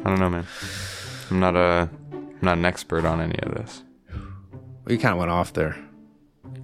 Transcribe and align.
I 0.00 0.08
don't 0.08 0.20
know, 0.20 0.30
man. 0.30 0.46
I'm 1.30 1.40
not 1.40 1.56
a 1.56 1.88
I'm 2.12 2.38
not 2.40 2.58
an 2.58 2.64
expert 2.64 3.04
on 3.04 3.20
any 3.20 3.38
of 3.40 3.54
this. 3.54 3.82
We 4.84 4.98
kind 4.98 5.12
of 5.12 5.18
went 5.18 5.30
off 5.30 5.52
there. 5.52 5.76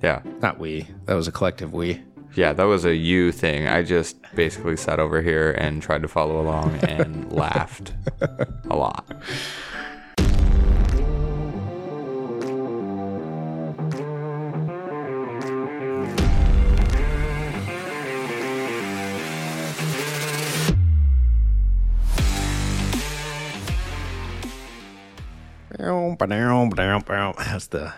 Yeah. 0.02 0.22
Not 0.40 0.58
we. 0.58 0.88
That 1.04 1.14
was 1.14 1.28
a 1.28 1.32
collective 1.32 1.72
we. 1.72 2.02
Yeah, 2.34 2.52
that 2.52 2.64
was 2.64 2.84
a 2.84 2.94
you 2.94 3.32
thing. 3.32 3.66
I 3.66 3.82
just 3.82 4.16
basically 4.34 4.76
sat 4.76 5.00
over 5.00 5.22
here 5.22 5.52
and 5.52 5.82
tried 5.82 6.02
to 6.02 6.08
follow 6.08 6.40
along 6.40 6.76
and 6.82 7.32
laughed 7.32 7.92
a 8.20 8.76
lot. 8.76 9.06
That's 27.38 27.66
the 27.68 27.92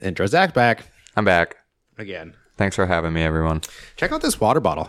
intro. 0.00 0.26
Zach's 0.26 0.52
back 0.52 0.86
I'm 1.16 1.24
back. 1.24 1.56
again. 1.98 2.34
Thanks 2.56 2.76
for 2.76 2.86
having 2.86 3.12
me, 3.12 3.22
everyone. 3.22 3.62
Check 3.96 4.12
out 4.12 4.20
this 4.22 4.40
water 4.40 4.60
bottle. 4.60 4.88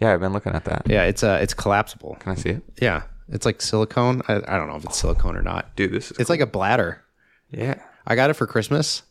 Yeah, 0.00 0.12
I've 0.12 0.20
been 0.20 0.32
looking 0.32 0.52
at 0.52 0.64
that. 0.64 0.82
Yeah, 0.86 1.04
it's 1.04 1.22
uh, 1.22 1.38
it's 1.40 1.54
collapsible. 1.54 2.16
Can 2.20 2.32
I 2.32 2.34
see 2.34 2.50
it? 2.50 2.62
Yeah, 2.80 3.02
it's 3.28 3.46
like 3.46 3.62
silicone. 3.62 4.22
I, 4.28 4.36
I 4.36 4.56
don't 4.58 4.68
know 4.68 4.76
if 4.76 4.84
it's 4.84 4.98
silicone 4.98 5.36
or 5.36 5.42
not. 5.42 5.74
Dude, 5.76 5.92
this 5.92 6.10
is 6.10 6.18
It's 6.18 6.28
like 6.30 6.40
a 6.40 6.46
bladder. 6.46 7.02
Yeah. 7.50 7.80
I 8.06 8.16
got 8.16 8.28
it 8.30 8.34
for 8.34 8.46
Christmas, 8.46 9.02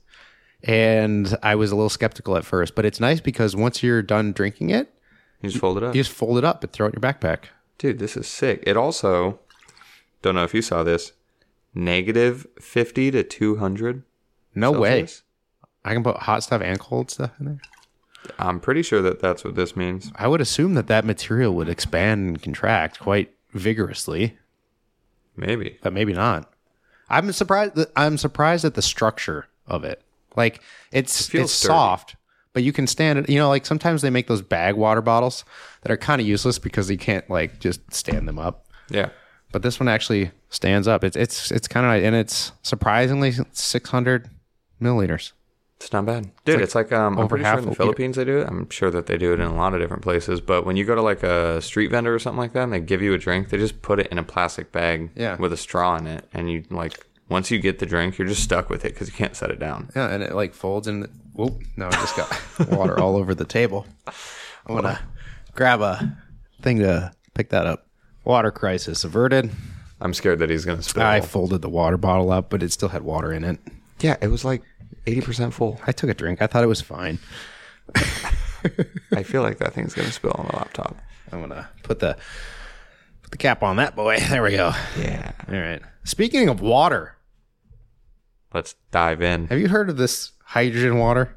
and 0.64 1.36
I 1.42 1.56
was 1.56 1.72
a 1.72 1.76
little 1.76 1.90
skeptical 1.90 2.38
at 2.38 2.46
first, 2.46 2.76
but 2.76 2.86
it's 2.86 3.00
nice 3.00 3.20
because 3.20 3.56
once 3.56 3.82
you're 3.82 4.02
done 4.04 4.34
drinking 4.34 4.70
it, 4.70 4.94
You 5.42 5.50
just 5.50 5.60
fold 5.62 5.78
it 5.78 5.84
up. 5.84 5.96
you 5.96 6.04
just 6.04 6.16
fold 6.16 6.38
it 6.38 6.44
up 6.44 6.64
and 6.64 6.72
throw 6.72 6.88
it 6.88 6.94
in 6.94 7.02
your 7.02 7.14
backpack. 7.14 7.46
Dude, 7.78 8.00
this 8.00 8.16
is 8.16 8.28
sick. 8.28 8.64
It 8.68 8.78
also 8.78 9.40
don't 10.22 10.36
know 10.36 10.44
if 10.44 10.54
you 10.54 10.62
saw 10.62 10.84
this. 10.84 11.14
Negative 11.76 12.46
50 12.60 13.12
to 13.12 13.24
200. 13.24 14.04
No 14.56 14.72
way. 14.72 15.08
I 15.84 15.94
can 15.94 16.04
put 16.04 16.18
hot 16.18 16.44
stuff 16.44 16.62
and 16.62 16.80
cold 16.80 17.10
stuff 17.12 17.32
in 17.40 17.46
there. 17.46 17.62
I'm 18.40 18.60
pretty 18.60 18.84
sure 18.84 19.02
that 19.02 19.20
that's 19.20 19.44
what 19.44 19.56
this 19.56 19.76
means. 19.76 20.12
I 20.16 20.28
would 20.28 20.40
assume 20.40 20.76
that 20.76 20.88
that 20.88 21.04
material 21.04 21.54
would 21.56 21.68
expand 21.68 22.28
and 22.28 22.42
contract 22.42 23.00
quite 23.00 23.34
vigorously, 23.52 24.38
Maybe. 25.36 25.78
but 25.82 25.92
maybe 25.94 26.14
not. 26.14 26.50
I'm 27.10 27.32
surprised. 27.34 27.76
That, 27.76 27.92
I'm 27.96 28.18
surprised 28.18 28.64
at 28.64 28.76
the 28.76 28.82
structure 28.82 29.48
of 29.68 29.84
it. 29.84 30.02
Like 30.38 30.62
it's 30.92 31.28
feels 31.28 31.46
it's 31.46 31.54
sturdy. 31.54 31.74
soft, 31.74 32.16
but 32.54 32.64
you 32.64 32.72
can 32.72 32.88
stand 32.88 33.20
it. 33.20 33.30
You 33.30 33.40
know, 33.40 33.50
like 33.50 33.66
sometimes 33.66 34.02
they 34.02 34.10
make 34.10 34.28
those 34.28 34.42
bag 34.42 34.76
water 34.76 35.02
bottles 35.02 35.44
that 35.82 35.92
are 35.92 35.98
kind 35.98 36.22
of 36.22 36.28
useless 36.28 36.60
because 36.60 36.90
you 36.90 36.98
can't 36.98 37.30
like 37.30 37.60
just 37.60 37.94
stand 37.94 38.28
them 38.28 38.40
up. 38.40 38.68
Yeah. 38.90 39.10
But 39.54 39.62
this 39.62 39.80
one 39.80 39.88
actually 39.88 40.32
stands 40.50 40.88
up. 40.90 41.06
It's 41.06 41.16
it's 41.16 41.50
it's 41.52 41.68
kind 41.70 41.86
of 41.86 42.04
and 42.06 42.14
it's 42.16 42.52
surprisingly 42.64 43.32
600 43.54 44.30
milliliters. 44.82 45.32
It's 45.78 45.92
not 45.92 46.06
bad. 46.06 46.32
Dude, 46.46 46.62
it's 46.62 46.76
like, 46.76 46.94
um, 46.94 47.14
I'm 47.14 47.20
over 47.20 47.28
pretty 47.30 47.44
sure 47.44 47.50
half 47.52 47.60
in 47.60 47.66
the 47.70 47.76
Philippines 47.76 48.16
they 48.16 48.24
do 48.24 48.40
it. 48.40 48.48
I'm 48.48 48.70
sure 48.70 48.90
that 48.90 49.06
they 49.08 49.18
do 49.18 49.34
it 49.34 49.42
in 49.42 49.46
a 49.48 49.54
lot 49.56 49.74
of 49.74 49.82
different 49.82 50.02
places. 50.02 50.40
But 50.40 50.66
when 50.66 50.78
you 50.78 50.86
go 50.86 50.96
to 50.96 51.02
like 51.02 51.24
a 51.24 51.62
street 51.62 51.92
vendor 51.92 52.16
or 52.16 52.20
something 52.20 52.38
like 52.40 52.54
that 52.54 52.64
and 52.64 52.72
they 52.74 52.80
give 52.80 53.02
you 53.02 53.14
a 53.14 53.18
drink, 53.18 53.50
they 53.50 53.58
just 53.58 53.82
put 53.82 54.00
it 54.00 54.08
in 54.08 54.18
a 54.18 54.24
plastic 54.24 54.72
bag 54.72 55.12
Yeah. 55.16 55.36
with 55.36 55.52
a 55.52 55.58
straw 55.58 55.98
in 55.98 56.08
it. 56.08 56.26
And 56.34 56.50
you 56.50 56.64
like, 56.70 57.06
once 57.28 57.52
you 57.52 57.60
get 57.60 57.80
the 57.80 57.86
drink, 57.86 58.18
you're 58.18 58.28
just 58.30 58.44
stuck 58.44 58.70
with 58.70 58.86
it 58.86 58.94
because 58.94 59.08
you 59.10 59.14
can't 59.14 59.36
set 59.36 59.52
it 59.52 59.60
down. 59.60 59.90
Yeah, 59.94 60.08
and 60.08 60.24
it 60.24 60.34
like 60.34 60.54
folds 60.54 60.88
and 60.88 61.08
whoop! 61.34 61.62
No, 61.76 61.88
I 61.88 61.92
just 61.92 62.16
got 62.16 62.70
water 62.72 62.98
all 63.00 63.18
over 63.18 63.36
the 63.36 63.46
table. 63.46 63.86
I'm 64.66 64.76
gonna 64.76 65.00
grab 65.54 65.82
a 65.82 66.16
thing 66.62 66.80
to 66.80 67.12
pick 67.34 67.50
that 67.50 67.66
up. 67.68 67.88
Water 68.24 68.52
crisis 68.52 69.04
averted. 69.04 69.52
I'm 70.02 70.14
scared 70.14 70.40
that 70.40 70.50
he's 70.50 70.66
going 70.66 70.78
to 70.78 70.84
spill. 70.84 71.04
I 71.04 71.22
folded 71.22 71.62
the 71.62 71.70
water 71.70 71.98
bottle 71.98 72.32
up, 72.32 72.50
but 72.50 72.62
it 72.64 72.72
still 72.72 72.90
had 72.90 73.04
water 73.04 73.32
in 73.32 73.44
it. 73.44 73.60
yeah, 74.02 74.18
it 74.22 74.28
was 74.28 74.44
like 74.44 74.64
80% 75.06 75.54
full. 75.54 75.80
I 75.88 75.92
took 75.92 76.10
a 76.10 76.14
drink. 76.14 76.42
I 76.42 76.48
thought 76.48 76.64
it 76.64 76.68
was 76.68 76.82
fine. 76.82 77.20
I 79.12 79.24
feel 79.24 79.42
like 79.42 79.58
that 79.60 79.74
thing's 79.74 79.94
going 79.94 80.08
to 80.08 80.14
spill 80.14 80.32
on 80.36 80.48
the 80.48 80.56
laptop. 80.56 80.96
I'm 81.32 81.40
gonna 81.42 81.68
put 81.82 82.00
the 82.00 82.16
put 83.24 83.32
the 83.32 83.38
cap 83.38 83.64
on 83.64 83.78
that 83.78 83.96
boy. 83.96 84.18
There 84.30 84.44
we 84.44 84.52
go. 84.52 84.72
Yeah. 85.00 85.32
All 85.48 85.56
right. 85.56 85.82
Speaking 86.04 86.48
of 86.48 86.62
water, 86.62 87.16
Let's 88.54 88.76
dive 88.92 89.22
in. 89.24 89.48
have 89.48 89.58
you 89.60 89.68
heard 89.68 89.90
of 89.90 89.98
this 89.98 90.32
hydrogen 90.46 91.00
water? 91.00 91.36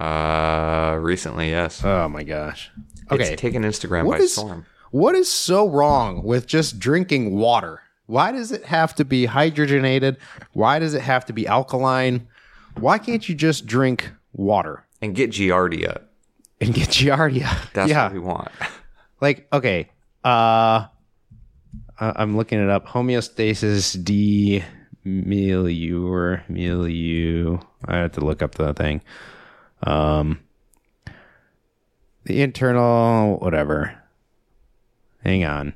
Uh, 0.00 0.96
recently, 1.00 1.50
yes. 1.50 1.84
Oh 1.84 2.08
my 2.08 2.22
gosh. 2.22 2.70
Okay. 3.10 3.32
It's 3.32 3.40
taken 3.40 3.62
Instagram 3.64 4.04
What 4.06 4.18
by 4.18 4.24
is- 4.24 4.32
storm. 4.34 4.64
What 4.96 5.14
is 5.14 5.30
so 5.30 5.68
wrong 5.68 6.22
with 6.22 6.46
just 6.46 6.78
drinking 6.78 7.36
water? 7.36 7.82
Why 8.06 8.32
does 8.32 8.50
it 8.50 8.64
have 8.64 8.94
to 8.94 9.04
be 9.04 9.26
hydrogenated? 9.26 10.16
Why 10.54 10.78
does 10.78 10.94
it 10.94 11.02
have 11.02 11.26
to 11.26 11.34
be 11.34 11.46
alkaline? 11.46 12.26
Why 12.78 12.96
can't 12.96 13.28
you 13.28 13.34
just 13.34 13.66
drink 13.66 14.10
water 14.32 14.86
And 15.02 15.14
get 15.14 15.32
Giardia. 15.32 16.00
and 16.62 16.72
get 16.72 16.88
Giardia? 16.88 17.70
That's 17.74 17.90
yeah. 17.90 18.04
what 18.04 18.14
we 18.14 18.20
want. 18.20 18.48
like 19.20 19.46
okay. 19.52 19.90
Uh 20.24 20.86
I'm 22.00 22.38
looking 22.38 22.58
it 22.58 22.70
up. 22.70 22.86
Homeostasis 22.86 24.02
D 24.02 24.64
milieu 25.04 26.06
or 26.10 26.42
milieu. 26.48 27.58
I 27.84 27.96
have 27.98 28.12
to 28.12 28.20
look 28.22 28.40
up 28.40 28.54
the 28.54 28.72
thing. 28.72 29.02
Um 29.82 30.40
the 32.24 32.40
internal 32.40 33.36
whatever. 33.40 34.02
Hang 35.26 35.44
on. 35.44 35.74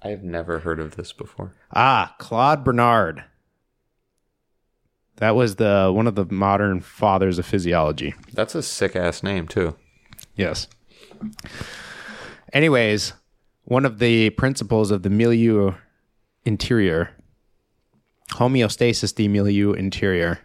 I've 0.00 0.22
never 0.22 0.60
heard 0.60 0.78
of 0.78 0.94
this 0.94 1.12
before. 1.12 1.52
Ah, 1.74 2.14
Claude 2.20 2.62
Bernard. 2.62 3.24
That 5.16 5.34
was 5.34 5.56
the 5.56 5.90
one 5.92 6.06
of 6.06 6.14
the 6.14 6.24
modern 6.26 6.78
fathers 6.80 7.40
of 7.40 7.46
physiology. 7.46 8.14
That's 8.32 8.54
a 8.54 8.62
sick 8.62 8.94
ass 8.94 9.24
name 9.24 9.48
too. 9.48 9.74
Yes. 10.36 10.68
Anyways, 12.52 13.14
one 13.64 13.84
of 13.84 13.98
the 13.98 14.30
principles 14.30 14.92
of 14.92 15.02
the 15.02 15.10
milieu 15.10 15.72
interior, 16.44 17.10
homeostasis 18.34 19.12
de 19.16 19.26
milieu 19.26 19.72
interior, 19.72 20.38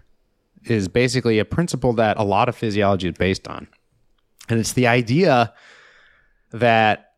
is 0.64 0.88
basically 0.88 1.38
a 1.38 1.46
principle 1.46 1.94
that 1.94 2.18
a 2.18 2.24
lot 2.24 2.50
of 2.50 2.56
physiology 2.56 3.10
is 3.10 3.14
based 3.20 3.48
on. 3.48 3.68
And 4.50 4.60
it's 4.60 4.74
the 4.74 4.88
idea 4.88 5.54
that 6.54 7.11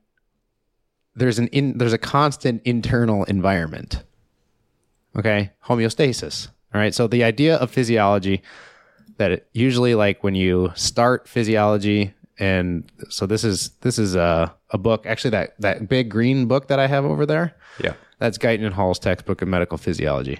there's 1.15 1.39
an 1.39 1.47
in, 1.49 1.77
there's 1.77 1.93
a 1.93 1.97
constant 1.97 2.61
internal 2.65 3.23
environment. 3.25 4.03
Okay? 5.15 5.51
Homeostasis. 5.65 6.47
All 6.73 6.81
right? 6.81 6.93
So 6.93 7.07
the 7.07 7.23
idea 7.23 7.55
of 7.57 7.69
physiology 7.71 8.41
that 9.17 9.31
it 9.31 9.47
usually 9.53 9.93
like 9.95 10.23
when 10.23 10.33
you 10.35 10.71
start 10.75 11.27
physiology 11.27 12.13
and 12.39 12.91
so 13.09 13.27
this 13.27 13.43
is 13.43 13.69
this 13.81 13.99
is 13.99 14.15
a, 14.15 14.51
a 14.71 14.77
book 14.79 15.05
actually 15.05 15.29
that 15.29 15.53
that 15.59 15.87
big 15.87 16.09
green 16.09 16.47
book 16.47 16.67
that 16.67 16.79
i 16.79 16.87
have 16.87 17.05
over 17.05 17.27
there 17.27 17.55
Yeah. 17.79 17.93
that's 18.17 18.39
guyton 18.39 18.65
and 18.65 18.73
hall's 18.73 18.97
textbook 18.97 19.43
of 19.43 19.47
medical 19.47 19.77
physiology 19.77 20.39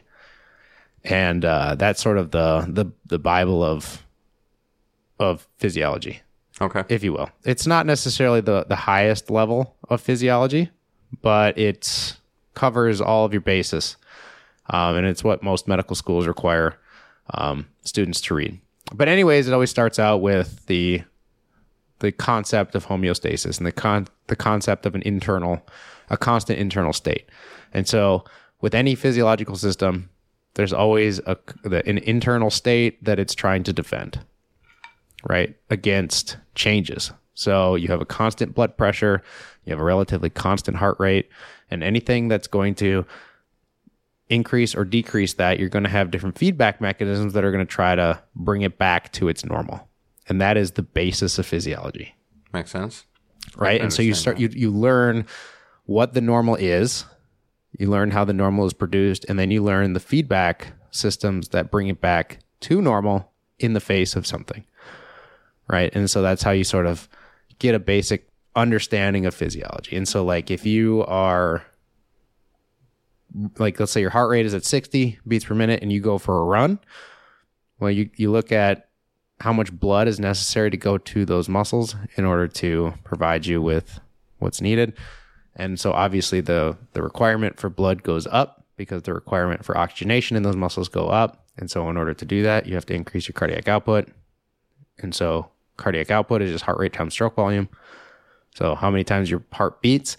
and 1.03 1.45
uh, 1.45 1.75
that's 1.75 2.01
sort 2.01 2.17
of 2.17 2.31
the 2.31 2.65
the 2.67 2.85
the 3.05 3.19
bible 3.19 3.63
of 3.63 4.03
of 5.19 5.47
physiology 5.59 6.21
Okay. 6.61 6.83
if 6.89 7.03
you 7.03 7.13
will 7.13 7.29
it's 7.43 7.65
not 7.65 7.85
necessarily 7.85 8.41
the 8.41 8.65
the 8.65 8.75
highest 8.75 9.29
level 9.29 9.75
of 9.89 10.01
physiology 10.01 10.69
but 11.21 11.57
it 11.57 12.17
covers 12.53 13.01
all 13.01 13.25
of 13.25 13.33
your 13.33 13.41
bases 13.41 13.97
um, 14.69 14.95
and 14.95 15.05
it's 15.05 15.23
what 15.23 15.43
most 15.43 15.67
medical 15.67 15.95
schools 15.95 16.27
require 16.27 16.77
um, 17.33 17.67
students 17.83 18.21
to 18.21 18.33
read. 18.33 18.59
But 18.93 19.07
anyways, 19.07 19.47
it 19.47 19.53
always 19.53 19.69
starts 19.69 19.99
out 19.99 20.17
with 20.21 20.65
the 20.67 21.03
the 21.99 22.11
concept 22.11 22.75
of 22.75 22.87
homeostasis 22.87 23.57
and 23.57 23.65
the 23.65 23.71
con 23.71 24.07
the 24.27 24.35
concept 24.35 24.85
of 24.85 24.95
an 24.95 25.01
internal, 25.03 25.65
a 26.09 26.17
constant 26.17 26.59
internal 26.59 26.93
state. 26.93 27.29
And 27.73 27.87
so, 27.87 28.23
with 28.61 28.75
any 28.75 28.95
physiological 28.95 29.55
system, 29.55 30.09
there's 30.55 30.73
always 30.73 31.19
a 31.19 31.37
an 31.63 31.97
internal 31.99 32.49
state 32.49 33.03
that 33.03 33.19
it's 33.19 33.35
trying 33.35 33.63
to 33.63 33.73
defend, 33.73 34.19
right, 35.27 35.55
against 35.69 36.37
changes. 36.55 37.11
So 37.33 37.75
you 37.75 37.87
have 37.87 38.01
a 38.01 38.05
constant 38.05 38.53
blood 38.53 38.77
pressure, 38.77 39.23
you 39.65 39.71
have 39.71 39.79
a 39.79 39.83
relatively 39.83 40.29
constant 40.29 40.77
heart 40.77 40.97
rate, 40.99 41.29
and 41.71 41.83
anything 41.83 42.27
that's 42.27 42.47
going 42.47 42.75
to 42.75 43.05
increase 44.29 44.75
or 44.75 44.85
decrease 44.85 45.33
that, 45.33 45.59
you're 45.59 45.69
going 45.69 45.83
to 45.83 45.89
have 45.89 46.11
different 46.11 46.37
feedback 46.37 46.79
mechanisms 46.81 47.33
that 47.33 47.43
are 47.43 47.51
going 47.51 47.65
to 47.65 47.71
try 47.71 47.95
to 47.95 48.21
bring 48.35 48.61
it 48.61 48.77
back 48.77 49.11
to 49.13 49.27
its 49.27 49.45
normal. 49.45 49.87
And 50.27 50.39
that 50.41 50.57
is 50.57 50.71
the 50.71 50.81
basis 50.83 51.37
of 51.37 51.45
physiology, 51.45 52.15
Makes 52.53 52.71
sense. 52.71 53.05
right? 53.57 53.81
And 53.81 53.91
so 53.91 54.01
you 54.01 54.13
start 54.13 54.39
you 54.39 54.49
you 54.53 54.71
learn 54.71 55.25
what 55.85 56.13
the 56.13 56.21
normal 56.21 56.55
is, 56.55 57.05
you 57.77 57.89
learn 57.89 58.11
how 58.11 58.23
the 58.23 58.33
normal 58.33 58.65
is 58.65 58.73
produced, 58.73 59.25
and 59.27 59.37
then 59.37 59.51
you 59.51 59.61
learn 59.61 59.93
the 59.93 59.99
feedback 59.99 60.73
systems 60.91 61.49
that 61.49 61.71
bring 61.71 61.87
it 61.87 61.99
back 61.99 62.39
to 62.61 62.81
normal 62.81 63.31
in 63.59 63.73
the 63.73 63.81
face 63.81 64.15
of 64.15 64.25
something. 64.25 64.65
Right? 65.67 65.93
And 65.95 66.09
so 66.09 66.21
that's 66.21 66.43
how 66.43 66.51
you 66.51 66.63
sort 66.63 66.85
of 66.85 67.07
get 67.59 67.75
a 67.75 67.79
basic 67.79 68.27
understanding 68.55 69.25
of 69.25 69.33
physiology. 69.33 69.95
And 69.95 70.07
so 70.07 70.23
like 70.23 70.51
if 70.51 70.65
you 70.65 71.03
are 71.05 71.65
like 73.57 73.79
let's 73.79 73.91
say 73.91 74.01
your 74.01 74.11
heart 74.11 74.29
rate 74.29 74.45
is 74.45 74.53
at 74.53 74.63
60 74.63 75.19
beats 75.27 75.45
per 75.45 75.55
minute 75.55 75.81
and 75.81 75.91
you 75.91 75.99
go 75.99 76.17
for 76.17 76.39
a 76.39 76.43
run, 76.43 76.79
well 77.79 77.89
you 77.89 78.09
you 78.15 78.31
look 78.31 78.51
at 78.51 78.89
how 79.39 79.51
much 79.51 79.71
blood 79.71 80.07
is 80.07 80.19
necessary 80.19 80.69
to 80.69 80.77
go 80.77 80.97
to 80.97 81.25
those 81.25 81.49
muscles 81.49 81.95
in 82.15 82.25
order 82.25 82.47
to 82.47 82.93
provide 83.03 83.45
you 83.45 83.61
with 83.61 83.99
what's 84.39 84.61
needed. 84.61 84.93
And 85.55 85.79
so 85.79 85.91
obviously 85.91 86.41
the 86.41 86.77
the 86.93 87.01
requirement 87.01 87.59
for 87.59 87.69
blood 87.69 88.03
goes 88.03 88.27
up 88.27 88.65
because 88.77 89.03
the 89.03 89.13
requirement 89.13 89.65
for 89.65 89.77
oxygenation 89.77 90.37
in 90.37 90.43
those 90.43 90.55
muscles 90.55 90.89
go 90.89 91.07
up. 91.07 91.45
And 91.57 91.69
so 91.69 91.89
in 91.89 91.97
order 91.97 92.13
to 92.13 92.25
do 92.25 92.43
that, 92.43 92.65
you 92.65 92.75
have 92.75 92.85
to 92.87 92.93
increase 92.93 93.27
your 93.27 93.33
cardiac 93.33 93.67
output. 93.67 94.09
And 94.99 95.13
so 95.13 95.49
cardiac 95.77 96.11
output 96.11 96.41
is 96.41 96.51
just 96.51 96.65
heart 96.65 96.79
rate 96.79 96.93
times 96.93 97.13
stroke 97.13 97.35
volume. 97.35 97.69
So 98.55 98.75
how 98.75 98.91
many 98.91 99.03
times 99.03 99.29
your 99.29 99.43
heart 99.51 99.81
beats 99.81 100.17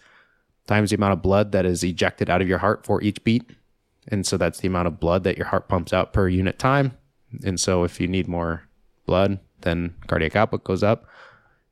times 0.67 0.91
the 0.91 0.97
amount 0.97 1.13
of 1.13 1.23
blood 1.23 1.53
that 1.53 1.67
is 1.67 1.85
ejected 1.85 2.31
out 2.31 2.43
of 2.43 2.49
your 2.49 2.59
heart 2.59 2.85
for 2.87 3.03
each 3.03 3.23
beat. 3.25 3.45
And 4.09 4.27
so 4.27 4.37
that's 4.37 4.61
the 4.61 4.69
amount 4.69 4.89
of 4.89 5.01
blood 5.01 5.25
that 5.25 5.37
your 5.37 5.47
heart 5.47 5.69
pumps 5.69 5.93
out 5.93 6.13
per 6.13 6.29
unit 6.29 6.59
time. 6.59 6.97
And 7.45 7.59
so 7.59 7.85
if 7.85 8.01
you 8.01 8.07
need 8.07 8.29
more 8.29 8.69
blood, 9.07 9.39
then 9.63 9.95
cardiac 10.07 10.37
output 10.37 10.65
goes 10.65 10.83
up, 10.83 11.07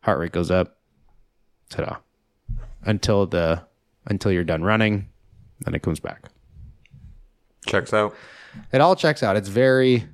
heart 0.01 0.19
rate 0.19 0.33
goes 0.33 0.51
up. 0.51 0.79
Ta-da. 1.71 1.97
Until 2.85 3.27
the 3.27 3.63
until 4.07 4.33
you're 4.33 4.45
done 4.45 4.63
running, 4.63 5.09
then 5.61 5.75
it 5.75 5.83
comes 5.83 6.01
back. 6.01 6.29
Checks 7.67 7.95
out. 7.95 8.15
It 8.73 8.81
all 8.81 8.97
checks 8.97 9.23
out. 9.23 9.37
It's 9.37 9.49
very 9.49 10.05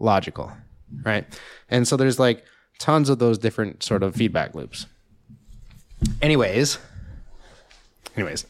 logical, 0.00 0.50
right? 1.02 1.26
And 1.68 1.86
so 1.86 1.96
there's 1.96 2.18
like 2.18 2.44
tons 2.78 3.08
of 3.08 3.18
those 3.18 3.38
different 3.38 3.82
sort 3.82 4.02
of 4.02 4.14
feedback 4.14 4.54
loops. 4.54 4.86
Anyways, 6.20 6.78
anyways, 8.16 8.46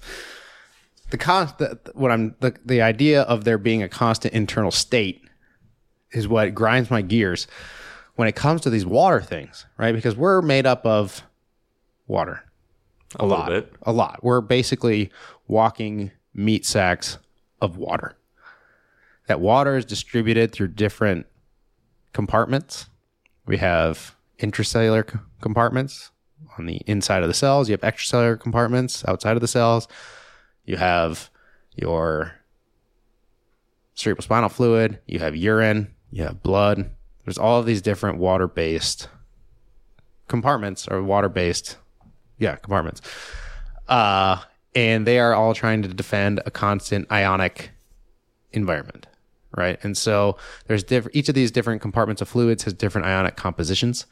the 1.10 1.18
con 1.18 1.52
the, 1.58 1.78
what 1.94 2.10
I'm 2.10 2.34
the, 2.40 2.54
the 2.64 2.82
idea 2.82 3.22
of 3.22 3.44
there 3.44 3.58
being 3.58 3.82
a 3.82 3.88
constant 3.88 4.34
internal 4.34 4.70
state 4.70 5.22
is 6.12 6.26
what 6.28 6.54
grinds 6.54 6.90
my 6.90 7.02
gears 7.02 7.46
when 8.16 8.28
it 8.28 8.36
comes 8.36 8.60
to 8.62 8.70
these 8.70 8.86
water 8.86 9.20
things, 9.20 9.66
right? 9.76 9.94
Because 9.94 10.16
we're 10.16 10.40
made 10.42 10.66
up 10.66 10.86
of 10.86 11.22
water. 12.06 12.44
A, 13.16 13.26
little 13.26 13.46
bit. 13.46 13.72
A 13.82 13.92
lot. 13.92 14.22
We're 14.22 14.40
basically 14.40 15.10
walking 15.46 16.10
meat 16.32 16.66
sacks 16.66 17.18
of 17.60 17.76
water. 17.76 18.16
That 19.26 19.40
water 19.40 19.76
is 19.76 19.84
distributed 19.84 20.52
through 20.52 20.68
different 20.68 21.26
compartments. 22.12 22.86
We 23.46 23.58
have 23.58 24.13
intracellular 24.38 25.10
c- 25.10 25.18
compartments 25.40 26.10
on 26.58 26.66
the 26.66 26.80
inside 26.86 27.22
of 27.22 27.28
the 27.28 27.34
cells. 27.34 27.68
You 27.68 27.72
have 27.72 27.80
extracellular 27.80 28.38
compartments 28.38 29.04
outside 29.06 29.36
of 29.36 29.40
the 29.40 29.48
cells. 29.48 29.88
You 30.64 30.76
have 30.76 31.30
your 31.74 32.34
cerebrospinal 33.96 34.50
fluid. 34.50 35.00
You 35.06 35.18
have 35.20 35.36
urine. 35.36 35.94
You 36.10 36.24
have 36.24 36.42
blood. 36.42 36.90
There's 37.24 37.38
all 37.38 37.60
of 37.60 37.66
these 37.66 37.82
different 37.82 38.18
water 38.18 38.46
based 38.46 39.08
compartments 40.28 40.88
or 40.88 41.02
water 41.02 41.28
based, 41.28 41.76
yeah, 42.38 42.56
compartments. 42.56 43.00
Uh, 43.88 44.38
and 44.74 45.06
they 45.06 45.18
are 45.18 45.34
all 45.34 45.54
trying 45.54 45.82
to 45.82 45.88
defend 45.88 46.40
a 46.46 46.50
constant 46.50 47.10
ionic 47.10 47.70
environment, 48.52 49.06
right? 49.56 49.78
And 49.82 49.96
so 49.96 50.36
there's 50.66 50.84
each 51.12 51.28
of 51.28 51.34
these 51.34 51.50
different 51.50 51.82
compartments 51.82 52.22
of 52.22 52.28
fluids 52.28 52.64
has 52.64 52.74
different 52.74 53.06
ionic 53.06 53.36
compositions. 53.36 54.06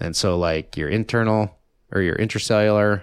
And 0.00 0.16
so, 0.16 0.38
like 0.38 0.76
your 0.76 0.88
internal 0.88 1.58
or 1.92 2.00
your 2.00 2.16
intracellular 2.16 3.02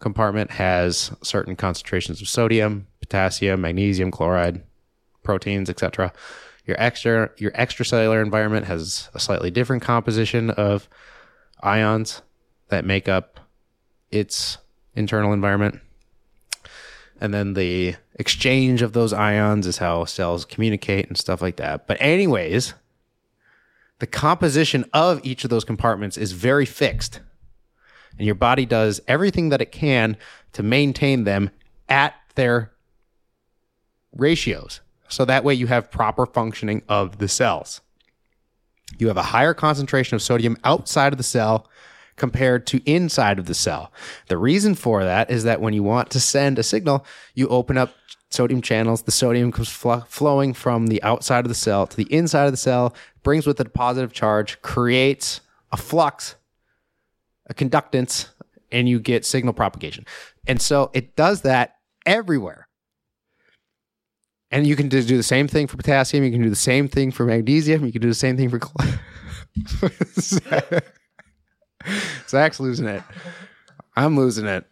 compartment 0.00 0.50
has 0.52 1.12
certain 1.22 1.56
concentrations 1.56 2.20
of 2.20 2.28
sodium, 2.28 2.86
potassium, 3.00 3.60
magnesium, 3.60 4.10
chloride, 4.10 4.62
proteins, 5.22 5.70
etc. 5.70 6.12
Your 6.66 6.76
extra 6.80 7.30
your 7.38 7.52
extracellular 7.52 8.22
environment 8.22 8.66
has 8.66 9.08
a 9.14 9.20
slightly 9.20 9.50
different 9.50 9.82
composition 9.82 10.50
of 10.50 10.88
ions 11.62 12.22
that 12.68 12.84
make 12.84 13.08
up 13.08 13.40
its 14.10 14.58
internal 14.94 15.32
environment. 15.32 15.80
And 17.20 17.34
then 17.34 17.54
the 17.54 17.96
exchange 18.14 18.82
of 18.82 18.92
those 18.92 19.12
ions 19.12 19.66
is 19.66 19.78
how 19.78 20.04
cells 20.04 20.44
communicate 20.44 21.08
and 21.08 21.18
stuff 21.18 21.42
like 21.42 21.56
that. 21.56 21.86
But 21.86 21.96
anyways, 22.00 22.74
the 23.98 24.06
composition 24.06 24.84
of 24.92 25.20
each 25.24 25.44
of 25.44 25.50
those 25.50 25.64
compartments 25.64 26.16
is 26.16 26.32
very 26.32 26.64
fixed. 26.64 27.20
And 28.16 28.26
your 28.26 28.34
body 28.34 28.66
does 28.66 29.00
everything 29.08 29.48
that 29.48 29.60
it 29.60 29.72
can 29.72 30.16
to 30.52 30.62
maintain 30.62 31.24
them 31.24 31.50
at 31.88 32.14
their 32.34 32.72
ratios. 34.12 34.80
So 35.08 35.24
that 35.24 35.44
way 35.44 35.54
you 35.54 35.66
have 35.66 35.90
proper 35.90 36.26
functioning 36.26 36.82
of 36.88 37.18
the 37.18 37.28
cells. 37.28 37.80
You 38.98 39.08
have 39.08 39.16
a 39.16 39.22
higher 39.22 39.54
concentration 39.54 40.14
of 40.14 40.22
sodium 40.22 40.56
outside 40.64 41.12
of 41.12 41.16
the 41.18 41.22
cell 41.22 41.68
compared 42.18 42.66
to 42.66 42.82
inside 42.84 43.38
of 43.38 43.46
the 43.46 43.54
cell. 43.54 43.92
The 44.28 44.36
reason 44.36 44.74
for 44.74 45.04
that 45.04 45.30
is 45.30 45.44
that 45.44 45.60
when 45.60 45.72
you 45.72 45.82
want 45.82 46.10
to 46.10 46.20
send 46.20 46.58
a 46.58 46.62
signal, 46.62 47.06
you 47.34 47.48
open 47.48 47.78
up 47.78 47.94
sodium 48.30 48.60
channels. 48.60 49.02
The 49.02 49.10
sodium 49.10 49.52
comes 49.52 49.70
fl- 49.70 50.04
flowing 50.06 50.52
from 50.52 50.88
the 50.88 51.02
outside 51.02 51.44
of 51.44 51.48
the 51.48 51.54
cell 51.54 51.86
to 51.86 51.96
the 51.96 52.12
inside 52.12 52.46
of 52.46 52.52
the 52.52 52.58
cell, 52.58 52.94
brings 53.22 53.46
with 53.46 53.60
it 53.60 53.66
a 53.66 53.70
positive 53.70 54.12
charge, 54.12 54.60
creates 54.60 55.40
a 55.72 55.76
flux, 55.76 56.34
a 57.46 57.54
conductance, 57.54 58.28
and 58.70 58.88
you 58.88 59.00
get 59.00 59.24
signal 59.24 59.54
propagation. 59.54 60.04
And 60.46 60.60
so 60.60 60.90
it 60.92 61.16
does 61.16 61.42
that 61.42 61.76
everywhere. 62.04 62.66
And 64.50 64.66
you 64.66 64.76
can 64.76 64.88
do 64.88 65.02
the 65.02 65.22
same 65.22 65.46
thing 65.46 65.66
for 65.66 65.76
potassium. 65.76 66.24
You 66.24 66.30
can 66.30 66.42
do 66.42 66.48
the 66.48 66.56
same 66.56 66.88
thing 66.88 67.10
for 67.10 67.26
magnesium. 67.26 67.84
You 67.84 67.92
can 67.92 68.00
do 68.00 68.08
the 68.08 68.14
same 68.14 68.36
thing 68.36 68.48
for. 68.48 68.60
Zach's 72.28 72.60
losing 72.60 72.86
it. 72.86 73.02
I'm 73.96 74.16
losing 74.16 74.46
it. 74.46 74.64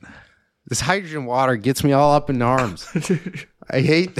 This 0.66 0.80
hydrogen 0.80 1.26
water 1.26 1.56
gets 1.56 1.84
me 1.84 1.92
all 1.92 2.12
up 2.14 2.28
in 2.30 2.42
arms. 2.42 2.88
I 3.70 3.80
hate. 3.80 4.16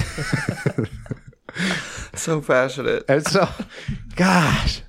So 2.14 2.40
passionate. 2.40 3.04
And 3.08 3.24
so, 3.26 3.48
gosh. 4.14 4.82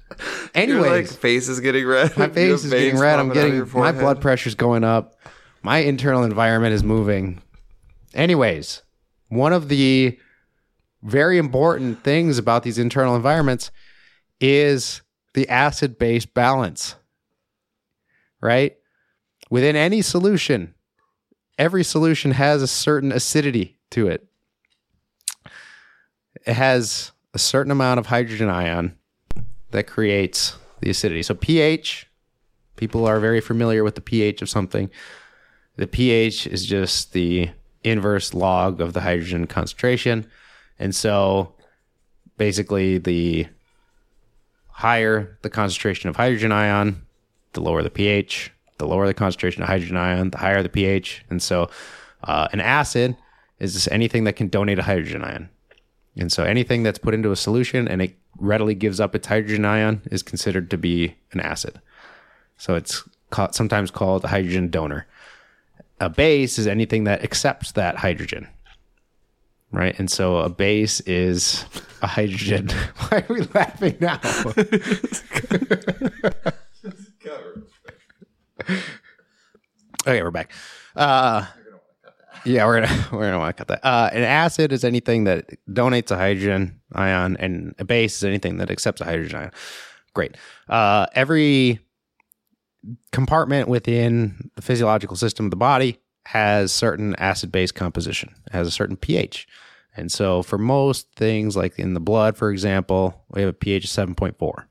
Anyways, 0.55 0.85
Your 0.85 0.95
like 0.97 1.07
face 1.07 1.47
is 1.49 1.59
getting 1.59 1.85
red. 1.85 2.17
my 2.17 2.29
face 2.29 2.63
is 2.63 2.71
getting 2.71 2.97
red. 2.97 3.19
I'm 3.19 3.27
popping 3.27 3.41
out 3.41 3.47
of 3.47 3.71
getting 3.71 3.79
my 3.81 3.91
blood 3.91 4.21
pressure's 4.21 4.55
going 4.55 4.83
up. 4.83 5.15
My 5.61 5.79
internal 5.79 6.23
environment 6.23 6.73
is 6.73 6.83
moving. 6.83 7.41
Anyways, 8.13 8.81
one 9.29 9.53
of 9.53 9.69
the 9.69 10.17
very 11.03 11.37
important 11.37 12.03
things 12.03 12.37
about 12.37 12.63
these 12.63 12.79
internal 12.79 13.15
environments 13.15 13.71
is 14.39 15.01
the 15.33 15.47
acid 15.49 15.97
base 15.99 16.25
balance. 16.25 16.95
Right? 18.41 18.77
Within 19.49 19.75
any 19.75 20.01
solution, 20.01 20.75
every 21.57 21.83
solution 21.83 22.31
has 22.31 22.61
a 22.61 22.67
certain 22.67 23.11
acidity 23.11 23.79
to 23.91 24.07
it. 24.07 24.27
It 26.45 26.53
has 26.53 27.11
a 27.33 27.39
certain 27.39 27.71
amount 27.71 27.99
of 27.99 28.07
hydrogen 28.07 28.49
ion 28.49 28.97
that 29.71 29.87
creates 29.87 30.57
the 30.81 30.89
acidity. 30.89 31.23
So 31.23 31.33
pH, 31.33 32.07
people 32.75 33.05
are 33.05 33.19
very 33.19 33.41
familiar 33.41 33.83
with 33.83 33.95
the 33.95 34.01
pH 34.01 34.41
of 34.41 34.49
something. 34.49 34.89
The 35.75 35.87
pH 35.87 36.47
is 36.47 36.65
just 36.65 37.13
the 37.13 37.49
inverse 37.83 38.33
log 38.33 38.81
of 38.81 38.93
the 38.93 39.01
hydrogen 39.01 39.47
concentration. 39.47 40.29
And 40.79 40.93
so 40.93 41.55
basically 42.37 42.97
the 42.97 43.47
higher 44.69 45.39
the 45.41 45.49
concentration 45.49 46.09
of 46.09 46.15
hydrogen 46.15 46.51
ion, 46.51 47.06
the 47.53 47.61
lower 47.61 47.83
the 47.83 47.89
pH. 47.89 48.51
The 48.77 48.87
lower 48.87 49.07
the 49.07 49.13
concentration 49.13 49.63
of 49.63 49.69
hydrogen 49.69 49.97
ion, 49.97 50.29
the 50.29 50.37
higher 50.37 50.61
the 50.61 50.69
pH. 50.69 51.25
And 51.31 51.41
so 51.41 51.69
uh, 52.23 52.47
an 52.51 52.61
acid 52.61 53.17
is 53.59 53.73
just 53.73 53.91
anything 53.91 54.23
that 54.25 54.35
can 54.35 54.49
donate 54.49 54.77
a 54.77 54.83
hydrogen 54.83 55.23
ion. 55.23 55.49
And 56.15 56.31
so 56.31 56.43
anything 56.43 56.83
that's 56.83 56.99
put 56.99 57.13
into 57.13 57.31
a 57.31 57.35
solution 57.35 57.87
and 57.87 58.01
it 58.01 58.15
readily 58.39 58.75
gives 58.75 58.99
up 58.99 59.15
its 59.15 59.27
hydrogen 59.27 59.65
ion 59.65 60.01
is 60.05 60.23
considered 60.23 60.69
to 60.71 60.77
be 60.77 61.15
an 61.31 61.39
acid. 61.39 61.81
So 62.57 62.75
it's 62.75 63.03
ca- 63.29 63.51
sometimes 63.51 63.91
called 63.91 64.23
a 64.23 64.27
hydrogen 64.27 64.69
donor. 64.69 65.05
A 65.99 66.09
base 66.09 66.59
is 66.59 66.67
anything 66.67 67.05
that 67.05 67.23
accepts 67.23 67.71
that 67.73 67.97
hydrogen. 67.97 68.47
Right? 69.71 69.97
And 69.99 70.09
so 70.09 70.37
a 70.37 70.49
base 70.49 71.01
is 71.01 71.65
a 72.01 72.07
hydrogen. 72.07 72.69
Why 73.09 73.25
are 73.27 73.33
we 73.33 73.41
laughing 73.53 73.97
now? 73.99 74.19
okay, 80.07 80.23
we're 80.23 80.31
back. 80.31 80.51
Uh, 80.95 81.45
yeah, 82.45 82.65
we're 82.65 82.81
gonna 82.81 83.07
we're 83.11 83.25
gonna 83.25 83.39
want 83.39 83.55
to 83.55 83.61
cut 83.65 83.67
that. 83.67 83.85
Uh, 83.85 84.09
an 84.13 84.23
acid 84.23 84.71
is 84.71 84.83
anything 84.83 85.25
that 85.25 85.49
donates 85.69 86.11
a 86.11 86.15
hydrogen 86.17 86.79
ion, 86.93 87.37
and 87.37 87.75
a 87.79 87.85
base 87.85 88.17
is 88.17 88.23
anything 88.23 88.57
that 88.57 88.71
accepts 88.71 89.01
a 89.01 89.05
hydrogen 89.05 89.39
ion. 89.39 89.51
Great. 90.13 90.35
Uh, 90.69 91.07
every 91.13 91.79
compartment 93.11 93.67
within 93.67 94.49
the 94.55 94.61
physiological 94.61 95.15
system 95.15 95.45
of 95.45 95.51
the 95.51 95.57
body 95.57 95.99
has 96.25 96.71
certain 96.71 97.15
acid 97.15 97.51
base 97.51 97.71
composition. 97.71 98.33
Has 98.51 98.67
a 98.67 98.71
certain 98.71 98.97
pH, 98.97 99.47
And 99.95 100.11
so 100.11 100.41
for 100.43 100.57
most 100.57 101.07
things, 101.15 101.55
like 101.55 101.77
in 101.79 101.93
the 101.93 101.99
blood, 101.99 102.35
for 102.37 102.51
example, 102.51 103.23
we 103.29 103.41
have 103.41 103.49
a 103.49 103.53
pH 103.53 103.85
of 103.85 103.91
7.4, 103.91 104.65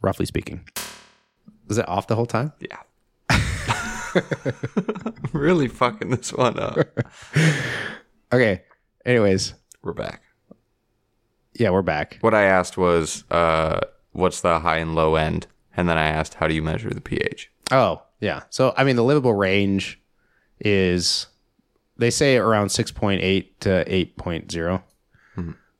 roughly 0.00 0.26
speaking. 0.26 0.68
Is 1.68 1.78
it 1.78 1.88
off 1.88 2.06
the 2.06 2.14
whole 2.16 2.26
time? 2.26 2.52
Yeah. 2.60 2.78
really 5.32 5.68
fucking 5.68 6.10
this 6.10 6.32
one 6.32 6.58
up. 6.58 6.78
Okay. 8.32 8.62
Anyways, 9.04 9.54
We're 9.82 9.92
back. 9.92 10.22
yeah, 11.54 11.70
we're 11.70 11.82
back. 11.82 12.18
What 12.22 12.34
I 12.34 12.42
asked 12.42 12.76
was, 12.76 13.22
uh, 13.30 13.78
what's 14.10 14.40
the 14.40 14.58
high 14.58 14.78
and 14.78 14.96
low 14.96 15.14
end? 15.14 15.46
And 15.76 15.88
then 15.88 15.96
I 15.96 16.08
asked, 16.08 16.34
how 16.34 16.48
do 16.48 16.54
you 16.54 16.60
measure 16.62 16.90
the 16.90 17.00
pH? 17.00 17.52
Oh, 17.70 18.02
yeah. 18.20 18.42
So, 18.50 18.74
I 18.76 18.82
mean, 18.82 18.96
the 18.96 19.04
livable 19.04 19.32
range 19.34 20.00
is, 20.58 21.28
they 21.96 22.10
say 22.10 22.36
around 22.36 22.66
6.8 22.68 23.46
to 23.60 23.84
8.0. 23.88 24.82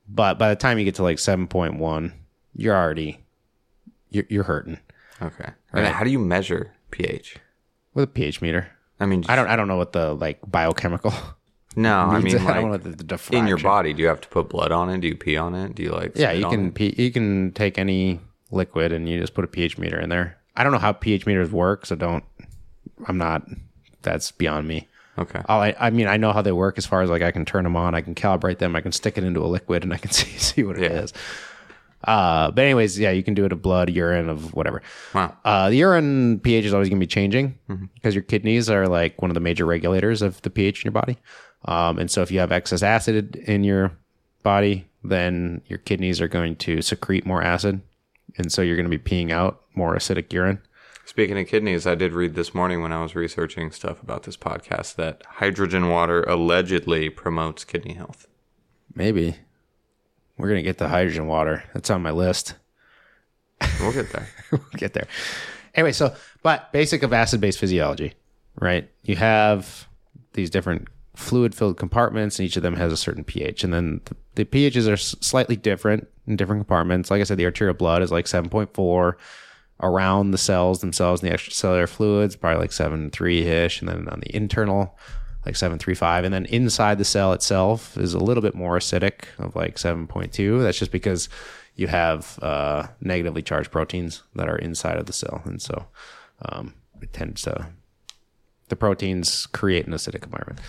But 0.09 0.39
by 0.39 0.49
the 0.49 0.57
time 0.57 0.79
you 0.79 0.85
get 0.85 0.95
to 0.97 1.03
like 1.03 1.17
7.1, 1.19 2.13
you're 2.55 2.77
already, 2.77 3.25
you're, 4.11 4.25
you're 4.29 4.45
hurting 4.45 4.79
Okay. 5.21 5.51
And 5.73 5.87
how 5.87 6.05
do 6.05 6.11
you 6.11 6.19
measure 6.21 6.75
pH? 6.91 7.39
With 7.97 8.05
a 8.05 8.07
pH 8.13 8.41
meter. 8.41 8.69
I 9.01 9.07
mean, 9.07 9.25
I 9.29 9.35
don't, 9.35 9.49
I 9.49 9.57
don't 9.57 9.67
know 9.69 9.77
what 9.77 9.93
the 9.93 10.15
like 10.15 10.39
biochemical. 10.47 11.13
no, 11.77 11.97
I 11.99 12.21
mean, 12.21 12.37
I 12.47 12.55
don't 12.55 12.65
know 12.67 12.71
like, 12.73 12.83
the, 12.99 13.17
the 13.17 13.29
in 13.37 13.47
your 13.49 13.59
body, 13.59 13.93
do 13.93 14.03
you 14.03 14.09
have 14.09 14.21
to 14.21 14.29
put 14.29 14.49
blood 14.49 14.71
on 14.71 14.89
it? 14.91 15.01
Do 15.01 15.09
you 15.09 15.17
pee 15.17 15.37
on 15.37 15.55
it? 15.55 15.75
Do 15.75 15.83
you 15.83 15.91
like, 15.91 16.13
Yeah, 16.15 16.31
you 16.33 16.49
can 16.49 16.69
it? 16.69 16.75
P- 16.75 16.95
you 16.97 17.11
can 17.11 17.51
take 17.53 17.79
any 17.79 18.21
liquid 18.53 18.93
and 18.93 19.09
you 19.09 19.19
just 19.21 19.35
put 19.35 19.45
a 19.45 19.49
pH 19.49 19.79
meter 19.79 19.99
in 19.99 20.09
there. 20.09 20.39
I 20.55 20.63
don't 20.63 20.73
know 20.73 20.79
how 20.79 20.93
pH 20.93 21.27
meters 21.27 21.51
work, 21.51 21.85
so 21.87 21.97
don't. 21.97 22.25
I'm 23.09 23.19
not. 23.19 23.43
That's 24.03 24.31
beyond 24.31 24.69
me. 24.69 24.89
Okay. 25.19 25.41
All 25.49 25.61
I, 25.61 25.75
I 25.81 25.91
mean, 25.91 26.07
I 26.07 26.19
know 26.19 26.33
how 26.33 26.43
they 26.43 26.53
work 26.53 26.77
as 26.79 26.85
far 26.87 27.03
as 27.03 27.11
like 27.11 27.23
I 27.23 27.31
can 27.33 27.45
turn 27.45 27.65
them 27.65 27.75
on, 27.77 27.95
I 27.95 28.03
can 28.03 28.15
calibrate 28.15 28.59
them, 28.59 28.77
I 28.77 28.81
can 28.83 28.93
stick 28.93 29.17
it 29.19 29.25
into 29.25 29.41
a 29.43 29.49
liquid, 29.49 29.83
and 29.83 29.93
I 29.93 29.97
can 29.97 30.11
see 30.19 30.29
see 30.39 30.63
what 30.63 30.79
it 30.79 30.91
Yeah. 30.91 31.01
is. 31.01 31.13
Uh, 32.07 32.51
but 32.53 32.65
anyways, 32.65 32.99
yeah, 32.99 33.11
you 33.11 33.23
can 33.23 33.35
do 33.35 33.45
it 33.45 33.53
of 33.53 33.61
blood, 33.61 33.91
urine, 33.91 34.29
of 34.29 34.55
whatever. 34.55 34.81
Wow. 35.13 35.37
Uh, 35.45 35.69
the 35.71 35.77
urine 35.77 36.39
pH 36.41 36.65
is 36.65 36.73
always 36.73 36.89
going 36.89 37.01
to 37.01 37.05
be 37.05 37.09
changing 37.09 37.59
Mm-hmm. 37.69 37.87
because 37.95 38.15
your 38.15 38.23
kidneys 38.23 38.71
are 38.71 38.87
like 38.87 39.21
one 39.21 39.31
of 39.31 39.35
the 39.35 39.41
major 39.41 39.67
regulators 39.67 40.23
of 40.23 40.41
the 40.43 40.51
pH 40.51 40.85
in 40.85 40.89
your 40.89 40.93
body. 40.93 41.19
Um, 41.65 41.99
and 41.99 42.11
so 42.11 42.23
if 42.23 42.31
you 42.31 42.39
have 42.39 42.53
excess 42.53 42.83
acid 42.83 43.35
in 43.37 43.65
your 43.65 43.93
body, 44.45 44.87
then 45.03 45.63
your 45.67 45.79
kidneys 45.81 46.21
are 46.21 46.29
going 46.29 46.55
to 46.57 46.81
secrete 46.81 47.27
more 47.27 47.43
acid. 47.43 47.81
And 48.39 48.53
so 48.53 48.63
you're 48.63 48.77
going 48.77 48.89
to 48.89 48.99
be 48.99 49.03
peeing 49.03 49.33
out 49.33 49.63
more 49.75 49.97
acidic 49.97 50.33
urine. 50.33 50.61
Speaking 51.05 51.39
of 51.39 51.47
kidneys, 51.47 51.87
I 51.87 51.95
did 51.95 52.13
read 52.13 52.35
this 52.35 52.55
morning 52.55 52.83
when 52.83 52.93
I 52.93 53.03
was 53.03 53.15
researching 53.15 53.71
stuff 53.71 54.03
about 54.03 54.25
this 54.25 54.37
podcast 54.37 54.97
that 54.97 55.23
hydrogen 55.27 55.89
water 55.89 56.23
allegedly 56.25 57.09
promotes 57.11 57.65
kidney 57.65 57.95
health. 57.95 58.27
Maybe 58.95 59.37
we're 60.39 60.49
going 60.49 60.59
to 60.59 60.69
get 60.69 60.79
the 60.79 60.89
hydrogen 60.89 61.27
water. 61.27 61.65
That's 61.73 61.91
on 61.91 62.03
my 62.03 62.11
list. 62.11 62.55
We'll 63.81 63.93
get 63.93 64.13
there. 64.13 64.29
we'll 64.51 64.61
get 64.77 64.93
there. 64.93 65.07
Anyway, 65.75 65.93
so 65.93 66.15
but 66.43 66.73
basic 66.73 67.03
of 67.03 67.13
acid 67.13 67.41
based 67.41 67.59
physiology, 67.59 68.15
right? 68.61 68.89
You 69.03 69.17
have 69.17 69.89
these 70.33 70.51
different 70.51 70.89
fluid 71.15 71.55
filled 71.55 71.79
compartments, 71.79 72.39
and 72.39 72.47
each 72.47 72.57
of 72.57 72.63
them 72.63 72.77
has 72.77 72.93
a 72.93 72.97
certain 72.97 73.25
pH, 73.25 73.65
and 73.65 73.73
then 73.73 74.01
the, 74.05 74.17
the 74.35 74.45
pHs 74.45 74.91
are 74.91 74.97
slightly 74.97 75.57
different 75.57 76.09
in 76.27 76.37
different 76.37 76.61
compartments. 76.61 77.11
Like 77.11 77.21
I 77.21 77.25
said, 77.25 77.39
the 77.39 77.47
arterial 77.47 77.75
blood 77.75 78.03
is 78.03 78.13
like 78.13 78.27
seven 78.27 78.51
point 78.51 78.73
four. 78.75 79.19
Around 79.79 80.31
the 80.31 80.39
cells 80.39 80.81
themselves 80.81 81.23
and 81.23 81.31
the 81.31 81.37
extracellular 81.37 81.87
fluids, 81.87 82.35
probably 82.35 82.61
like 82.61 82.73
seven 82.73 83.11
three 83.11 83.43
ish, 83.43 83.81
and 83.81 83.89
then 83.91 84.09
on 84.09 84.21
the 84.21 84.35
internal, 84.35 84.97
like 85.47 85.57
seven 85.57 85.79
three 85.79 85.95
five, 85.95 86.25
and 86.25 86.35
then 86.35 86.45
inside 86.47 86.99
the 86.99 87.05
cell 87.05 87.33
itself 87.33 87.97
is 87.97 88.13
a 88.13 88.19
little 88.19 88.43
bit 88.43 88.55
more 88.55 88.77
acidic, 88.77 89.27
of 89.39 89.57
like 89.57 89.79
seven 89.79 90.07
point 90.07 90.33
two. 90.33 90.63
That's 90.63 90.79
just 90.79 90.93
because 90.93 91.29
you 91.77 91.87
have 91.87 92.39
uh, 92.43 92.89
negatively 93.01 93.43
charged 93.43 93.71
proteins 93.71 94.23
that 94.35 94.49
are 94.49 94.57
inside 94.57 94.99
of 94.99 95.07
the 95.07 95.13
cell, 95.13 95.43
and 95.45 95.63
so 95.63 95.87
um, 96.51 96.75
it 97.01 97.13
tends 97.13 97.43
to 97.43 97.69
the 98.69 98.77
proteins 98.77 99.47
create 99.47 99.87
an 99.87 99.93
acidic 99.93 100.25
environment, 100.25 100.61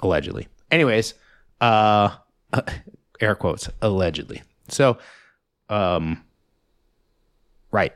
allegedly. 0.00 0.46
Anyways, 0.70 1.14
uh, 1.60 2.10
air 3.20 3.34
quotes 3.34 3.68
allegedly. 3.82 4.42
So, 4.68 4.98
um, 5.68 6.24
right. 7.72 7.92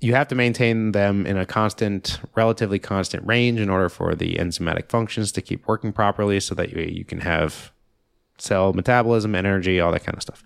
You 0.00 0.14
have 0.14 0.28
to 0.28 0.34
maintain 0.34 0.92
them 0.92 1.26
in 1.26 1.36
a 1.36 1.44
constant, 1.44 2.20
relatively 2.36 2.78
constant 2.78 3.26
range 3.26 3.58
in 3.58 3.68
order 3.68 3.88
for 3.88 4.14
the 4.14 4.34
enzymatic 4.34 4.88
functions 4.88 5.32
to 5.32 5.42
keep 5.42 5.66
working 5.66 5.92
properly 5.92 6.38
so 6.38 6.54
that 6.54 6.70
you, 6.70 6.82
you 6.82 7.04
can 7.04 7.20
have 7.20 7.72
cell 8.38 8.72
metabolism, 8.72 9.34
energy, 9.34 9.80
all 9.80 9.90
that 9.92 10.04
kind 10.04 10.16
of 10.16 10.22
stuff. 10.22 10.44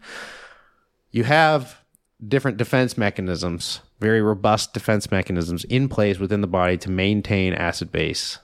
You 1.11 1.25
have 1.25 1.82
different 2.26 2.56
defense 2.56 2.97
mechanisms, 2.97 3.80
very 4.00 4.23
robust 4.23 4.73
defense 4.73 5.11
mechanisms 5.11 5.64
in 5.64 5.88
place 5.88 6.18
within 6.18 6.40
the 6.40 6.47
body 6.47 6.78
to 6.78 6.90
maintain 6.90 7.52
acid 7.52 7.92
base 7.92 8.38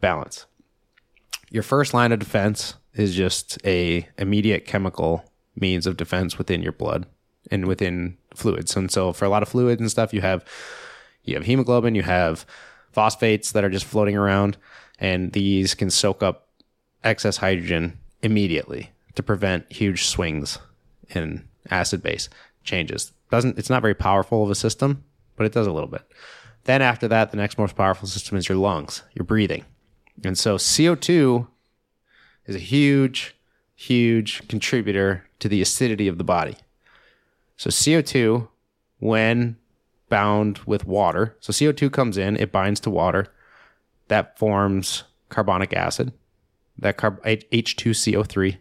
balance. 0.00 0.46
Your 1.50 1.62
first 1.62 1.94
line 1.94 2.12
of 2.12 2.18
defense 2.18 2.74
is 2.94 3.14
just 3.14 3.58
a 3.64 4.08
immediate 4.18 4.64
chemical 4.64 5.24
means 5.54 5.86
of 5.86 5.96
defense 5.96 6.38
within 6.38 6.62
your 6.62 6.72
blood 6.72 7.06
and 7.50 7.66
within 7.66 8.16
fluids. 8.34 8.76
And 8.76 8.90
so 8.90 9.12
for 9.12 9.24
a 9.24 9.28
lot 9.28 9.42
of 9.42 9.48
fluids 9.48 9.80
and 9.80 9.90
stuff, 9.90 10.12
you 10.14 10.20
have 10.20 10.44
you 11.24 11.34
have 11.34 11.44
hemoglobin, 11.44 11.94
you 11.94 12.02
have 12.02 12.46
phosphates 12.92 13.52
that 13.52 13.64
are 13.64 13.70
just 13.70 13.84
floating 13.84 14.16
around, 14.16 14.56
and 14.98 15.32
these 15.32 15.74
can 15.74 15.90
soak 15.90 16.22
up 16.22 16.48
excess 17.04 17.38
hydrogen 17.38 17.98
immediately 18.22 18.90
to 19.14 19.22
prevent 19.22 19.70
huge 19.72 20.04
swings 20.04 20.58
in 21.10 21.46
acid 21.70 22.02
base 22.02 22.28
changes. 22.64 23.12
Doesn't 23.30 23.58
it's 23.58 23.70
not 23.70 23.82
very 23.82 23.94
powerful 23.94 24.44
of 24.44 24.50
a 24.50 24.54
system, 24.54 25.04
but 25.36 25.46
it 25.46 25.52
does 25.52 25.66
a 25.66 25.72
little 25.72 25.88
bit. 25.88 26.02
Then 26.64 26.82
after 26.82 27.08
that, 27.08 27.30
the 27.30 27.36
next 27.36 27.58
most 27.58 27.76
powerful 27.76 28.06
system 28.06 28.36
is 28.36 28.48
your 28.48 28.58
lungs, 28.58 29.02
your 29.14 29.24
breathing. 29.24 29.64
And 30.22 30.36
so 30.36 30.56
CO2 30.56 31.46
is 32.46 32.56
a 32.56 32.58
huge, 32.58 33.34
huge 33.74 34.46
contributor 34.48 35.24
to 35.38 35.48
the 35.48 35.62
acidity 35.62 36.08
of 36.08 36.18
the 36.18 36.24
body. 36.24 36.56
So 37.60 37.68
CO2, 37.68 38.48
when 39.00 39.58
bound 40.08 40.60
with 40.64 40.86
water, 40.86 41.36
so 41.40 41.52
CO2 41.52 41.92
comes 41.92 42.16
in, 42.16 42.38
it 42.38 42.50
binds 42.50 42.80
to 42.80 42.88
water, 42.88 43.26
that 44.08 44.38
forms 44.38 45.04
carbonic 45.28 45.74
acid, 45.74 46.14
that 46.78 46.96
carb- 46.96 47.20
H2CO3. 47.20 48.56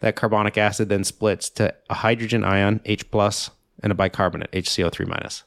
That 0.00 0.16
carbonic 0.16 0.56
acid 0.56 0.88
then 0.88 1.04
splits 1.04 1.50
to 1.50 1.74
a 1.90 1.94
hydrogen 1.96 2.42
ion, 2.42 2.80
H 2.86 3.10
plus, 3.10 3.50
and 3.82 3.92
a 3.92 3.94
bicarbonate, 3.94 4.50
HCO3 4.52 5.06
minus. 5.06 5.44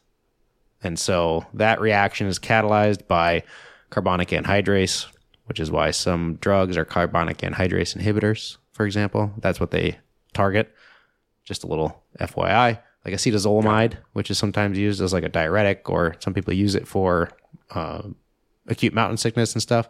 And 0.84 1.00
so 1.00 1.48
that 1.56 1.82
reaction 1.82 2.27
is 2.27 2.38
catalyzed 2.38 3.08
by 3.08 3.42
carbonic 3.89 4.27
anhydrase, 4.30 5.08
which 5.46 5.60
is 5.60 5.72
why 5.72 5.89
some 5.89 6.36
drugs 6.36 6.77
are 6.77 6.86
carbonic 6.86 7.39
anhydrase 7.39 7.98
inhibitors, 7.98 8.58
for 8.74 8.86
example. 8.86 9.34
That's 9.39 9.60
what 9.60 9.72
they 9.72 9.98
target. 10.36 10.72
Just 11.46 11.64
a 11.64 11.68
little 11.68 12.04
FYI. 12.20 12.80
Like 13.06 13.14
acetazolamide, 13.14 13.98
which 14.14 14.32
is 14.32 14.38
sometimes 14.38 14.78
used 14.78 15.00
as 15.00 15.14
like 15.14 15.24
a 15.24 15.30
diuretic, 15.30 15.90
or 15.90 16.16
some 16.20 16.34
people 16.34 16.54
use 16.54 16.74
it 16.74 16.88
for 16.88 17.30
uh, 17.72 18.02
acute 18.68 18.94
mountain 18.94 19.18
sickness 19.18 19.54
and 19.54 19.62
stuff. 19.62 19.88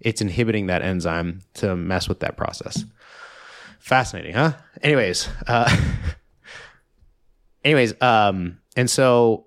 It's 0.00 0.20
inhibiting 0.20 0.66
that 0.66 0.82
enzyme 0.82 1.42
to 1.54 1.76
mess 1.76 2.08
with 2.08 2.18
that 2.20 2.36
process. 2.36 2.84
Fascinating, 3.78 4.34
huh? 4.34 4.54
Anyways, 4.82 5.28
uh, 5.46 5.74
anyways, 7.64 8.00
um, 8.02 8.58
and 8.76 8.90
so 8.90 9.46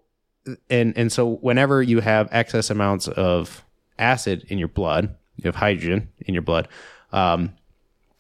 and 0.69 0.97
and 0.97 1.11
so 1.11 1.35
whenever 1.35 1.81
you 1.81 1.99
have 1.99 2.29
excess 2.31 2.69
amounts 2.69 3.07
of 3.07 3.63
acid 3.99 4.45
in 4.49 4.57
your 4.57 4.67
blood, 4.67 5.15
you 5.37 5.43
have 5.45 5.55
hydrogen 5.55 6.09
in 6.19 6.33
your 6.33 6.43
blood. 6.43 6.67
Um, 7.11 7.53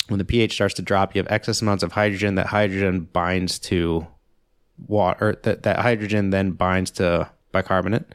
when 0.07 0.19
the 0.19 0.25
pH 0.25 0.53
starts 0.53 0.73
to 0.75 0.81
drop, 0.81 1.15
you 1.15 1.19
have 1.19 1.31
excess 1.31 1.61
amounts 1.61 1.83
of 1.83 1.93
hydrogen. 1.93 2.35
That 2.35 2.47
hydrogen 2.47 3.01
binds 3.11 3.59
to 3.59 4.05
water. 4.87 5.39
That 5.43 5.63
that 5.63 5.79
hydrogen 5.79 6.29
then 6.29 6.51
binds 6.51 6.91
to 6.91 7.29
bicarbonate. 7.51 8.05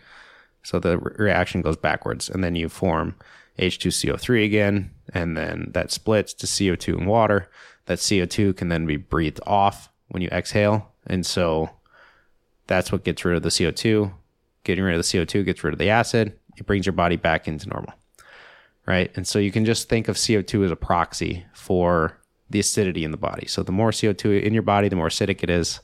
So 0.62 0.78
the 0.78 0.98
re- 0.98 1.14
reaction 1.18 1.62
goes 1.62 1.76
backwards, 1.76 2.28
and 2.28 2.44
then 2.44 2.54
you 2.54 2.68
form 2.68 3.14
H2CO3 3.58 4.44
again, 4.44 4.90
and 5.12 5.36
then 5.36 5.70
that 5.72 5.90
splits 5.90 6.34
to 6.34 6.46
CO2 6.46 6.98
and 6.98 7.06
water. 7.06 7.48
That 7.86 7.98
CO2 7.98 8.56
can 8.56 8.68
then 8.68 8.86
be 8.86 8.96
breathed 8.96 9.40
off 9.46 9.90
when 10.08 10.22
you 10.22 10.28
exhale, 10.28 10.92
and 11.06 11.24
so 11.24 11.70
that's 12.66 12.92
what 12.92 13.04
gets 13.04 13.24
rid 13.24 13.36
of 13.36 13.42
the 13.42 13.48
CO2. 13.48 14.12
Getting 14.62 14.84
rid 14.84 14.94
of 14.94 14.98
the 14.98 15.18
CO2 15.18 15.44
gets 15.44 15.64
rid 15.64 15.72
of 15.72 15.78
the 15.78 15.90
acid. 15.90 16.38
It 16.56 16.66
brings 16.66 16.86
your 16.86 16.92
body 16.92 17.16
back 17.16 17.48
into 17.48 17.68
normal. 17.68 17.94
Right. 18.90 19.12
And 19.14 19.24
so 19.24 19.38
you 19.38 19.52
can 19.52 19.64
just 19.64 19.88
think 19.88 20.08
of 20.08 20.16
CO2 20.16 20.64
as 20.64 20.72
a 20.72 20.76
proxy 20.76 21.46
for 21.54 22.18
the 22.50 22.58
acidity 22.58 23.04
in 23.04 23.12
the 23.12 23.16
body. 23.16 23.46
So 23.46 23.62
the 23.62 23.70
more 23.70 23.92
CO2 23.92 24.42
in 24.42 24.52
your 24.52 24.64
body, 24.64 24.88
the 24.88 24.96
more 24.96 25.08
acidic 25.08 25.44
it 25.44 25.50
is, 25.50 25.78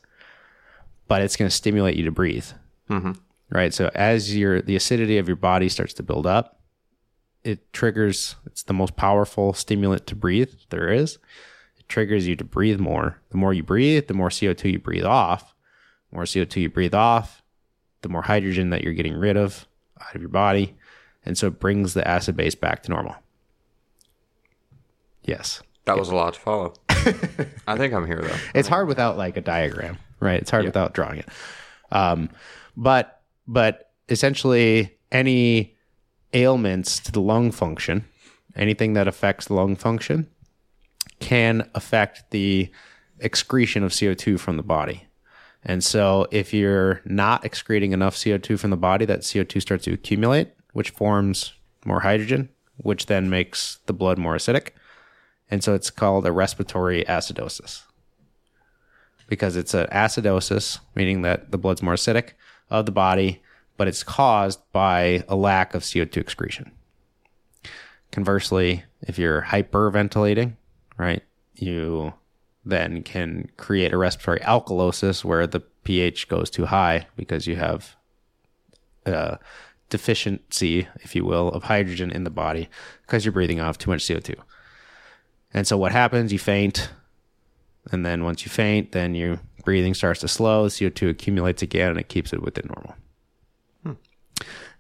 but 1.07 1.23
it's 1.23 1.37
going 1.37 1.49
to 1.49 1.55
stimulate 1.55 1.95
you 1.95 2.05
to 2.05 2.11
breathe. 2.11 2.47
Mm-hmm. 2.91 3.13
Right. 3.49 3.73
So 3.73 3.93
as 3.95 4.37
your 4.37 4.61
the 4.61 4.75
acidity 4.75 5.19
of 5.19 5.29
your 5.29 5.37
body 5.37 5.69
starts 5.69 5.95
to 5.95 6.03
build 6.03 6.27
up, 6.27 6.61
it 7.45 7.73
triggers 7.73 8.35
it's 8.45 8.65
the 8.65 8.75
most 8.75 8.97
powerful 8.97 9.53
stimulant 9.53 10.09
to 10.09 10.17
breathe 10.17 10.53
there 10.71 10.89
is. 10.89 11.19
It 11.79 11.89
triggers 11.89 12.27
you 12.27 12.35
to 12.35 12.45
breathe 12.45 12.81
more. 12.81 13.21
The 13.31 13.37
more 13.37 13.55
you 13.55 13.63
breathe, 13.63 14.09
the 14.09 14.15
more 14.15 14.31
CO2 14.31 14.73
you 14.73 14.79
breathe 14.81 15.05
off. 15.05 15.55
The 16.11 16.17
more 16.17 16.25
CO2 16.25 16.57
you 16.57 16.71
breathe 16.71 16.95
off, 16.95 17.41
the 18.03 18.09
more 18.09 18.23
hydrogen 18.23 18.71
that 18.71 18.83
you're 18.83 18.95
getting 18.95 19.15
rid 19.15 19.37
of 19.37 19.69
out 20.01 20.17
of 20.17 20.21
your 20.21 20.29
body. 20.29 20.75
And 21.27 21.37
so 21.37 21.49
it 21.49 21.59
brings 21.61 21.95
the 21.95 22.07
acid 22.07 22.37
base 22.37 22.55
back 22.55 22.83
to 22.85 22.91
normal. 22.91 23.17
Yes. 25.25 25.63
That 25.85 25.99
was 25.99 26.09
a 26.09 26.15
lot 26.15 26.35
to 26.35 26.41
follow. 26.41 26.75
I 26.89 27.77
think 27.77 27.93
I'm 27.93 28.07
here 28.07 28.23
though. 28.23 28.37
It's 28.55 28.69
hard 28.69 28.89
without 28.89 29.17
like 29.17 29.37
a 29.37 29.41
diagram, 29.41 29.99
right? 30.21 30.41
It's 30.41 30.51
hard 30.51 30.65
without 30.65 30.95
drawing 30.95 31.19
it. 31.21 31.29
Um, 31.93 32.31
but 32.77 33.23
but 33.47 33.91
essentially 34.09 34.97
any 35.13 35.77
ailments 36.33 36.99
to 37.01 37.13
the 37.13 37.21
lung 37.21 37.53
function, 37.53 38.05
anything 38.57 38.95
that 38.95 39.07
affects 39.07 39.47
the 39.47 39.55
lung 39.55 39.77
function, 39.77 40.29
can 41.21 41.69
affect 41.75 42.31
the 42.31 42.71
excretion 43.21 43.83
of 43.83 43.93
CO2 43.93 44.39
from 44.39 44.57
the 44.57 44.63
body. 44.63 45.05
And 45.65 45.83
so 45.83 46.27
if 46.31 46.53
you're 46.53 47.01
not 47.05 47.45
excreting 47.45 47.93
enough 47.93 48.17
CO2 48.17 48.59
from 48.59 48.71
the 48.71 48.77
body, 48.77 49.05
that 49.05 49.21
CO2 49.21 49.61
starts 49.61 49.85
to 49.85 49.93
accumulate, 49.93 50.51
which 50.77 50.91
forms 50.91 51.55
more 51.87 52.01
hydrogen, 52.01 52.51
which 52.77 53.07
then 53.07 53.31
makes 53.31 53.79
the 53.87 53.95
blood 53.95 54.19
more 54.19 54.37
acidic. 54.37 54.73
And 55.51 55.65
so 55.65 55.73
it's 55.73 55.89
called 55.89 56.27
a 56.27 56.33
respiratory 56.33 57.03
acidosis 57.05 57.85
because 59.27 59.57
it's 59.57 59.73
an 59.73 59.87
acidosis, 59.87 60.81
meaning 60.95 61.23
that 61.23 61.51
the 61.51 61.57
blood's 61.57 61.83
more 61.83 61.95
acidic 61.95 62.33
of 62.69 62.85
the 62.85 62.93
body, 62.93 63.41
but 63.79 63.89
it's 63.89 64.03
caused 64.03 64.61
by 64.73 65.25
a 65.31 65.35
lack 65.35 65.73
of 65.73 65.83
CO2 65.83 66.19
excretion. 66.19 66.71
Conversely, 68.13 68.85
if 69.01 69.19
you're 69.19 69.47
hyperventilating, 69.49 70.57
right, 70.99 71.23
you 71.55 72.13
then 72.67 73.03
can 73.03 73.49
create 73.57 73.95
a 73.95 73.97
respiratory 73.97 74.41
alkalosis 74.41 75.25
where 75.25 75.47
the 75.47 75.61
pH 75.85 76.29
goes 76.29 76.51
too 76.51 76.67
high 76.67 77.07
because 77.17 77.47
you 77.47 77.57
have 77.57 77.97
a 79.07 79.39
deficiency, 79.89 80.89
if 81.03 81.15
you 81.15 81.25
will, 81.25 81.49
of 81.49 81.65
hydrogen 81.65 82.11
in 82.11 82.25
the 82.25 82.31
body 82.31 82.69
because 83.03 83.25
you're 83.25 83.33
breathing 83.33 83.61
off 83.61 83.79
too 83.79 83.91
much 83.91 84.05
CO2. 84.05 84.35
And 85.55 85.67
so 85.67 85.77
what 85.77 85.93
happens? 85.93 86.33
You 86.33 86.39
faint. 86.39 86.91
And 87.93 88.05
then 88.05 88.25
once 88.25 88.45
you 88.45 88.51
faint, 88.51 88.93
then 88.93 89.15
your 89.15 89.41
breathing 89.65 89.95
starts 89.95 90.21
to 90.21 90.29
slow, 90.29 90.65
the 90.65 90.71
CO2 90.71 91.11
accumulates 91.11 91.63
again, 91.63 91.91
and 91.91 92.01
it 92.01 92.09
keeps 92.09 92.33
it 92.33 92.43
within 92.43 92.69
normal. 92.75 92.95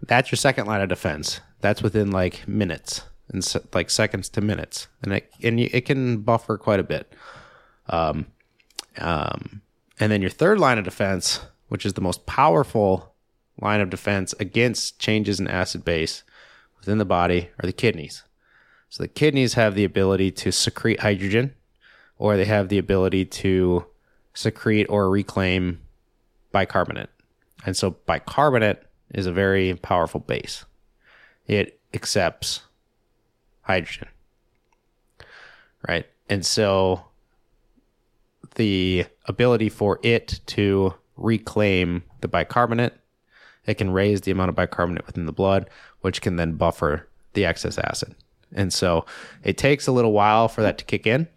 That's 0.02 0.30
your 0.30 0.36
second 0.36 0.66
line 0.66 0.80
of 0.80 0.88
defense. 0.88 1.40
That's 1.60 1.82
within 1.82 2.10
like 2.10 2.46
minutes 2.46 3.02
and 3.28 3.44
se- 3.44 3.60
like 3.72 3.90
seconds 3.90 4.28
to 4.30 4.40
minutes, 4.40 4.88
and 5.02 5.14
it 5.14 5.30
and 5.42 5.58
you, 5.58 5.70
it 5.72 5.82
can 5.86 6.18
buffer 6.18 6.58
quite 6.58 6.80
a 6.80 6.84
bit. 6.84 7.12
Um, 7.88 8.26
um, 8.98 9.62
and 9.98 10.12
then 10.12 10.20
your 10.20 10.30
third 10.30 10.58
line 10.58 10.78
of 10.78 10.84
defense, 10.84 11.40
which 11.68 11.86
is 11.86 11.94
the 11.94 12.00
most 12.00 12.26
powerful 12.26 13.14
line 13.60 13.80
of 13.80 13.90
defense 13.90 14.34
against 14.38 14.98
changes 14.98 15.40
in 15.40 15.48
acid 15.48 15.84
base 15.84 16.22
within 16.78 16.98
the 16.98 17.04
body, 17.04 17.50
are 17.58 17.66
the 17.66 17.72
kidneys. 17.72 18.24
So 18.88 19.02
the 19.02 19.08
kidneys 19.08 19.54
have 19.54 19.74
the 19.74 19.84
ability 19.84 20.30
to 20.32 20.52
secrete 20.52 21.00
hydrogen, 21.00 21.54
or 22.18 22.36
they 22.36 22.44
have 22.44 22.68
the 22.68 22.78
ability 22.78 23.24
to 23.24 23.86
secrete 24.34 24.86
or 24.86 25.10
reclaim 25.10 25.80
bicarbonate. 26.52 27.10
And 27.64 27.76
so 27.76 27.90
bicarbonate 27.90 28.82
is 29.12 29.26
a 29.26 29.32
very 29.32 29.74
powerful 29.74 30.20
base. 30.20 30.64
It 31.46 31.80
accepts 31.94 32.62
hydrogen. 33.62 34.08
Right? 35.88 36.06
And 36.28 36.44
so 36.44 37.06
the 38.54 39.06
ability 39.26 39.68
for 39.68 40.00
it 40.02 40.40
to 40.46 40.94
reclaim 41.16 42.02
the 42.20 42.28
bicarbonate, 42.28 42.94
it 43.66 43.74
can 43.74 43.90
raise 43.90 44.22
the 44.22 44.30
amount 44.30 44.48
of 44.48 44.54
bicarbonate 44.54 45.06
within 45.06 45.26
the 45.26 45.32
blood, 45.32 45.68
which 46.00 46.20
can 46.20 46.36
then 46.36 46.52
buffer 46.52 47.08
the 47.34 47.44
excess 47.44 47.78
acid. 47.78 48.14
And 48.54 48.72
so 48.72 49.04
it 49.42 49.58
takes 49.58 49.86
a 49.86 49.92
little 49.92 50.12
while 50.12 50.48
for 50.48 50.62
that 50.62 50.78
to 50.78 50.84
kick 50.84 51.06
in, 51.06 51.28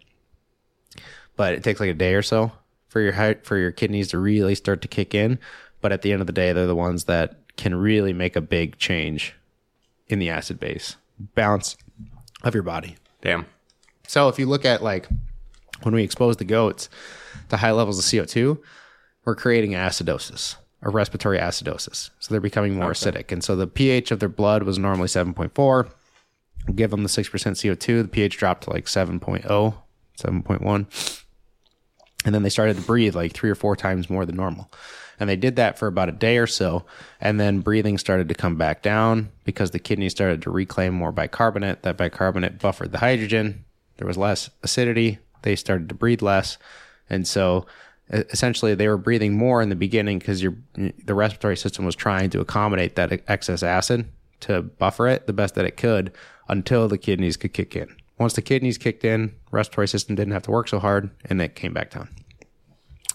but 1.36 1.54
it 1.54 1.62
takes 1.62 1.80
like 1.80 1.90
a 1.90 1.94
day 1.94 2.14
or 2.14 2.22
so 2.22 2.52
for 2.88 3.00
your 3.00 3.12
hy- 3.12 3.38
for 3.42 3.56
your 3.56 3.72
kidneys 3.72 4.08
to 4.08 4.18
really 4.18 4.54
start 4.54 4.80
to 4.82 4.88
kick 4.88 5.14
in. 5.14 5.38
But 5.80 5.92
at 5.92 6.02
the 6.02 6.12
end 6.12 6.20
of 6.20 6.26
the 6.26 6.32
day, 6.32 6.52
they're 6.52 6.66
the 6.66 6.76
ones 6.76 7.04
that 7.04 7.36
can 7.56 7.74
really 7.74 8.12
make 8.12 8.36
a 8.36 8.40
big 8.40 8.78
change 8.78 9.34
in 10.08 10.18
the 10.18 10.30
acid 10.30 10.60
base 10.60 10.96
balance 11.34 11.76
of 12.42 12.54
your 12.54 12.62
body. 12.62 12.96
Damn. 13.22 13.46
So 14.06 14.28
if 14.28 14.38
you 14.38 14.46
look 14.46 14.64
at 14.64 14.82
like 14.82 15.08
when 15.82 15.94
we 15.94 16.02
expose 16.02 16.36
the 16.36 16.44
goats 16.44 16.88
to 17.48 17.56
high 17.56 17.72
levels 17.72 17.98
of 17.98 18.04
CO2, 18.04 18.58
we're 19.24 19.34
creating 19.34 19.72
acidosis, 19.72 20.56
a 20.82 20.90
respiratory 20.90 21.38
acidosis. 21.38 22.10
So 22.18 22.32
they're 22.32 22.40
becoming 22.40 22.74
more 22.74 22.90
acidic. 22.90 23.32
And 23.32 23.44
so 23.44 23.54
the 23.54 23.66
pH 23.66 24.10
of 24.10 24.20
their 24.20 24.28
blood 24.28 24.62
was 24.62 24.78
normally 24.78 25.08
7.4. 25.08 25.90
Give 26.74 26.90
them 26.90 27.02
the 27.02 27.08
6% 27.08 27.30
CO2, 27.30 28.02
the 28.02 28.08
pH 28.08 28.36
dropped 28.36 28.64
to 28.64 28.70
like 28.70 28.86
7.0, 28.86 29.74
7.1. 30.18 31.24
And 32.24 32.34
then 32.34 32.42
they 32.42 32.50
started 32.50 32.76
to 32.76 32.82
breathe 32.82 33.14
like 33.14 33.32
three 33.32 33.50
or 33.50 33.54
four 33.54 33.76
times 33.76 34.10
more 34.10 34.26
than 34.26 34.36
normal. 34.36 34.70
And 35.18 35.28
they 35.28 35.36
did 35.36 35.56
that 35.56 35.78
for 35.78 35.86
about 35.86 36.08
a 36.08 36.12
day 36.12 36.38
or 36.38 36.46
so. 36.46 36.84
And 37.20 37.38
then 37.38 37.60
breathing 37.60 37.98
started 37.98 38.28
to 38.28 38.34
come 38.34 38.56
back 38.56 38.82
down 38.82 39.30
because 39.44 39.70
the 39.70 39.78
kidneys 39.78 40.12
started 40.12 40.42
to 40.42 40.50
reclaim 40.50 40.94
more 40.94 41.12
bicarbonate. 41.12 41.82
That 41.82 41.98
bicarbonate 41.98 42.58
buffered 42.58 42.92
the 42.92 42.98
hydrogen. 42.98 43.64
There 43.98 44.06
was 44.06 44.16
less 44.16 44.48
acidity. 44.62 45.18
They 45.42 45.56
started 45.56 45.88
to 45.90 45.94
breathe 45.94 46.22
less. 46.22 46.56
And 47.10 47.26
so 47.26 47.66
essentially 48.10 48.74
they 48.74 48.88
were 48.88 48.96
breathing 48.96 49.36
more 49.36 49.62
in 49.62 49.68
the 49.68 49.76
beginning 49.76 50.18
because 50.18 50.42
your 50.42 50.54
the 50.74 51.14
respiratory 51.14 51.56
system 51.56 51.84
was 51.84 51.94
trying 51.94 52.28
to 52.30 52.40
accommodate 52.40 52.96
that 52.96 53.22
excess 53.28 53.62
acid 53.62 54.06
to 54.40 54.62
buffer 54.62 55.06
it 55.06 55.26
the 55.26 55.32
best 55.32 55.54
that 55.54 55.64
it 55.64 55.76
could 55.76 56.12
until 56.48 56.88
the 56.88 56.98
kidneys 56.98 57.36
could 57.36 57.52
kick 57.52 57.76
in. 57.76 57.94
Once 58.18 58.32
the 58.34 58.42
kidneys 58.42 58.76
kicked 58.78 59.04
in, 59.04 59.34
respiratory 59.50 59.88
system 59.88 60.14
didn't 60.16 60.32
have 60.32 60.42
to 60.42 60.50
work 60.50 60.68
so 60.68 60.78
hard 60.78 61.10
and 61.26 61.40
it 61.40 61.54
came 61.54 61.72
back 61.72 61.90
down. 61.90 62.08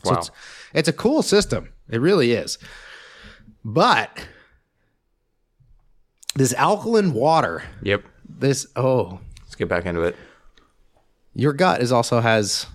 So 0.03 0.11
Wow. 0.11 0.17
it's, 0.19 0.31
it's 0.73 0.87
a 0.89 0.93
cool 0.93 1.21
system. 1.21 1.69
It 1.89 1.99
really 1.99 2.31
is. 2.31 2.57
But 3.63 4.27
this 6.35 6.53
alkaline 6.53 7.13
water, 7.13 7.63
Yep. 7.81 8.03
this 8.27 8.67
oh, 8.75 9.19
Let's 9.41 9.55
get 9.55 9.67
back 9.69 9.85
into 9.85 10.01
it. 10.01 10.15
your 11.33 11.53
gut 11.53 11.81
is 11.81 11.91
also 11.91 12.19
has 12.21 12.65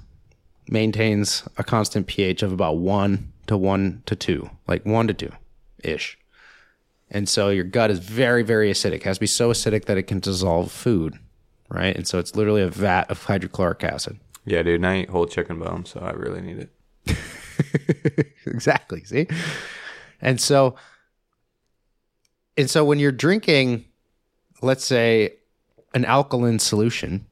maintains 0.71 1.47
a 1.57 1.65
constant 1.65 2.07
pH 2.07 2.43
of 2.43 2.53
about 2.53 2.79
one 2.79 3.33
to 3.47 3.57
one 3.57 4.03
to 4.07 4.17
two, 4.17 4.49
like 4.67 4.85
one 4.87 5.07
to 5.09 5.15
two 5.15 5.33
ish. 5.83 6.19
And 7.11 7.29
so 7.29 7.49
your 7.49 7.65
gut 7.65 7.91
is 7.91 7.99
very, 7.99 8.43
very 8.43 8.71
acidic. 8.71 8.97
It 8.97 9.03
has 9.05 9.17
to 9.17 9.21
be 9.21 9.27
so 9.27 9.51
acidic 9.51 9.87
that 9.87 9.99
it 9.99 10.05
can 10.05 10.21
dissolve 10.21 10.71
food, 10.71 11.19
right? 11.69 11.97
And 11.97 12.07
so 12.07 12.19
it's 12.19 12.37
literally 12.37 12.63
a 12.63 12.69
vat 12.69 13.11
of 13.11 13.25
hydrochloric 13.25 13.83
acid. 13.83 14.21
Yeah, 14.45 14.63
dude. 14.63 14.77
And 14.77 14.87
I 14.87 15.01
eat 15.01 15.11
whole 15.11 15.27
chicken 15.27 15.59
bone, 15.59 15.85
so 15.85 16.01
I 16.01 16.13
really 16.13 16.41
need 16.41 16.69
it. 17.07 18.27
exactly. 18.47 19.03
See? 19.05 19.27
And 20.21 20.41
so 20.41 20.77
and 22.57 22.69
so 22.69 22.85
when 22.85 22.99
you're 22.99 23.11
drinking, 23.11 23.87
let's 24.61 24.85
say, 24.85 25.35
an 25.95 26.05
alkaline 26.05 26.59
solution, 26.59 27.27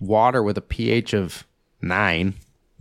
water 0.00 0.42
with 0.42 0.58
a 0.58 0.60
pH 0.60 1.14
of 1.14 1.46
nine, 1.80 2.34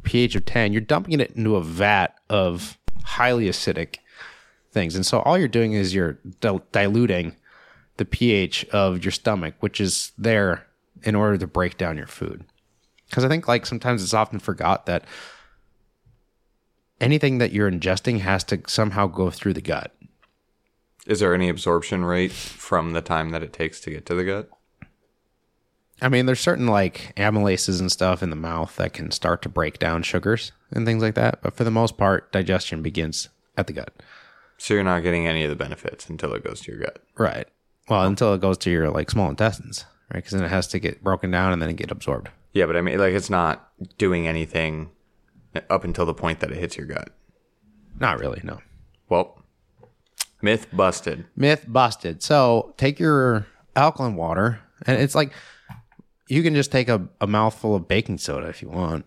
pH 0.03 0.35
of 0.35 0.45
ten, 0.45 0.73
you're 0.73 0.81
dumping 0.81 1.19
it 1.19 1.31
into 1.31 1.55
a 1.55 1.63
vat 1.63 2.15
of 2.29 2.77
highly 3.03 3.45
acidic 3.45 3.97
things. 4.71 4.95
And 4.95 5.05
so 5.05 5.19
all 5.21 5.37
you're 5.37 5.47
doing 5.47 5.73
is 5.73 5.93
you're 5.93 6.19
dil- 6.41 6.63
diluting 6.71 7.35
the 7.97 8.05
pH 8.05 8.65
of 8.65 9.03
your 9.03 9.11
stomach, 9.11 9.55
which 9.59 9.81
is 9.81 10.11
there 10.17 10.65
in 11.03 11.15
order 11.15 11.37
to 11.37 11.47
break 11.47 11.77
down 11.77 11.97
your 11.97 12.07
food. 12.07 12.45
Because 13.09 13.23
I 13.23 13.27
think 13.27 13.47
like 13.47 13.65
sometimes 13.65 14.03
it's 14.03 14.13
often 14.13 14.39
forgot 14.39 14.85
that 14.85 15.05
anything 17.01 17.39
that 17.39 17.51
you're 17.51 17.71
ingesting 17.71 18.19
has 18.19 18.43
to 18.45 18.61
somehow 18.67 19.07
go 19.07 19.29
through 19.29 19.53
the 19.53 19.61
gut. 19.61 19.95
Is 21.07 21.19
there 21.19 21.33
any 21.33 21.49
absorption 21.49 22.05
rate 22.05 22.31
from 22.31 22.93
the 22.93 23.01
time 23.01 23.31
that 23.31 23.41
it 23.41 23.53
takes 23.53 23.79
to 23.81 23.89
get 23.89 24.05
to 24.07 24.15
the 24.15 24.23
gut? 24.23 24.49
I 26.01 26.09
mean, 26.09 26.25
there's 26.25 26.39
certain 26.39 26.67
like 26.67 27.13
amylases 27.17 27.79
and 27.79 27.91
stuff 27.91 28.23
in 28.23 28.29
the 28.29 28.35
mouth 28.35 28.75
that 28.77 28.93
can 28.93 29.11
start 29.11 29.41
to 29.43 29.49
break 29.49 29.79
down 29.79 30.03
sugars 30.03 30.51
and 30.71 30.85
things 30.85 31.01
like 31.01 31.15
that. 31.15 31.41
But 31.41 31.55
for 31.55 31.63
the 31.63 31.71
most 31.71 31.97
part, 31.97 32.31
digestion 32.31 32.81
begins 32.81 33.29
at 33.57 33.67
the 33.67 33.73
gut. 33.73 33.93
So 34.57 34.73
you're 34.73 34.83
not 34.83 35.03
getting 35.03 35.27
any 35.27 35.43
of 35.43 35.49
the 35.49 35.55
benefits 35.55 36.09
until 36.09 36.33
it 36.33 36.43
goes 36.43 36.61
to 36.61 36.71
your 36.71 36.81
gut. 36.81 37.01
Right. 37.17 37.47
Well, 37.87 38.05
until 38.05 38.33
it 38.33 38.41
goes 38.41 38.57
to 38.59 38.69
your 38.69 38.89
like 38.89 39.09
small 39.09 39.29
intestines, 39.29 39.85
right? 40.13 40.19
Because 40.19 40.31
then 40.31 40.43
it 40.43 40.49
has 40.49 40.67
to 40.67 40.79
get 40.79 41.03
broken 41.03 41.31
down 41.31 41.53
and 41.53 41.61
then 41.61 41.69
it 41.69 41.75
get 41.75 41.91
absorbed. 41.91 42.29
Yeah, 42.53 42.65
but 42.65 42.75
I 42.75 42.81
mean, 42.81 42.97
like, 42.97 43.13
it's 43.13 43.29
not 43.29 43.69
doing 43.97 44.27
anything 44.27 44.89
up 45.69 45.83
until 45.83 46.05
the 46.05 46.13
point 46.13 46.39
that 46.39 46.51
it 46.51 46.57
hits 46.57 46.77
your 46.77 46.87
gut. 46.87 47.09
Not 47.99 48.19
really, 48.19 48.41
no. 48.43 48.59
Well, 49.07 49.43
myth 50.41 50.67
busted. 50.71 51.25
Myth 51.35 51.65
busted. 51.67 52.23
So 52.23 52.73
take 52.77 52.99
your 52.99 53.47
alkaline 53.75 54.15
water, 54.15 54.59
and 54.85 55.01
it's 55.01 55.15
like 55.15 55.31
you 56.29 56.41
can 56.43 56.55
just 56.55 56.71
take 56.71 56.87
a, 56.87 57.07
a 57.19 57.27
mouthful 57.27 57.75
of 57.75 57.87
baking 57.87 58.17
soda 58.19 58.47
if 58.47 58.61
you 58.61 58.69
want. 58.69 59.05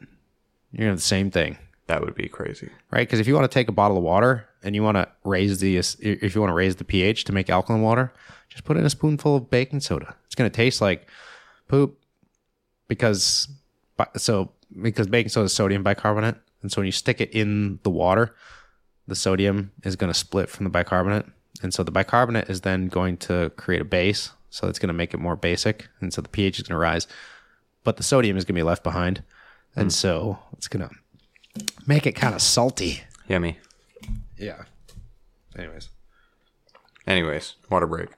You're 0.73 0.79
gonna 0.81 0.91
have 0.91 0.99
the 0.99 1.03
same 1.03 1.31
thing, 1.31 1.57
That 1.87 2.03
would 2.03 2.15
be 2.15 2.29
crazy. 2.29 2.69
right? 2.91 3.07
Because 3.07 3.21
if 3.21 3.27
you 3.27 3.35
want 3.35 3.51
to 3.51 3.55
take 3.55 3.69
a 3.69 3.73
bottle 3.73 3.97
of 3.97 4.03
water 4.03 4.47
and 4.63 4.75
you 4.75 4.83
want 4.83 4.97
to 4.97 5.09
raise 5.25 5.59
the 5.61 5.77
if 5.79 6.35
you 6.35 6.41
want 6.41 6.51
to 6.51 6.55
raise 6.55 6.77
the 6.77 6.85
pH 6.85 7.25
to 7.25 7.33
make 7.33 7.49
alkaline 7.49 7.83
water, 7.83 8.13
just 8.49 8.65
put 8.65 8.77
in 8.77 8.85
a 8.85 8.91
spoonful 8.91 9.37
of 9.37 9.51
baking 9.51 9.81
soda. 9.81 10.15
It's 10.27 10.35
gonna 10.35 10.51
taste 10.51 10.81
like 10.81 11.09
poop 11.69 11.99
because 12.89 13.49
bi- 13.97 14.09
so 14.17 14.51
because 14.81 15.07
baking 15.07 15.31
soda 15.31 15.45
is 15.47 15.53
sodium 15.53 15.83
bicarbonate, 15.83 16.37
and 16.63 16.71
so 16.73 16.81
when 16.81 16.87
you 16.87 16.93
stick 16.93 17.21
it 17.21 17.31
in 17.33 17.79
the 17.83 17.91
water, 17.91 18.35
the 19.07 19.15
sodium 19.17 19.73
is 19.85 19.97
going 19.97 20.13
to 20.13 20.19
split 20.19 20.49
from 20.49 20.65
the 20.65 20.71
bicarbonate, 20.71 21.27
and 21.63 21.75
so 21.75 21.83
the 21.83 21.91
bicarbonate 21.91 22.49
is 22.49 22.63
then 22.63 22.87
going 22.89 23.17
to 23.19 23.51
create 23.57 23.83
a 23.83 23.85
base, 23.85 24.31
so 24.53 24.69
it's 24.69 24.79
going 24.79 24.89
to 24.89 24.93
make 24.93 25.15
it 25.15 25.19
more 25.19 25.35
basic, 25.35 25.89
and 26.01 26.13
so 26.13 26.21
the 26.21 26.29
pH 26.29 26.59
is 26.59 26.69
going 26.69 26.75
to 26.75 26.79
rise, 26.79 27.07
but 27.85 27.97
the 27.97 28.03
sodium 28.03 28.37
is 28.37 28.45
going 28.45 28.55
to 28.55 28.59
be 28.59 28.63
left 28.63 28.83
behind, 28.83 29.23
and 29.75 29.87
hmm. 29.87 29.91
so 29.91 30.39
it's 30.53 30.69
going 30.69 30.87
to 30.87 30.95
make 31.87 32.07
it 32.07 32.13
kind 32.13 32.35
of 32.35 32.43
salty. 32.43 33.01
Yummy. 33.29 33.59
Yeah. 34.37 34.65
Anyways, 35.57 35.89
Anyways, 37.07 37.55
water 37.71 37.87
break. 37.87 38.11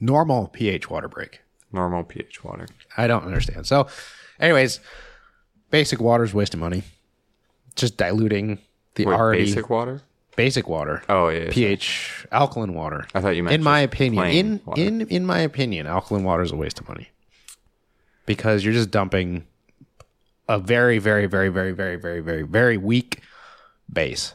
normal 0.00 0.48
pH 0.48 0.90
water 0.90 1.08
break. 1.08 1.40
Normal 1.72 2.04
pH 2.04 2.44
water. 2.44 2.66
I 2.96 3.06
don't 3.06 3.24
understand. 3.24 3.66
So, 3.66 3.86
anyways, 4.38 4.80
basic 5.70 6.00
water 6.00 6.24
is 6.24 6.34
wasting 6.34 6.60
money. 6.60 6.82
Just 7.74 7.96
diluting 7.96 8.58
the 8.94 9.06
Wait, 9.06 9.14
already 9.14 9.44
basic 9.44 9.70
water? 9.70 10.02
Basic 10.36 10.68
water. 10.68 11.02
Oh 11.08 11.28
yeah. 11.28 11.44
yeah. 11.44 11.50
pH 11.50 12.26
alkaline 12.32 12.74
water. 12.74 13.06
I 13.14 13.20
thought 13.20 13.36
you 13.36 13.42
meant 13.42 13.54
in 13.54 13.62
my 13.62 13.80
opinion, 13.80 14.26
in 14.26 14.60
water. 14.64 14.80
in 14.80 15.00
in 15.02 15.26
my 15.26 15.40
opinion, 15.40 15.86
alkaline 15.86 16.24
water 16.24 16.42
is 16.42 16.52
a 16.52 16.56
waste 16.56 16.80
of 16.80 16.88
money 16.88 17.10
because 18.26 18.64
you're 18.64 18.74
just 18.74 18.90
dumping 18.90 19.46
a 20.48 20.58
very 20.58 20.98
very 20.98 21.26
very 21.26 21.48
very 21.48 21.72
very 21.72 21.96
very 21.96 22.20
very 22.20 22.42
very 22.42 22.76
weak 22.76 23.20
base 23.92 24.34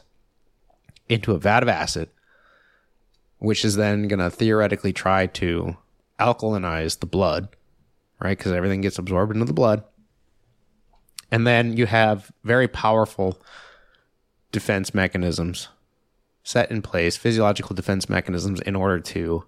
into 1.08 1.32
a 1.32 1.38
vat 1.38 1.62
of 1.62 1.68
acid, 1.68 2.08
which 3.38 3.64
is 3.64 3.76
then 3.76 4.08
going 4.08 4.20
to 4.20 4.30
theoretically 4.30 4.92
try 4.92 5.26
to 5.26 5.76
alkalinize 6.18 7.00
the 7.00 7.06
blood, 7.06 7.48
right? 8.20 8.36
Because 8.38 8.52
everything 8.52 8.80
gets 8.80 8.98
absorbed 8.98 9.32
into 9.32 9.46
the 9.46 9.52
blood, 9.52 9.82
and 11.30 11.46
then 11.46 11.76
you 11.76 11.86
have 11.86 12.30
very 12.44 12.68
powerful 12.68 13.40
defense 14.52 14.92
mechanisms 14.94 15.68
set 16.42 16.70
in 16.70 16.82
place 16.82 17.16
physiological 17.16 17.74
defense 17.74 18.08
mechanisms 18.08 18.60
in 18.60 18.74
order 18.74 19.00
to 19.00 19.44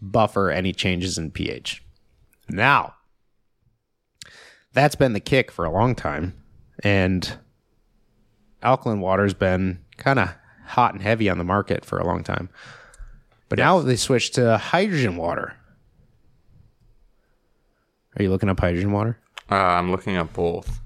buffer 0.00 0.50
any 0.50 0.72
changes 0.72 1.18
in 1.18 1.30
pH. 1.30 1.84
Now, 2.48 2.94
that's 4.72 4.94
been 4.94 5.12
the 5.12 5.20
kick 5.20 5.50
for 5.50 5.64
a 5.64 5.70
long 5.70 5.94
time, 5.94 6.34
and 6.82 7.36
alkaline 8.62 9.00
water's 9.00 9.34
been 9.34 9.80
kind 9.96 10.18
of 10.18 10.34
hot 10.66 10.94
and 10.94 11.02
heavy 11.02 11.28
on 11.28 11.38
the 11.38 11.44
market 11.44 11.84
for 11.84 11.98
a 11.98 12.06
long 12.06 12.24
time. 12.24 12.48
But 13.48 13.58
now 13.58 13.80
they 13.80 13.96
switched 13.96 14.34
to 14.34 14.56
hydrogen 14.56 15.16
water. 15.16 15.54
Are 18.16 18.22
you 18.22 18.30
looking 18.30 18.48
up 18.48 18.60
hydrogen 18.60 18.92
water? 18.92 19.18
Uh, 19.50 19.56
I'm 19.56 19.90
looking 19.90 20.16
at 20.16 20.32
both. 20.32 20.80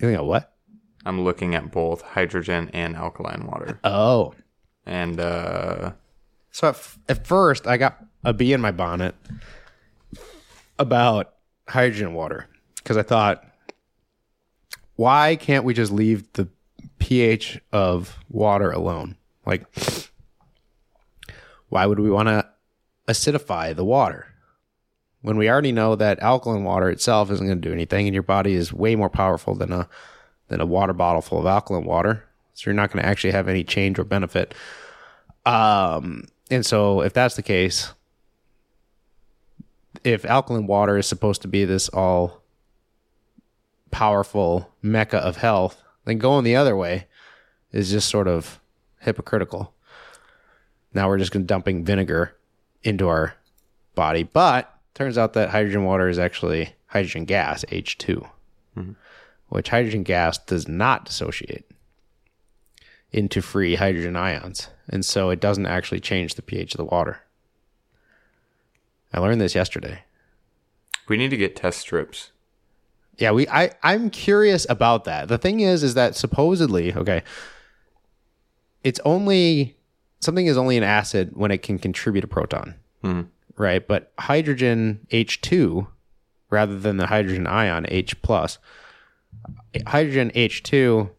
You 0.00 0.08
think 0.08 0.22
what? 0.22 0.53
I'm 1.04 1.22
looking 1.22 1.54
at 1.54 1.70
both 1.70 2.02
hydrogen 2.02 2.70
and 2.72 2.96
alkaline 2.96 3.46
water. 3.46 3.78
Oh, 3.84 4.34
And 4.86 5.20
uh 5.20 5.92
So 6.50 6.68
at, 6.68 6.74
f- 6.74 6.98
at 7.08 7.26
first, 7.26 7.66
I 7.66 7.76
got 7.76 7.98
a 8.24 8.32
bee 8.32 8.52
in 8.52 8.60
my 8.60 8.70
bonnet 8.72 9.14
about 10.78 11.34
hydrogen 11.68 12.14
water 12.14 12.48
because 12.76 12.96
I 12.96 13.02
thought, 13.02 13.44
why 14.96 15.36
can't 15.36 15.64
we 15.64 15.74
just 15.74 15.92
leave 15.92 16.32
the 16.34 16.48
pH 16.98 17.60
of 17.72 18.18
water 18.28 18.70
alone? 18.70 19.16
Like, 19.46 19.66
why 21.68 21.86
would 21.86 21.98
we 22.00 22.10
want 22.10 22.28
to 22.28 22.48
acidify 23.08 23.74
the 23.74 23.84
water 23.84 24.26
when 25.20 25.36
we 25.36 25.48
already 25.50 25.72
know 25.72 25.96
that 25.96 26.20
alkaline 26.20 26.64
water 26.64 26.90
itself 26.90 27.30
isn't 27.30 27.46
going 27.46 27.60
to 27.60 27.68
do 27.68 27.72
anything, 27.72 28.06
and 28.06 28.14
your 28.14 28.22
body 28.22 28.54
is 28.54 28.72
way 28.72 28.94
more 28.94 29.10
powerful 29.10 29.54
than 29.54 29.72
a 29.72 29.88
than 30.48 30.60
a 30.60 30.66
water 30.66 30.92
bottle 30.92 31.22
full 31.22 31.40
of 31.40 31.46
alkaline 31.46 31.84
water? 31.84 32.24
So 32.54 32.70
you're 32.70 32.74
not 32.74 32.92
going 32.92 33.02
to 33.02 33.08
actually 33.08 33.32
have 33.32 33.48
any 33.48 33.64
change 33.64 33.98
or 33.98 34.04
benefit. 34.04 34.54
Um, 35.44 36.26
and 36.50 36.64
so 36.64 37.00
if 37.00 37.12
that's 37.12 37.36
the 37.36 37.42
case, 37.42 37.92
if 40.04 40.24
alkaline 40.24 40.66
water 40.66 40.96
is 40.98 41.06
supposed 41.06 41.42
to 41.42 41.48
be 41.48 41.64
this 41.64 41.88
all 41.88 42.42
powerful 43.90 44.70
mecca 44.82 45.18
of 45.18 45.36
health, 45.36 45.82
then 46.04 46.18
going 46.18 46.44
the 46.44 46.56
other 46.56 46.76
way 46.76 47.06
is 47.72 47.90
just 47.90 48.08
sort 48.08 48.28
of 48.28 48.60
hypocritical. 49.00 49.72
Now 50.92 51.08
we're 51.08 51.18
just 51.18 51.32
going 51.32 51.44
to 51.44 51.46
dumping 51.46 51.84
vinegar 51.84 52.36
into 52.82 53.08
our 53.08 53.34
body, 53.94 54.22
but 54.22 54.72
turns 54.94 55.18
out 55.18 55.32
that 55.32 55.50
hydrogen 55.50 55.84
water 55.84 56.08
is 56.08 56.18
actually 56.18 56.74
hydrogen 56.86 57.24
gas, 57.24 57.64
H2, 57.70 58.28
which 59.54 59.68
hydrogen 59.68 60.02
gas 60.02 60.36
does 60.36 60.66
not 60.66 61.04
dissociate 61.04 61.64
into 63.12 63.40
free 63.40 63.76
hydrogen 63.76 64.16
ions. 64.16 64.66
And 64.88 65.04
so 65.04 65.30
it 65.30 65.38
doesn't 65.38 65.66
actually 65.66 66.00
change 66.00 66.34
the 66.34 66.42
pH 66.42 66.74
of 66.74 66.78
the 66.78 66.84
water. 66.84 67.20
I 69.12 69.20
learned 69.20 69.40
this 69.40 69.54
yesterday. 69.54 70.02
we 71.08 71.16
need 71.16 71.28
to 71.28 71.36
get 71.36 71.54
test 71.54 71.78
strips. 71.78 72.32
Yeah, 73.16 73.30
we 73.30 73.46
I 73.46 73.70
I'm 73.84 74.10
curious 74.10 74.66
about 74.68 75.04
that. 75.04 75.28
The 75.28 75.38
thing 75.38 75.60
is 75.60 75.84
is 75.84 75.94
that 75.94 76.16
supposedly, 76.16 76.92
okay, 76.92 77.22
it's 78.82 78.98
only 79.04 79.76
something 80.18 80.46
is 80.46 80.56
only 80.56 80.76
an 80.76 80.82
acid 80.82 81.30
when 81.36 81.52
it 81.52 81.62
can 81.62 81.78
contribute 81.78 82.24
a 82.24 82.26
proton. 82.26 82.74
Hmm. 83.02 83.20
Right? 83.56 83.86
But 83.86 84.12
hydrogen 84.18 85.06
H2 85.12 85.86
rather 86.50 86.76
than 86.76 86.96
the 86.96 87.06
hydrogen 87.06 87.46
ion 87.46 87.86
H 87.88 88.20
plus 88.20 88.58
hydrogen 89.86 90.30
H2 90.34 91.10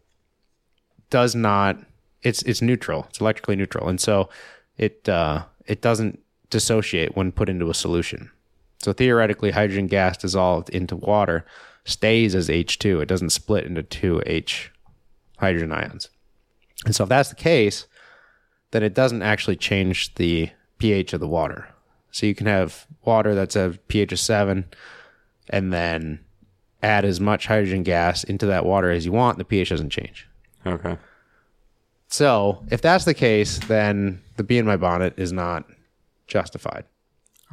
does 1.10 1.36
not 1.36 1.80
it's 2.22 2.42
it's 2.44 2.62
neutral. 2.62 3.06
It's 3.10 3.22
electrically 3.22 3.56
neutral. 3.56 3.88
And 3.88 4.02
so 4.02 4.30
it 4.78 5.08
uh 5.08 5.46
it 5.66 5.82
doesn't 5.82 6.20
dissociate 6.50 7.16
when 7.16 7.32
put 7.32 7.50
into 7.50 7.70
a 7.70 7.74
solution. 7.74 8.32
So 8.80 8.94
theoretically, 8.94 9.52
hydrogen 9.52 9.88
gas 9.88 10.18
dissolved 10.18 10.70
into 10.70 10.96
water 10.96 11.46
stays 11.86 12.36
as 12.36 12.50
H2. 12.50 13.02
It 13.02 13.08
doesn't 13.08 13.30
split 13.30 13.66
into 13.66 13.84
two 13.84 14.22
H 14.26 14.72
hydrogen 15.38 15.72
ions. 15.72 16.10
And 16.86 16.96
so 16.96 17.04
if 17.04 17.10
that's 17.10 17.30
the 17.30 17.36
case, 17.36 17.88
then 18.72 18.84
it 18.84 18.94
doesn't 18.94 19.22
actually 19.22 19.56
change 19.56 20.14
the 20.16 20.50
pH 20.78 21.14
of 21.14 21.20
the 21.20 21.28
water. 21.28 21.70
So 22.12 22.26
you 22.26 22.36
can 22.36 22.48
have 22.48 22.88
water 23.04 23.36
that's 23.36 23.56
a 23.56 23.78
pH 23.88 24.12
of 24.14 24.20
seven 24.20 24.66
and 25.50 25.72
then 25.72 26.25
add 26.86 27.04
as 27.04 27.20
much 27.20 27.48
hydrogen 27.48 27.84
gas 27.84 28.24
into 28.24 28.46
that 28.46 28.66
water 28.66 28.92
as 28.92 29.06
you 29.06 29.12
want, 29.12 29.40
the 29.40 29.44
pH 29.44 29.70
doesn't 29.70 29.90
change. 29.90 30.28
Okay. 30.66 30.98
So 32.08 32.64
if 32.70 32.82
that's 32.82 33.06
the 33.06 33.14
case, 33.14 33.58
then 33.60 34.22
the 34.38 34.44
bee 34.44 34.60
in 34.60 34.66
my 34.66 34.78
bonnet 34.78 35.16
is 35.18 35.34
not 35.34 35.66
justified. 36.28 36.86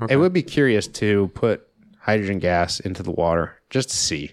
Okay. 0.02 0.14
It 0.14 0.16
would 0.18 0.32
be 0.32 0.42
curious 0.42 0.86
to 0.88 1.28
put 1.34 1.66
hydrogen 1.98 2.38
gas 2.38 2.78
into 2.80 3.02
the 3.02 3.10
water 3.10 3.56
just 3.70 3.88
to 3.90 3.96
see. 3.96 4.32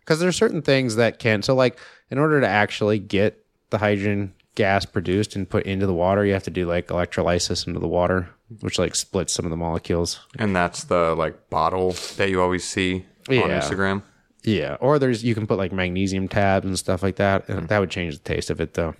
Because 0.00 0.18
there 0.18 0.28
are 0.28 0.32
certain 0.32 0.62
things 0.62 0.96
that 0.96 1.18
can, 1.18 1.42
so 1.42 1.54
like 1.54 1.78
in 2.10 2.18
order 2.18 2.40
to 2.40 2.48
actually 2.48 2.98
get 2.98 3.44
the 3.70 3.78
hydrogen 3.78 4.34
gas 4.54 4.84
produced 4.84 5.36
and 5.36 5.48
put 5.48 5.64
into 5.64 5.86
the 5.86 5.94
water, 5.94 6.24
you 6.24 6.32
have 6.32 6.42
to 6.42 6.50
do 6.50 6.66
like 6.66 6.90
electrolysis 6.90 7.66
into 7.66 7.78
the 7.78 7.86
water, 7.86 8.28
which 8.60 8.78
like 8.78 8.94
splits 8.96 9.32
some 9.32 9.44
of 9.44 9.50
the 9.50 9.56
molecules. 9.56 10.18
And 10.36 10.56
that's 10.56 10.84
the 10.84 11.14
like 11.14 11.48
bottle 11.50 11.94
that 12.16 12.30
you 12.30 12.42
always 12.42 12.64
see 12.64 13.04
on 13.30 13.50
Yeah. 13.50 13.60
Instagram. 13.60 14.02
Yeah, 14.44 14.76
or 14.80 14.98
there's 14.98 15.24
you 15.24 15.34
can 15.34 15.46
put 15.46 15.58
like 15.58 15.72
magnesium 15.72 16.28
tabs 16.28 16.64
and 16.66 16.78
stuff 16.78 17.02
like 17.02 17.16
that, 17.16 17.48
and 17.48 17.68
that 17.68 17.78
would 17.80 17.90
change 17.90 18.14
the 18.14 18.22
taste 18.24 18.50
of 18.50 18.60
it 18.60 18.74
though. 18.74 18.94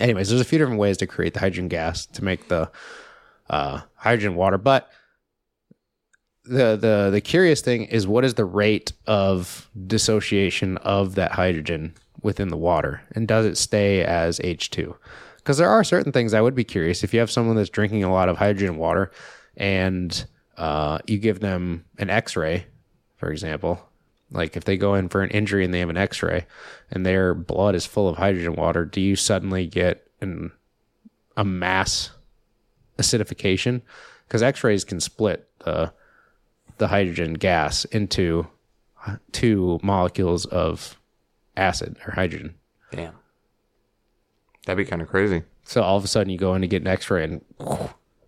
Anyways, 0.00 0.28
there's 0.28 0.40
a 0.40 0.44
few 0.44 0.58
different 0.58 0.78
ways 0.80 0.96
to 0.98 1.06
create 1.06 1.34
the 1.34 1.40
hydrogen 1.40 1.68
gas 1.68 2.04
to 2.06 2.22
make 2.24 2.48
the 2.48 2.70
uh, 3.48 3.80
hydrogen 3.94 4.34
water, 4.34 4.58
but 4.58 4.90
the 6.44 6.76
the 6.76 7.08
the 7.10 7.20
curious 7.20 7.60
thing 7.62 7.84
is 7.84 8.06
what 8.06 8.24
is 8.24 8.34
the 8.34 8.44
rate 8.44 8.92
of 9.06 9.68
dissociation 9.86 10.76
of 10.78 11.14
that 11.14 11.32
hydrogen 11.32 11.94
within 12.22 12.48
the 12.48 12.56
water, 12.56 13.00
and 13.12 13.26
does 13.26 13.46
it 13.46 13.56
stay 13.56 14.02
as 14.04 14.40
H 14.44 14.70
two? 14.70 14.94
Because 15.36 15.58
there 15.58 15.68
are 15.70 15.84
certain 15.84 16.12
things 16.12 16.34
I 16.34 16.40
would 16.40 16.54
be 16.54 16.64
curious 16.64 17.02
if 17.02 17.12
you 17.14 17.20
have 17.20 17.30
someone 17.30 17.56
that's 17.56 17.70
drinking 17.70 18.04
a 18.04 18.12
lot 18.12 18.28
of 18.28 18.36
hydrogen 18.36 18.76
water, 18.76 19.10
and 19.56 20.24
uh, 20.58 20.98
you 21.06 21.18
give 21.18 21.40
them 21.40 21.84
an 21.98 22.08
X-ray, 22.10 22.66
for 23.16 23.30
example, 23.30 23.88
like 24.30 24.56
if 24.56 24.64
they 24.64 24.76
go 24.76 24.94
in 24.94 25.08
for 25.08 25.22
an 25.22 25.30
injury 25.30 25.64
and 25.64 25.72
they 25.72 25.80
have 25.80 25.90
an 25.90 25.96
X-ray, 25.96 26.46
and 26.90 27.04
their 27.04 27.34
blood 27.34 27.74
is 27.74 27.86
full 27.86 28.08
of 28.08 28.16
hydrogen 28.16 28.54
water, 28.54 28.84
do 28.84 29.00
you 29.00 29.16
suddenly 29.16 29.66
get 29.66 30.08
an 30.20 30.52
a 31.36 31.44
mass 31.44 32.10
acidification? 32.98 33.82
Because 34.26 34.42
X-rays 34.42 34.84
can 34.84 35.00
split 35.00 35.48
the 35.60 35.92
the 36.78 36.88
hydrogen 36.88 37.34
gas 37.34 37.84
into 37.86 38.46
two 39.32 39.78
molecules 39.82 40.44
of 40.46 40.98
acid 41.56 41.96
or 42.06 42.12
hydrogen. 42.12 42.54
Damn. 42.90 43.14
That'd 44.66 44.84
be 44.84 44.88
kind 44.88 45.02
of 45.02 45.08
crazy. 45.08 45.42
So 45.64 45.82
all 45.82 45.96
of 45.96 46.04
a 46.04 46.08
sudden 46.08 46.30
you 46.30 46.38
go 46.38 46.54
in 46.54 46.62
to 46.62 46.66
get 46.66 46.82
an 46.82 46.88
x-ray 46.88 47.24
and 47.24 47.44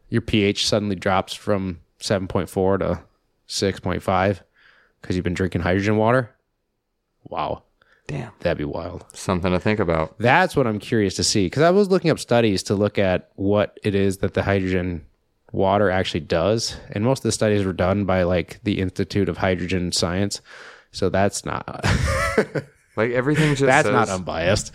your 0.09 0.21
pH 0.21 0.67
suddenly 0.67 0.97
drops 0.97 1.35
from 1.35 1.81
7.4 2.01 2.79
to 2.79 3.01
6.5 3.49 4.41
because 5.07 5.17
you've 5.17 5.25
been 5.25 5.35
drinking 5.35 5.61
hydrogen 5.61 5.97
water. 5.97 6.35
Wow. 7.25 7.63
Damn. 8.09 8.33
That'd 8.41 8.59
be 8.59 8.65
wild. 8.65 9.05
Something 9.13 9.53
to 9.53 9.61
think 9.61 9.81
about. 9.81 10.19
That's 10.19 10.57
what 10.57 10.67
I'm 10.67 10.79
curious 10.79 11.15
to 11.15 11.25
see 11.25 11.47
because 11.47 11.63
I 11.63 11.71
was 11.71 11.89
looking 11.89 12.11
up 12.11 12.19
studies 12.19 12.63
to 12.65 12.75
look 12.75 12.99
at 12.99 13.31
what 13.35 13.79
it 13.83 13.95
is 13.95 14.19
that 14.19 14.35
the 14.35 14.43
hydrogen 14.43 15.05
water 15.53 15.91
actually 15.91 16.21
does, 16.21 16.77
and 16.93 17.05
most 17.05 17.21
of 17.21 17.25
the 17.25 17.33
studies 17.33 17.65
were 17.65 17.73
done 17.73 18.05
by 18.05 18.23
like 18.25 18.61
the 18.63 18.81
Institute 18.81 19.29
of 19.29 19.39
Hydrogen 19.39 19.93
Science. 19.93 20.41
So 20.93 21.09
that's 21.09 21.45
not 21.45 21.85
Like 22.97 23.11
everything 23.11 23.51
just 23.51 23.67
that's 23.67 23.87
says, 23.87 23.93
not 23.93 24.09
unbiased. 24.09 24.73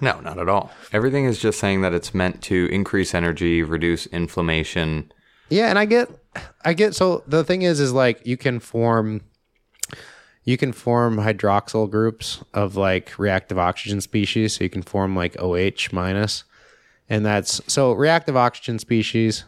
No, 0.00 0.20
not 0.20 0.38
at 0.38 0.48
all. 0.48 0.70
Everything 0.92 1.24
is 1.24 1.38
just 1.38 1.58
saying 1.58 1.80
that 1.80 1.94
it's 1.94 2.14
meant 2.14 2.42
to 2.42 2.68
increase 2.70 3.14
energy, 3.14 3.62
reduce 3.62 4.06
inflammation. 4.06 5.10
Yeah, 5.48 5.68
and 5.68 5.78
I 5.78 5.86
get, 5.86 6.10
I 6.64 6.74
get. 6.74 6.94
So 6.94 7.24
the 7.26 7.44
thing 7.44 7.62
is, 7.62 7.80
is 7.80 7.92
like 7.92 8.26
you 8.26 8.36
can 8.36 8.60
form, 8.60 9.22
you 10.44 10.56
can 10.56 10.72
form 10.72 11.16
hydroxyl 11.16 11.90
groups 11.90 12.42
of 12.52 12.76
like 12.76 13.18
reactive 13.18 13.58
oxygen 13.58 14.00
species. 14.00 14.54
So 14.54 14.64
you 14.64 14.70
can 14.70 14.82
form 14.82 15.14
like 15.14 15.40
OH 15.40 15.88
minus, 15.92 16.44
and 17.08 17.24
that's 17.24 17.60
so 17.66 17.92
reactive 17.92 18.36
oxygen 18.36 18.78
species 18.78 19.44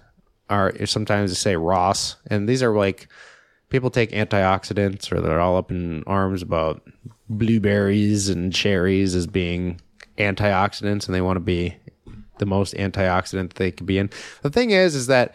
are 0.50 0.74
sometimes 0.86 1.30
they 1.30 1.36
say 1.36 1.56
ROS, 1.56 2.16
and 2.26 2.48
these 2.48 2.62
are 2.62 2.76
like 2.76 3.08
people 3.70 3.90
take 3.90 4.10
antioxidants 4.12 5.10
or 5.10 5.20
they're 5.20 5.40
all 5.40 5.56
up 5.56 5.70
in 5.70 6.04
arms 6.06 6.42
about 6.42 6.82
blueberries 7.28 8.28
and 8.28 8.52
cherries 8.52 9.14
as 9.14 9.26
being 9.26 9.80
antioxidants, 10.18 11.06
and 11.06 11.14
they 11.14 11.20
want 11.20 11.36
to 11.36 11.40
be 11.40 11.76
the 12.38 12.46
most 12.46 12.74
antioxidant 12.74 13.54
they 13.54 13.70
could 13.70 13.86
be 13.86 13.98
in. 13.98 14.10
The 14.42 14.50
thing 14.50 14.70
is, 14.70 14.94
is 14.94 15.06
that 15.08 15.34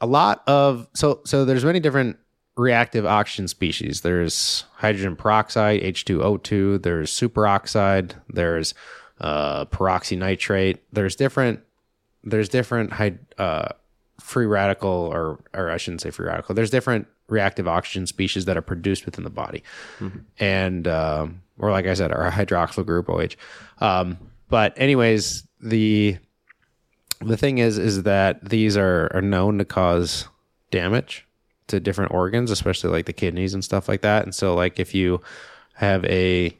a 0.00 0.06
lot 0.06 0.42
of 0.46 0.88
so 0.94 1.20
so 1.24 1.44
there's 1.44 1.64
many 1.64 1.80
different 1.80 2.16
reactive 2.56 3.04
oxygen 3.04 3.48
species. 3.48 4.02
There's 4.02 4.64
hydrogen 4.76 5.16
peroxide, 5.16 5.82
H2O2. 5.82 6.82
There's 6.82 7.10
superoxide. 7.12 8.12
There's 8.28 8.74
uh, 9.20 9.64
peroxynitrate. 9.66 10.78
There's 10.92 11.16
different. 11.16 11.60
There's 12.22 12.48
different 12.48 12.92
uh, 13.38 13.68
free 14.20 14.46
radical, 14.46 14.90
or 14.90 15.40
or 15.52 15.70
I 15.70 15.76
shouldn't 15.76 16.00
say 16.00 16.10
free 16.10 16.26
radical. 16.26 16.54
There's 16.54 16.70
different 16.70 17.06
reactive 17.28 17.66
oxygen 17.66 18.06
species 18.06 18.44
that 18.44 18.56
are 18.56 18.62
produced 18.62 19.04
within 19.06 19.24
the 19.24 19.30
body, 19.30 19.62
and 20.38 20.88
um, 20.88 21.42
or 21.58 21.70
like 21.70 21.86
I 21.86 21.94
said, 21.94 22.12
our 22.12 22.30
hydroxyl 22.30 22.86
group 22.86 23.08
OH. 23.08 23.36
Um, 23.84 24.18
but 24.48 24.72
anyways, 24.76 25.46
the 25.60 26.16
the 27.20 27.36
thing 27.36 27.58
is 27.58 27.78
is 27.78 28.04
that 28.04 28.48
these 28.48 28.76
are 28.76 29.10
are 29.14 29.22
known 29.22 29.58
to 29.58 29.64
cause 29.64 30.28
damage 30.70 31.26
to 31.66 31.80
different 31.80 32.12
organs 32.12 32.50
especially 32.50 32.90
like 32.90 33.06
the 33.06 33.12
kidneys 33.12 33.54
and 33.54 33.64
stuff 33.64 33.88
like 33.88 34.02
that 34.02 34.24
and 34.24 34.34
so 34.34 34.54
like 34.54 34.78
if 34.78 34.94
you 34.94 35.20
have 35.74 36.04
a 36.04 36.56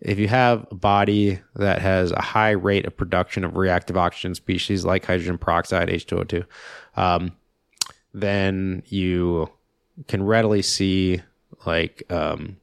if 0.00 0.18
you 0.18 0.28
have 0.28 0.66
a 0.70 0.74
body 0.74 1.40
that 1.56 1.80
has 1.80 2.12
a 2.12 2.20
high 2.20 2.50
rate 2.50 2.86
of 2.86 2.96
production 2.96 3.44
of 3.44 3.56
reactive 3.56 3.96
oxygen 3.96 4.34
species 4.34 4.84
like 4.84 5.04
hydrogen 5.04 5.38
peroxide 5.38 5.88
h2o2 5.88 6.44
um, 6.96 7.32
then 8.12 8.82
you 8.86 9.50
can 10.06 10.22
readily 10.22 10.62
see 10.62 11.20
like 11.66 12.02
um, 12.10 12.56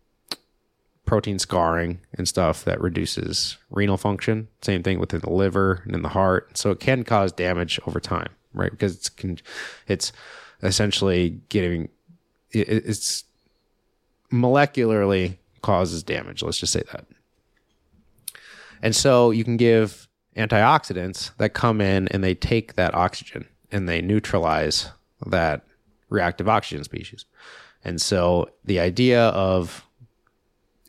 protein 1.06 1.40
scarring 1.40 2.00
and 2.14 2.28
stuff 2.28 2.64
that 2.66 2.82
reduces 2.82 3.58
renal 3.70 3.98
function. 3.98 4.48
Same 4.62 4.84
thing 4.84 5.00
within 5.00 5.22
the 5.22 5.30
liver 5.30 5.82
and 5.86 5.96
in 5.96 6.02
the 6.02 6.10
heart. 6.10 6.58
So 6.58 6.72
it 6.72 6.80
can 6.80 7.04
cause 7.04 7.32
damage 7.32 7.80
over 7.88 8.00
time, 8.00 8.30
right? 8.56 8.72
Because 8.72 8.96
it's 8.96 9.42
it's 9.88 10.12
essentially 10.64 11.42
getting 11.50 11.90
it, 12.52 12.68
it's 12.70 13.24
molecularly 14.32 15.38
causes 15.62 16.04
damage. 16.04 16.44
Let's 16.44 16.60
just 16.60 16.74
say 16.74 16.84
that. 16.92 17.06
And 18.82 18.96
so 18.96 19.32
you 19.32 19.44
can 19.44 19.58
give 19.58 20.08
antioxidants 20.36 21.32
that 21.38 21.54
come 21.54 21.82
in 21.82 22.08
and 22.10 22.24
they 22.24 22.36
take 22.36 22.76
that 22.76 22.94
oxygen 22.94 23.48
and 23.72 23.88
they 23.88 24.02
neutralize 24.02 24.90
that 25.26 25.66
reactive 26.10 26.48
oxygen 26.48 26.84
species. 26.84 27.26
And 27.84 28.02
so 28.02 28.50
the 28.64 28.80
idea 28.80 29.28
of 29.30 29.86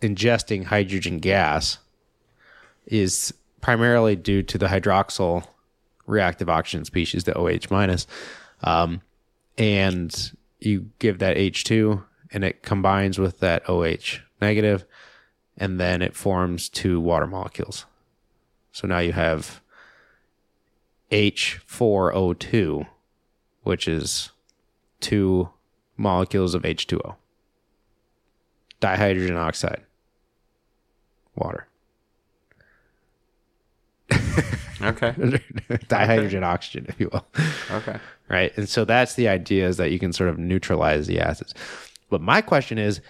ingesting 0.02 0.64
hydrogen 0.64 1.18
gas 1.18 1.78
is 2.86 3.32
primarily 3.60 4.16
due 4.16 4.42
to 4.42 4.58
the 4.58 4.66
hydroxyl 4.66 5.46
reactive 6.06 6.48
oxygen 6.48 6.84
species, 6.84 7.24
the 7.24 7.36
OH 7.36 7.68
minus. 7.70 8.06
Um, 8.62 9.02
and 9.58 10.32
you 10.60 10.90
give 10.98 11.18
that 11.18 11.36
H2 11.36 12.02
and 12.32 12.44
it 12.44 12.62
combines 12.62 13.18
with 13.18 13.40
that 13.40 13.68
OH 13.68 14.20
negative, 14.40 14.84
and 15.56 15.80
then 15.80 16.02
it 16.02 16.14
forms 16.14 16.68
two 16.68 17.00
water 17.00 17.26
molecules. 17.26 17.86
So 18.72 18.86
now 18.86 18.98
you 18.98 19.12
have 19.12 19.62
H4O2, 21.10 22.86
which 23.62 23.88
is 23.88 24.32
two 25.00 25.48
molecules 25.96 26.54
of 26.54 26.62
H2O, 26.62 27.16
dihydrogen 28.80 29.36
oxide, 29.36 29.82
water. 31.34 31.68
Okay. 34.82 35.12
dihydrogen 35.88 36.42
oxygen, 36.42 36.86
if 36.88 37.00
you 37.00 37.08
will. 37.12 37.26
Okay. 37.70 37.98
Right. 38.28 38.56
And 38.56 38.68
so 38.68 38.84
that's 38.84 39.14
the 39.14 39.28
idea 39.28 39.66
is 39.66 39.76
that 39.76 39.90
you 39.90 39.98
can 39.98 40.12
sort 40.12 40.28
of 40.28 40.38
neutralize 40.38 41.06
the 41.06 41.20
acids. 41.20 41.54
But 42.10 42.20
my 42.20 42.40
question 42.40 42.78
is, 42.78 43.00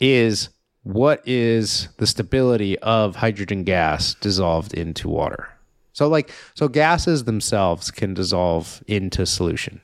is 0.00 0.48
what 0.82 1.26
is 1.26 1.88
the 1.96 2.06
stability 2.06 2.78
of 2.80 3.16
hydrogen 3.16 3.64
gas 3.64 4.14
dissolved 4.14 4.74
into 4.74 5.08
water? 5.08 5.48
So 5.92 6.08
like 6.08 6.30
so 6.54 6.68
gases 6.68 7.24
themselves 7.24 7.90
can 7.90 8.14
dissolve 8.14 8.82
into 8.86 9.26
solution. 9.26 9.80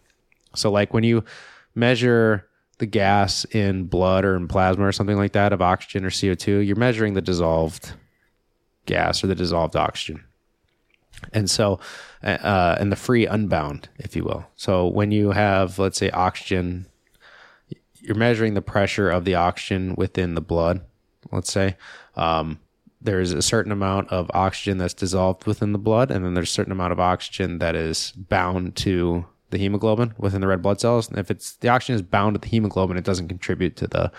So 0.55 0.71
like 0.71 0.93
when 0.93 1.05
you 1.05 1.25
measure 1.75 2.47
the 2.79 2.87
gas 2.87 3.45
in 3.47 3.85
blood 3.85 4.25
or 4.25 4.37
in 4.37 4.49
plasma 4.49 4.87
or 4.87 4.93
something 4.93 5.17
like 5.17 5.33
that 5.33 5.53
of 5.53 5.63
oxygen 5.63 6.05
or 6.05 6.11
CO2, 6.11 6.67
you're 6.67 6.77
measuring 6.77 7.15
the 7.15 7.21
dissolved 7.21 7.93
gas 8.87 9.23
or 9.23 9.29
the 9.29 9.35
dissolved 9.35 9.77
oxygen. 9.77 10.25
And 11.33 11.51
so, 11.51 11.79
uh, 12.23 12.77
and 12.81 12.91
the 12.91 12.97
free 12.97 13.27
unbound, 13.27 13.89
if 13.99 14.17
you 14.17 14.25
will. 14.25 14.47
So 14.57 14.87
when 14.87 15.11
you 15.11 15.33
have, 15.33 15.79
let's 15.79 15.99
say, 15.99 16.11
oxygen, 16.11 16.87
you're 18.01 18.17
measuring 18.17 18.55
the 18.55 18.63
pressure 18.63 19.11
of 19.11 19.25
the 19.25 19.35
oxygen 19.35 19.95
within 19.97 20.35
the 20.35 20.41
blood, 20.41 20.81
let's 21.31 21.53
say. 21.53 21.77
Um, 22.17 22.61
there's 23.03 23.33
a 23.33 23.43
certain 23.43 23.73
amount 23.73 24.11
of 24.11 24.31
oxygen 24.35 24.79
that's 24.79 24.95
dissolved 24.95 25.47
within 25.47 25.73
the 25.73 25.79
blood, 25.79 26.11
and 26.11 26.25
then 26.25 26.35
there's 26.35 26.51
a 26.51 26.53
certain 26.53 26.73
amount 26.73 26.93
of 26.93 27.01
oxygen 27.01 27.59
that 27.59 27.75
is 27.75 28.13
bound 28.13 28.77
to 28.77 29.25
the 29.51 29.59
hemoglobin 29.59 30.15
within 30.19 30.41
the 30.41 30.47
red 30.47 30.63
blood 30.63 30.81
cells. 30.81 31.09
And 31.09 31.19
if 31.19 31.31
it's 31.31 31.57
the 31.57 31.69
oxygen 31.69 31.97
is 31.97 32.03
bound 32.03 32.35
to 32.35 32.41
the 32.41 32.49
hemoglobin, 32.49 32.97
it 32.97 33.05
doesn't 33.05 33.29
contribute 33.29 33.77
to 33.77 33.87
the 33.87 34.13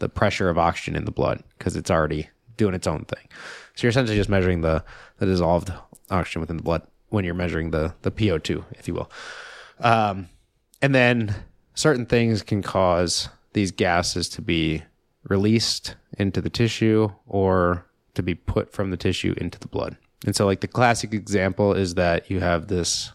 the 0.00 0.08
pressure 0.08 0.48
of 0.48 0.58
oxygen 0.58 0.96
in 0.96 1.04
the 1.04 1.12
blood 1.12 1.42
because 1.56 1.76
it's 1.76 1.90
already 1.90 2.28
doing 2.56 2.74
its 2.74 2.86
own 2.86 3.04
thing. 3.04 3.28
So 3.74 3.84
you're 3.84 3.90
essentially 3.90 4.16
just 4.16 4.30
measuring 4.30 4.62
the 4.62 4.84
the 5.18 5.26
dissolved 5.26 5.72
oxygen 6.10 6.40
within 6.40 6.56
the 6.56 6.62
blood 6.62 6.82
when 7.08 7.24
you're 7.24 7.34
measuring 7.34 7.70
the 7.70 7.94
the 8.02 8.10
PO2, 8.10 8.64
if 8.72 8.88
you 8.88 8.94
will. 8.94 9.10
Um, 9.80 10.28
and 10.82 10.94
then 10.94 11.34
certain 11.74 12.06
things 12.06 12.42
can 12.42 12.62
cause 12.62 13.28
these 13.52 13.70
gases 13.70 14.28
to 14.30 14.42
be 14.42 14.82
released 15.28 15.96
into 16.18 16.40
the 16.40 16.50
tissue 16.50 17.10
or 17.26 17.86
to 18.14 18.22
be 18.22 18.34
put 18.34 18.72
from 18.72 18.90
the 18.90 18.96
tissue 18.96 19.34
into 19.38 19.58
the 19.58 19.68
blood. 19.68 19.96
And 20.24 20.34
so, 20.34 20.46
like 20.46 20.60
the 20.60 20.68
classic 20.68 21.12
example 21.12 21.72
is 21.72 21.94
that 21.94 22.30
you 22.30 22.40
have 22.40 22.68
this 22.68 23.12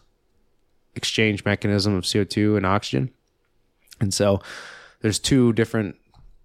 exchange 0.94 1.44
mechanism 1.44 1.94
of 1.94 2.04
CO2 2.04 2.56
and 2.56 2.66
oxygen. 2.66 3.10
And 4.00 4.12
so, 4.12 4.40
there's 5.00 5.18
two 5.18 5.52
different 5.52 5.96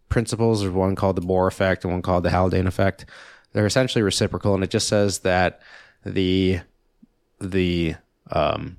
principles. 0.09 0.61
There's 0.61 0.73
one 0.73 0.95
called 0.95 1.17
the 1.17 1.21
Bohr 1.21 1.47
effect 1.47 1.83
and 1.83 1.93
one 1.93 2.01
called 2.01 2.23
the 2.23 2.31
Haldane 2.31 2.67
effect. 2.67 3.05
They're 3.51 3.65
essentially 3.65 4.01
reciprocal, 4.01 4.53
and 4.53 4.63
it 4.63 4.69
just 4.69 4.87
says 4.87 5.19
that 5.19 5.61
the 6.05 6.61
the 7.39 7.95
um, 8.31 8.77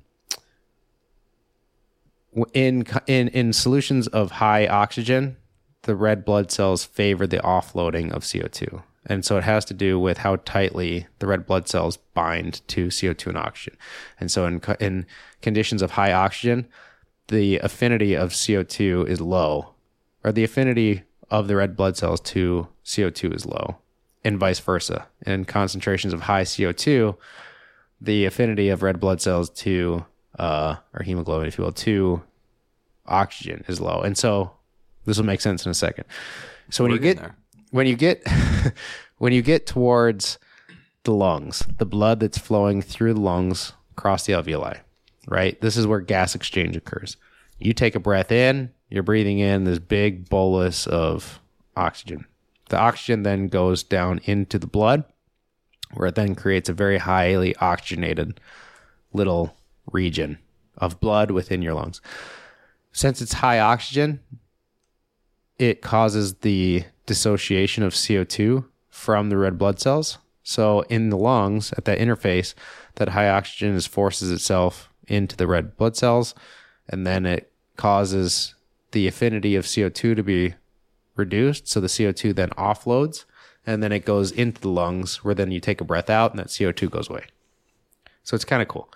in 2.53 2.85
in 3.05 3.27
in 3.29 3.53
solutions 3.53 4.07
of 4.07 4.31
high 4.31 4.67
oxygen, 4.67 5.37
the 5.83 5.95
red 5.95 6.25
blood 6.25 6.51
cells 6.51 6.85
favor 6.85 7.27
the 7.27 7.39
offloading 7.39 8.11
of 8.11 8.23
CO2. 8.23 8.83
And 9.09 9.23
so 9.23 9.37
it 9.37 9.45
has 9.45 9.63
to 9.65 9.73
do 9.73 9.97
with 9.97 10.17
how 10.19 10.35
tightly 10.37 11.07
the 11.19 11.27
red 11.27 11.45
blood 11.45 11.69
cells 11.69 11.95
bind 12.13 12.61
to 12.67 12.87
CO2 12.87 13.27
and 13.27 13.37
oxygen. 13.37 13.77
And 14.19 14.31
so 14.31 14.45
in 14.45 14.61
in 14.79 15.05
conditions 15.41 15.81
of 15.81 15.91
high 15.91 16.11
oxygen, 16.11 16.67
the 17.27 17.57
affinity 17.59 18.15
of 18.15 18.31
CO2 18.31 19.07
is 19.07 19.21
low, 19.21 19.73
or 20.23 20.31
the 20.31 20.43
affinity 20.43 21.03
of 21.29 21.47
the 21.47 21.55
red 21.55 21.75
blood 21.75 21.97
cells 21.97 22.21
to 22.21 22.67
CO2 22.85 23.35
is 23.35 23.45
low, 23.45 23.77
and 24.23 24.37
vice 24.39 24.59
versa. 24.59 25.07
In 25.25 25.45
concentrations 25.45 26.13
of 26.13 26.21
high 26.21 26.43
CO2, 26.43 27.15
the 28.01 28.25
affinity 28.25 28.69
of 28.69 28.83
red 28.83 28.99
blood 28.99 29.21
cells 29.21 29.49
to 29.51 30.05
uh, 30.37 30.75
or 30.93 31.03
hemoglobin, 31.03 31.47
if 31.47 31.57
you 31.57 31.63
will, 31.63 31.71
to 31.71 32.21
oxygen 33.07 33.63
is 33.67 33.81
low, 33.81 34.01
and 34.01 34.17
so 34.17 34.51
this 35.05 35.17
will 35.17 35.25
make 35.25 35.41
sense 35.41 35.65
in 35.65 35.71
a 35.71 35.75
second. 35.75 36.05
So 36.69 36.83
when 36.83 36.91
We're 36.91 36.97
you 36.97 37.01
get 37.01 37.17
there. 37.17 37.35
when 37.71 37.87
you 37.87 37.95
get 37.95 38.23
when 39.17 39.33
you 39.33 39.41
get 39.41 39.65
towards 39.65 40.37
the 41.03 41.13
lungs, 41.13 41.63
the 41.77 41.85
blood 41.85 42.19
that's 42.19 42.37
flowing 42.37 42.81
through 42.81 43.13
the 43.13 43.21
lungs 43.21 43.73
across 43.91 44.25
the 44.25 44.33
alveoli, 44.33 44.79
right? 45.27 45.59
This 45.61 45.77
is 45.77 45.87
where 45.87 46.01
gas 46.01 46.35
exchange 46.35 46.75
occurs. 46.75 47.17
You 47.59 47.73
take 47.73 47.95
a 47.95 47.99
breath 47.99 48.31
in, 48.31 48.71
you're 48.89 49.03
breathing 49.03 49.39
in 49.39 49.63
this 49.63 49.79
big 49.79 50.29
bolus 50.29 50.85
of 50.85 51.39
oxygen. 51.75 52.25
The 52.69 52.77
oxygen 52.77 53.23
then 53.23 53.47
goes 53.47 53.83
down 53.83 54.19
into 54.25 54.59
the 54.59 54.67
blood, 54.67 55.03
where 55.93 56.09
it 56.09 56.15
then 56.15 56.35
creates 56.35 56.69
a 56.69 56.73
very 56.73 56.97
highly 56.97 57.55
oxygenated 57.57 58.39
little 59.13 59.55
region 59.91 60.37
of 60.77 60.99
blood 60.99 61.31
within 61.31 61.61
your 61.61 61.73
lungs. 61.73 62.01
Since 62.91 63.21
it's 63.21 63.33
high 63.33 63.59
oxygen, 63.59 64.19
it 65.57 65.81
causes 65.81 66.35
the 66.35 66.83
dissociation 67.05 67.83
of 67.83 67.93
CO2 67.93 68.65
from 68.89 69.29
the 69.29 69.37
red 69.37 69.57
blood 69.57 69.79
cells. 69.79 70.17
So 70.43 70.81
in 70.81 71.09
the 71.09 71.17
lungs, 71.17 71.73
at 71.73 71.85
that 71.85 71.99
interface, 71.99 72.53
that 72.95 73.09
high 73.09 73.29
oxygen 73.29 73.75
is 73.75 73.85
forces 73.85 74.31
itself 74.31 74.89
into 75.07 75.35
the 75.35 75.47
red 75.47 75.77
blood 75.77 75.95
cells, 75.95 76.35
and 76.87 77.05
then 77.05 77.25
it 77.25 77.51
causes 77.75 78.55
the 78.91 79.07
affinity 79.07 79.55
of 79.55 79.65
CO2 79.65 80.15
to 80.15 80.23
be 80.23 80.55
reduced. 81.17 81.67
So 81.67 81.79
the 81.79 81.87
CO2 81.87 82.35
then 82.35 82.49
offloads, 82.51 83.25
and 83.65 83.83
then 83.83 83.91
it 83.91 84.05
goes 84.05 84.31
into 84.31 84.61
the 84.61 84.69
lungs, 84.69 85.23
where 85.23 85.35
then 85.35 85.51
you 85.51 85.59
take 85.59 85.81
a 85.81 85.85
breath 85.85 86.09
out, 86.09 86.31
and 86.31 86.39
that 86.39 86.47
CO2 86.47 86.89
goes 86.89 87.09
away. 87.09 87.25
So 88.23 88.35
it's 88.35 88.45
kind 88.45 88.61
of 88.61 88.67
cool. 88.67 88.89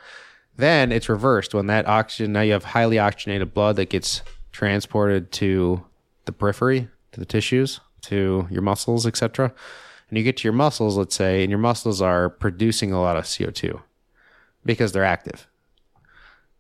Then 0.57 0.91
it's 0.91 1.09
reversed 1.09 1.53
when 1.53 1.67
that 1.67 1.87
oxygen, 1.87 2.33
now 2.33 2.41
you 2.41 2.53
have 2.53 2.65
highly 2.65 2.99
oxygenated 2.99 3.53
blood 3.53 3.77
that 3.77 3.89
gets 3.89 4.21
transported 4.51 5.31
to 5.33 5.85
the 6.25 6.31
periphery, 6.31 6.89
to 7.13 7.19
the 7.19 7.25
tissues, 7.25 7.79
to 8.01 8.47
your 8.49 8.61
muscles, 8.61 9.05
etc. 9.05 9.53
And 10.09 10.17
you 10.17 10.23
get 10.23 10.37
to 10.37 10.43
your 10.43 10.53
muscles, 10.53 10.97
let's 10.97 11.15
say, 11.15 11.41
and 11.43 11.49
your 11.49 11.59
muscles 11.59 12.01
are 12.01 12.29
producing 12.29 12.91
a 12.91 13.01
lot 13.01 13.15
of 13.15 13.23
CO2 13.23 13.81
because 14.65 14.91
they're 14.91 15.05
active. 15.05 15.47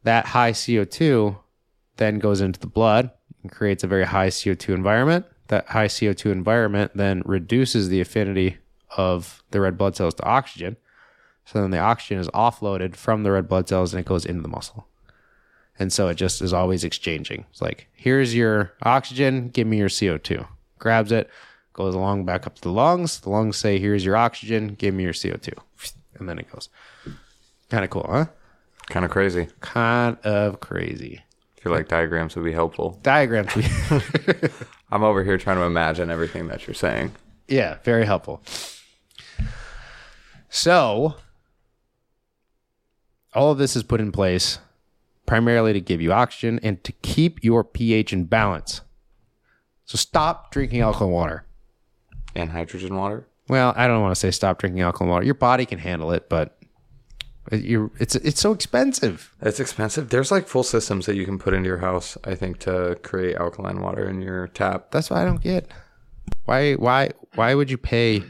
That 0.03 0.27
high 0.27 0.51
CO2 0.51 1.37
then 1.97 2.19
goes 2.19 2.41
into 2.41 2.59
the 2.59 2.67
blood 2.67 3.11
and 3.43 3.51
creates 3.51 3.83
a 3.83 3.87
very 3.87 4.05
high 4.05 4.29
CO2 4.29 4.73
environment. 4.73 5.25
That 5.51 5.67
high 5.67 5.87
CO2 5.87 6.31
environment 6.31 6.93
then 6.95 7.23
reduces 7.25 7.89
the 7.89 7.99
affinity 7.99 8.59
of 8.95 9.43
the 9.51 9.59
red 9.59 9.77
blood 9.77 9.97
cells 9.97 10.13
to 10.13 10.23
oxygen. 10.23 10.77
So 11.43 11.59
then 11.59 11.71
the 11.71 11.77
oxygen 11.77 12.19
is 12.19 12.29
offloaded 12.29 12.95
from 12.95 13.23
the 13.23 13.31
red 13.33 13.49
blood 13.49 13.67
cells 13.67 13.93
and 13.93 13.99
it 13.99 14.05
goes 14.05 14.25
into 14.25 14.43
the 14.43 14.47
muscle. 14.47 14.87
And 15.77 15.91
so 15.91 16.07
it 16.07 16.15
just 16.15 16.41
is 16.41 16.53
always 16.53 16.85
exchanging. 16.85 17.43
It's 17.51 17.61
like, 17.61 17.89
here's 17.91 18.33
your 18.33 18.71
oxygen, 18.83 19.49
give 19.49 19.67
me 19.67 19.77
your 19.77 19.89
CO2. 19.89 20.47
Grabs 20.79 21.11
it, 21.11 21.29
goes 21.73 21.95
along 21.95 22.23
back 22.23 22.47
up 22.47 22.55
to 22.55 22.61
the 22.61 22.71
lungs. 22.71 23.19
The 23.19 23.29
lungs 23.29 23.57
say, 23.57 23.77
here's 23.77 24.05
your 24.05 24.15
oxygen, 24.15 24.75
give 24.75 24.93
me 24.93 25.03
your 25.03 25.11
CO2. 25.11 25.51
And 26.15 26.29
then 26.29 26.39
it 26.39 26.49
goes. 26.49 26.69
Kind 27.69 27.83
of 27.83 27.89
cool, 27.89 28.07
huh? 28.09 28.27
Kind 28.87 29.03
of 29.03 29.11
crazy. 29.11 29.49
Kind 29.59 30.17
of 30.23 30.61
crazy. 30.61 31.23
I 31.61 31.63
feel 31.63 31.73
like 31.73 31.87
diagrams 31.87 32.35
would 32.35 32.43
be 32.43 32.51
helpful. 32.53 32.99
Diagrams. 33.03 33.51
I'm 34.91 35.03
over 35.03 35.23
here 35.23 35.37
trying 35.37 35.57
to 35.57 35.63
imagine 35.63 36.09
everything 36.09 36.47
that 36.47 36.65
you're 36.65 36.73
saying. 36.73 37.11
yeah, 37.47 37.77
very 37.83 38.03
helpful. 38.03 38.41
So, 40.49 41.15
all 43.35 43.51
of 43.51 43.59
this 43.59 43.75
is 43.75 43.83
put 43.83 44.01
in 44.01 44.11
place 44.11 44.57
primarily 45.27 45.71
to 45.71 45.79
give 45.79 46.01
you 46.01 46.11
oxygen 46.11 46.59
and 46.63 46.83
to 46.83 46.91
keep 47.03 47.43
your 47.43 47.63
pH 47.63 48.11
in 48.11 48.25
balance. 48.25 48.81
So, 49.85 49.97
stop 49.97 50.51
drinking 50.51 50.81
alkaline 50.81 51.13
water. 51.13 51.45
And 52.33 52.49
hydrogen 52.49 52.95
water? 52.95 53.27
Well, 53.49 53.71
I 53.77 53.85
don't 53.85 54.01
want 54.01 54.15
to 54.15 54.19
say 54.19 54.31
stop 54.31 54.57
drinking 54.57 54.81
alkaline 54.81 55.11
water. 55.11 55.25
Your 55.25 55.35
body 55.35 55.67
can 55.67 55.77
handle 55.77 56.11
it, 56.11 56.27
but 56.27 56.57
you're, 57.51 57.89
it's 57.99 58.15
it's 58.15 58.39
so 58.39 58.51
expensive. 58.51 59.33
It's 59.41 59.59
expensive. 59.59 60.09
There's 60.09 60.31
like 60.31 60.47
full 60.47 60.63
systems 60.63 61.05
that 61.07 61.15
you 61.15 61.25
can 61.25 61.39
put 61.39 61.53
into 61.53 61.67
your 61.67 61.79
house, 61.79 62.17
I 62.23 62.35
think, 62.35 62.59
to 62.59 62.97
create 63.01 63.35
alkaline 63.35 63.81
water 63.81 64.07
in 64.07 64.21
your 64.21 64.47
tap. 64.49 64.91
That's 64.91 65.09
what 65.09 65.19
I 65.19 65.25
don't 65.25 65.41
get. 65.41 65.67
Why 66.45 66.73
why 66.73 67.11
why 67.35 67.55
would 67.55 67.71
you 67.71 67.77
pay 67.77 68.23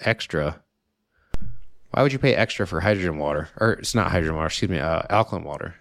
extra? 0.00 0.60
Why 1.92 2.02
would 2.02 2.12
you 2.12 2.18
pay 2.18 2.34
extra 2.34 2.66
for 2.66 2.80
hydrogen 2.80 3.16
water? 3.18 3.48
Or 3.56 3.72
it's 3.72 3.94
not 3.94 4.10
hydrogen 4.10 4.36
water, 4.36 4.46
excuse 4.48 4.70
me, 4.70 4.78
uh, 4.78 5.02
alkaline 5.08 5.44
water 5.44 5.74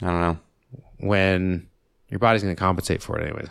I 0.00 0.06
don't 0.06 0.20
know. 0.20 0.38
when 0.98 1.68
your 2.08 2.18
body's 2.18 2.42
going 2.42 2.56
to 2.56 2.58
compensate 2.58 3.02
for 3.02 3.18
it 3.18 3.22
anyways. 3.24 3.48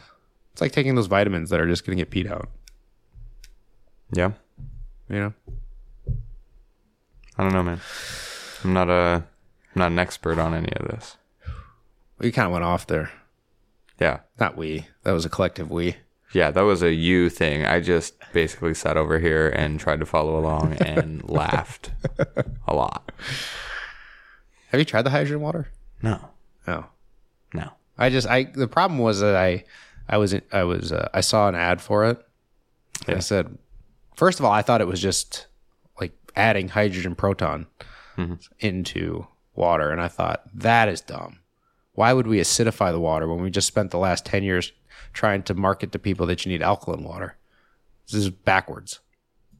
It's 0.53 0.61
like 0.61 0.71
taking 0.71 0.95
those 0.95 1.05
vitamins 1.07 1.51
that 1.51 1.59
are 1.59 1.67
just 1.67 1.85
going 1.85 1.97
to 1.97 2.03
get 2.03 2.09
peed 2.11 2.31
out, 2.31 2.49
Yeah. 4.11 4.31
you 5.09 5.15
know? 5.19 5.33
I 7.37 7.43
don't 7.43 7.53
know, 7.53 7.63
man. 7.63 7.81
I'm 8.63 8.73
not 8.73 8.89
a 8.89 9.23
I'm 9.75 9.79
not 9.79 9.91
an 9.91 9.99
expert 9.99 10.39
on 10.39 10.53
any 10.53 10.71
of 10.73 10.87
this. 10.87 11.17
We 12.19 12.31
kind 12.31 12.45
of 12.45 12.51
went 12.53 12.63
off 12.63 12.87
there. 12.87 13.11
Yeah. 13.99 14.19
Not 14.39 14.55
we. 14.57 14.87
That 15.03 15.11
was 15.11 15.25
a 15.25 15.29
collective 15.29 15.69
we. 15.69 15.97
Yeah, 16.33 16.51
that 16.51 16.61
was 16.61 16.81
a 16.81 16.93
you 16.93 17.29
thing. 17.29 17.65
I 17.65 17.79
just 17.79 18.15
basically 18.33 18.73
sat 18.73 18.97
over 18.97 19.19
here 19.19 19.49
and 19.49 19.79
tried 19.79 19.99
to 20.01 20.05
follow 20.05 20.37
along 20.37 20.73
and 20.81 21.27
laughed 21.29 21.91
a 22.67 22.73
lot. 22.75 23.11
Have 24.69 24.79
you 24.79 24.85
tried 24.85 25.03
the 25.03 25.09
hydrogen 25.11 25.41
water? 25.41 25.67
No. 26.01 26.19
Oh. 26.67 26.85
No. 27.53 27.71
I 27.97 28.09
just 28.09 28.27
I 28.27 28.43
the 28.43 28.67
problem 28.67 28.99
was 28.99 29.19
that 29.21 29.35
I 29.35 29.63
I 30.09 30.17
was 30.17 30.35
I 30.51 30.63
was 30.63 30.91
uh, 30.91 31.07
I 31.13 31.21
saw 31.21 31.47
an 31.47 31.55
ad 31.55 31.81
for 31.81 32.05
it. 32.05 32.17
And 33.01 33.09
Yeah. 33.09 33.15
I 33.17 33.19
said, 33.19 33.57
first 34.15 34.39
of 34.39 34.45
all, 34.45 34.51
I 34.51 34.61
thought 34.61 34.81
it 34.81 34.87
was 34.87 35.01
just 35.01 35.47
adding 36.35 36.69
hydrogen 36.69 37.15
proton 37.15 37.67
mm-hmm. 38.17 38.35
into 38.59 39.27
water, 39.55 39.91
and 39.91 40.01
I 40.01 40.07
thought 40.07 40.43
that 40.53 40.89
is 40.89 41.01
dumb. 41.01 41.39
Why 41.93 42.13
would 42.13 42.27
we 42.27 42.39
acidify 42.39 42.91
the 42.91 42.99
water 42.99 43.27
when 43.27 43.41
we 43.41 43.49
just 43.49 43.67
spent 43.67 43.91
the 43.91 43.97
last 43.97 44.25
ten 44.25 44.43
years 44.43 44.71
trying 45.13 45.43
to 45.43 45.53
market 45.53 45.91
to 45.93 45.99
people 45.99 46.25
that 46.27 46.45
you 46.45 46.51
need 46.51 46.61
alkaline 46.61 47.03
water? 47.03 47.37
This 48.05 48.15
is 48.15 48.29
backwards. 48.29 48.99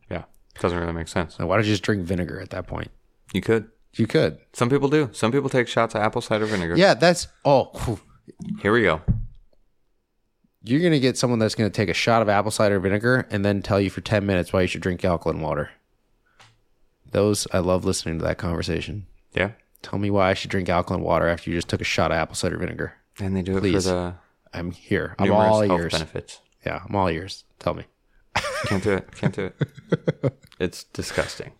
Yeah. 0.09 0.25
Doesn't 0.59 0.77
really 0.77 0.93
make 0.93 1.07
sense. 1.07 1.35
So 1.35 1.47
why 1.47 1.55
don't 1.55 1.65
you 1.65 1.71
just 1.71 1.83
drink 1.83 2.03
vinegar 2.03 2.39
at 2.39 2.49
that 2.51 2.67
point? 2.67 2.91
You 3.33 3.41
could. 3.41 3.69
You 3.93 4.07
could. 4.07 4.39
Some 4.53 4.69
people 4.69 4.89
do. 4.89 5.09
Some 5.13 5.31
people 5.31 5.49
take 5.49 5.67
shots 5.67 5.95
of 5.95 6.01
apple 6.01 6.21
cider 6.21 6.45
vinegar. 6.45 6.75
Yeah, 6.77 6.93
that's 6.93 7.27
oh. 7.45 7.99
Here 8.61 8.73
we 8.73 8.83
go. 8.83 9.01
You're 10.63 10.81
gonna 10.81 10.99
get 10.99 11.17
someone 11.17 11.39
that's 11.39 11.55
gonna 11.55 11.69
take 11.69 11.89
a 11.89 11.93
shot 11.93 12.21
of 12.21 12.27
apple 12.27 12.51
cider 12.51 12.79
vinegar 12.79 13.27
and 13.29 13.45
then 13.45 13.61
tell 13.61 13.79
you 13.79 13.89
for 13.89 14.01
ten 14.01 14.25
minutes 14.25 14.51
why 14.51 14.61
you 14.61 14.67
should 14.67 14.81
drink 14.81 15.05
alkaline 15.05 15.39
water. 15.39 15.69
Those 17.11 17.47
I 17.53 17.59
love 17.59 17.85
listening 17.85 18.19
to 18.19 18.25
that 18.25 18.37
conversation. 18.37 19.05
Yeah. 19.33 19.51
Tell 19.81 19.99
me 19.99 20.09
why 20.09 20.29
I 20.31 20.33
should 20.33 20.49
drink 20.51 20.67
alkaline 20.69 21.03
water 21.03 21.27
after 21.27 21.49
you 21.49 21.55
just 21.57 21.67
took 21.69 21.81
a 21.81 21.85
shot 21.85 22.11
of 22.11 22.17
apple 22.17 22.35
cider 22.35 22.57
vinegar. 22.57 22.93
And 23.19 23.35
they 23.35 23.41
do 23.41 23.57
it 23.57 23.61
Please. 23.61 23.85
for 23.85 23.91
the 23.91 24.15
I'm 24.53 24.71
here. 24.71 25.15
I'm 25.19 25.31
all 25.31 25.61
health 25.61 25.79
ears. 25.79 25.93
benefits. 25.93 26.39
Yeah, 26.65 26.81
I'm 26.87 26.95
all 26.95 27.09
ears. 27.09 27.43
Tell 27.59 27.73
me. 27.73 27.83
Can't 28.65 28.83
do 28.83 28.93
it. 28.93 29.11
Can't 29.15 29.33
do 29.35 29.45
it. 29.45 30.33
it's 30.59 30.83
disgusting. 30.85 31.51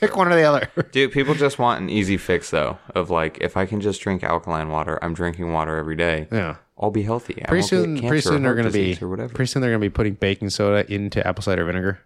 Pick 0.00 0.16
one 0.16 0.28
or 0.32 0.34
the 0.36 0.44
other. 0.44 0.68
Dude, 0.92 1.12
people 1.12 1.34
just 1.34 1.58
want 1.58 1.82
an 1.82 1.90
easy 1.90 2.16
fix 2.16 2.50
though. 2.50 2.78
Of 2.94 3.10
like, 3.10 3.38
if 3.40 3.56
I 3.56 3.66
can 3.66 3.80
just 3.80 4.00
drink 4.00 4.22
alkaline 4.22 4.68
water, 4.70 4.98
I'm 5.02 5.12
drinking 5.14 5.52
water 5.52 5.76
every 5.76 5.96
day. 5.96 6.28
yeah. 6.32 6.56
I'll 6.78 6.90
be 6.90 7.02
healthy. 7.02 7.40
I 7.40 7.46
Pretty 7.46 7.66
soon, 7.66 7.98
pretty 8.00 8.20
soon 8.20 8.42
they're 8.42 8.54
gonna 8.56 8.68
be 8.70 8.86
disease 8.86 9.02
or 9.02 9.08
whatever. 9.08 9.32
pretty 9.32 9.48
soon 9.48 9.62
they're 9.62 9.70
gonna 9.70 9.78
be 9.80 9.90
putting 9.90 10.14
baking 10.14 10.50
soda 10.50 10.90
into 10.92 11.24
apple 11.24 11.42
cider 11.42 11.64
vinegar. 11.64 12.00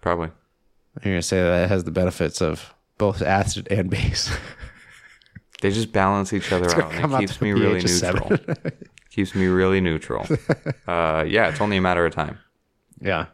Probably. 0.00 0.30
You're 1.02 1.14
gonna 1.14 1.22
say 1.22 1.40
that 1.42 1.64
it 1.64 1.68
has 1.68 1.84
the 1.84 1.90
benefits 1.90 2.40
of 2.42 2.74
both 2.98 3.22
acid 3.22 3.68
and 3.70 3.90
base. 3.90 4.30
They 5.60 5.70
just 5.70 5.92
balance 5.92 6.32
each 6.32 6.50
other 6.52 6.68
out, 6.82 6.92
and 6.92 7.12
it 7.14 7.18
keeps 7.20 7.40
me 7.40 7.52
really 7.52 7.74
pH 7.80 7.84
of 7.84 7.90
seven. 7.90 8.28
neutral. 8.30 8.56
keeps 9.10 9.34
me 9.34 9.46
really 9.46 9.80
neutral. 9.80 10.26
Uh, 10.88 11.24
yeah, 11.26 11.48
it's 11.48 11.60
only 11.60 11.76
a 11.76 11.80
matter 11.80 12.04
of 12.04 12.12
time. 12.14 12.38
yeah. 13.00 13.26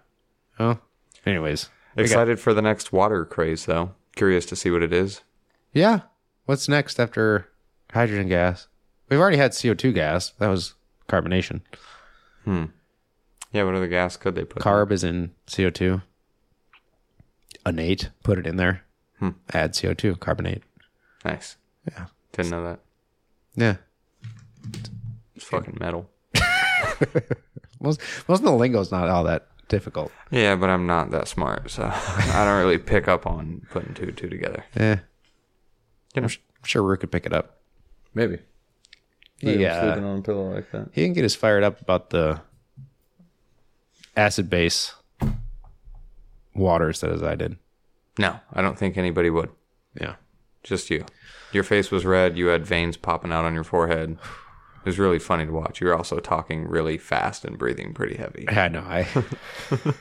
Well, 0.59 0.81
anyways. 1.25 1.69
we 1.97 2.03
got- 2.03 2.05
Excited 2.05 2.39
for 2.41 2.53
the 2.53 2.61
next 2.63 2.93
water 2.93 3.25
craze, 3.25 3.65
though. 3.67 3.93
Curious 4.17 4.45
to 4.47 4.57
see 4.57 4.71
what 4.71 4.83
it 4.83 4.93
is. 4.93 5.23
Yeah. 5.73 6.01
What's 6.47 6.69
next 6.69 6.99
after 7.01 7.49
hydrogen 7.93 8.29
gas? 8.29 8.67
We've 9.09 9.21
already 9.21 9.37
had 9.37 9.53
CO2 9.53 9.95
gas. 9.95 10.31
That 10.39 10.49
was 10.49 10.75
carbonation. 11.09 11.61
Hmm. 12.45 12.65
Yeah, 13.53 13.63
what 13.65 13.75
other 13.75 13.87
gas 13.89 14.17
could 14.19 14.35
they 14.35 14.45
put? 14.45 14.63
Carb 14.63 14.91
is 14.93 15.03
in 15.05 15.31
CO2. 15.47 16.03
Innate, 17.67 18.11
put 18.23 18.39
it 18.39 18.47
in 18.47 18.57
there. 18.57 18.83
Add 19.53 19.73
CO2, 19.73 20.19
carbonate. 20.21 20.63
Nice. 21.25 21.57
Yeah. 21.91 22.07
Didn't 22.33 22.51
know 22.51 22.65
that. 22.65 22.81
Yeah. 23.57 23.77
fucking 25.39 25.77
metal. 25.81 26.09
Most 27.81 28.01
most 28.27 28.41
of 28.41 28.45
the 28.45 28.53
lingo 28.53 28.81
is 28.81 28.91
not 28.91 29.09
all 29.09 29.23
that 29.25 29.47
difficult. 29.69 30.11
Yeah, 30.33 30.57
but 30.57 30.69
I'm 30.69 30.87
not 30.87 31.11
that 31.13 31.29
smart, 31.29 31.71
so 31.71 31.85
I 31.93 32.45
don't 32.45 32.59
really 32.59 32.79
pick 32.79 33.07
up 33.07 33.25
on 33.27 33.63
putting 33.71 33.95
two 33.95 34.05
and 34.05 34.17
two 34.17 34.29
together. 34.29 34.65
Yeah. 34.77 34.99
You 36.15 36.23
know, 36.23 36.27
I'm 36.29 36.65
sure 36.65 36.83
Rue 36.83 36.97
could 36.97 37.13
pick 37.13 37.25
it 37.27 37.33
up. 37.33 37.59
maybe. 38.15 38.39
He, 39.39 39.65
uh, 39.65 39.81
sleeping 39.85 40.05
on 40.05 40.19
a 40.19 40.23
pillow 40.23 40.53
like 40.55 40.71
that. 40.73 40.89
he 40.93 41.03
didn't 41.03 41.15
get 41.15 41.25
as 41.25 41.37
fired 41.37 41.63
up 41.63 41.81
about 41.81 42.11
the 42.11 42.41
acid 44.17 44.51
base 44.51 44.95
waters 46.59 47.01
that 47.01 47.11
as 47.11 47.23
I 47.23 47.35
did. 47.35 47.57
No, 48.19 48.41
I 48.53 48.63
don't 48.63 48.79
think 48.79 48.97
anybody 48.97 49.31
would. 49.31 49.51
Yeah. 50.01 50.17
Just 50.63 50.91
you. 50.91 51.05
Your 51.53 51.65
face 51.65 51.91
was 51.91 52.05
red. 52.05 52.37
You 52.37 52.47
had 52.47 52.67
veins 52.67 52.97
popping 52.97 53.33
out 53.33 53.45
on 53.45 53.55
your 53.55 53.65
forehead. 53.65 54.11
It 54.11 54.85
was 54.85 54.99
really 54.99 55.19
funny 55.19 55.47
to 55.47 55.53
watch. 55.53 55.81
You 55.81 55.87
were 55.87 55.97
also 55.97 56.19
talking 56.19 56.67
really 56.67 56.99
fast 56.99 57.45
and 57.45 57.59
breathing 57.59 57.95
pretty 57.95 58.17
heavy. 58.17 58.49
I 58.49 58.69
know. 58.69 58.81
I 58.81 59.07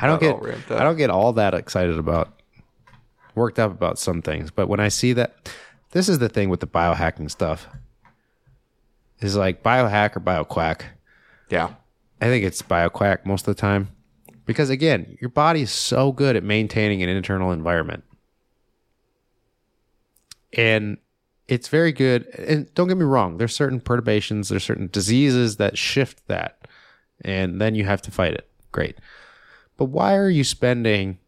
I 0.00 0.06
don't 0.06 0.20
get. 0.20 0.70
I 0.70 0.82
don't 0.82 0.96
get 0.96 1.10
all 1.10 1.32
that 1.34 1.54
excited 1.54 1.98
about 1.98 2.40
worked 3.34 3.58
up 3.58 3.70
about 3.70 3.98
some 3.98 4.22
things, 4.22 4.50
but 4.50 4.68
when 4.68 4.80
I 4.80 4.88
see 4.88 5.12
that 5.12 5.50
this 5.94 6.08
is 6.08 6.18
the 6.18 6.28
thing 6.28 6.48
with 6.48 6.58
the 6.58 6.66
biohacking 6.66 7.30
stuff. 7.30 7.68
Is 9.20 9.36
like 9.36 9.62
biohack 9.62 10.16
or 10.16 10.20
bioquack. 10.20 10.82
Yeah. 11.48 11.74
I 12.20 12.26
think 12.26 12.44
it's 12.44 12.60
bioquack 12.62 13.24
most 13.24 13.46
of 13.46 13.54
the 13.54 13.60
time. 13.60 13.90
Because 14.46 14.70
again, 14.70 15.16
your 15.20 15.30
body 15.30 15.62
is 15.62 15.70
so 15.70 16.12
good 16.12 16.36
at 16.36 16.42
maintaining 16.42 17.02
an 17.02 17.08
internal 17.08 17.50
environment. 17.50 18.04
And 20.52 20.98
it's 21.48 21.68
very 21.68 21.92
good. 21.92 22.26
And 22.38 22.72
don't 22.74 22.88
get 22.88 22.96
me 22.96 23.04
wrong, 23.04 23.38
there's 23.38 23.54
certain 23.54 23.80
perturbations, 23.80 24.48
there's 24.48 24.64
certain 24.64 24.88
diseases 24.92 25.56
that 25.56 25.78
shift 25.78 26.26
that. 26.28 26.68
And 27.24 27.60
then 27.60 27.74
you 27.74 27.84
have 27.84 28.02
to 28.02 28.10
fight 28.10 28.34
it. 28.34 28.48
Great. 28.72 28.98
But 29.76 29.86
why 29.86 30.16
are 30.16 30.28
you 30.28 30.44
spending 30.44 31.18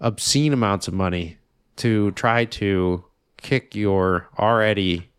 obscene 0.00 0.52
amounts 0.52 0.88
of 0.88 0.94
money 0.94 1.38
to 1.76 2.10
try 2.12 2.44
to 2.46 3.04
kick 3.36 3.74
your 3.74 4.28
already 4.38 5.10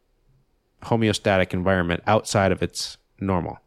homeostatic 0.84 1.54
environment 1.54 2.04
outside 2.08 2.52
of 2.52 2.62
its 2.62 2.98
normal? 3.20 3.60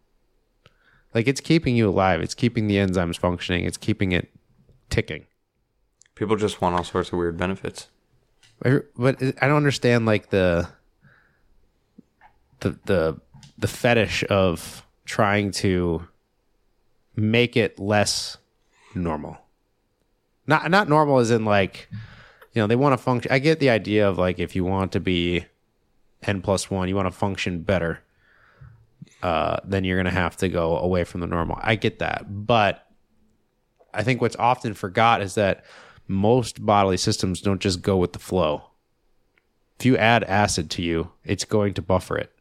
Like 1.15 1.29
it's 1.29 1.41
keeping 1.41 1.77
you 1.77 1.89
alive. 1.89 2.21
It's 2.21 2.35
keeping 2.35 2.67
the 2.67 2.77
enzymes 2.77 3.17
functioning. 3.17 3.65
It's 3.65 3.77
keeping 3.77 4.13
it 4.13 4.29
ticking. 4.91 5.27
People 6.17 6.37
just 6.37 6.61
want 6.61 6.75
all 6.77 6.85
sorts 6.85 7.13
of 7.13 7.19
weird 7.19 7.37
benefits. 7.37 7.89
But 8.61 9.23
I 9.41 9.47
don't 9.47 9.57
understand 9.57 10.07
like 10.07 10.31
the 10.31 10.69
the 12.61 12.79
the 12.85 13.21
the 13.59 13.69
fetish 13.69 14.25
of 14.31 14.87
trying 15.05 15.51
to 15.53 16.07
make 17.17 17.57
it 17.57 17.79
less 17.79 18.39
normal. 18.95 19.39
Not 20.47 20.71
not 20.71 20.89
normal 20.89 21.19
as 21.19 21.31
in 21.31 21.45
like 21.45 21.89
you 22.53 22.63
know 22.63 22.67
they 22.67 22.77
want 22.77 22.93
to 22.93 22.99
function. 22.99 23.31
I 23.31 23.39
get 23.39 23.61
the 23.61 23.71
idea 23.71 24.09
of 24.09 24.19
like 24.19 24.39
if 24.39 24.57
you 24.57 24.65
want 24.65 24.93
to 24.93 25.01
be 25.01 25.47
n 26.23 26.43
plus 26.43 26.71
one, 26.71 26.89
you 26.89 26.97
want 26.97 27.07
to 27.07 27.17
function 27.17 27.63
better. 27.63 28.01
Uh, 29.23 29.59
then 29.65 29.85
you're 29.85 29.97
gonna 29.97 30.11
have 30.11 30.37
to 30.39 30.49
go 30.49 30.79
away 30.79 31.05
from 31.05 31.21
the 31.21 31.27
normal. 31.27 31.59
I 31.63 31.77
get 31.77 31.99
that, 32.01 32.47
but 32.47 32.87
I 33.93 34.03
think 34.03 34.21
what's 34.21 34.37
often 34.37 34.75
forgot 34.75 35.23
is 35.23 35.35
that 35.37 35.65
most 36.07 36.65
bodily 36.65 36.97
systems 36.97 37.41
don't 37.41 37.61
just 37.61 37.81
go 37.81 37.97
with 37.97 38.13
the 38.13 38.19
flow. 38.19 38.65
If 39.79 39.87
you 39.87 39.97
add 39.97 40.25
acid 40.25 40.71
to 40.73 40.83
you, 40.83 41.13
it's 41.25 41.45
going 41.45 41.75
to 41.75 41.83
buffer 41.83 42.19
it. 42.19 42.33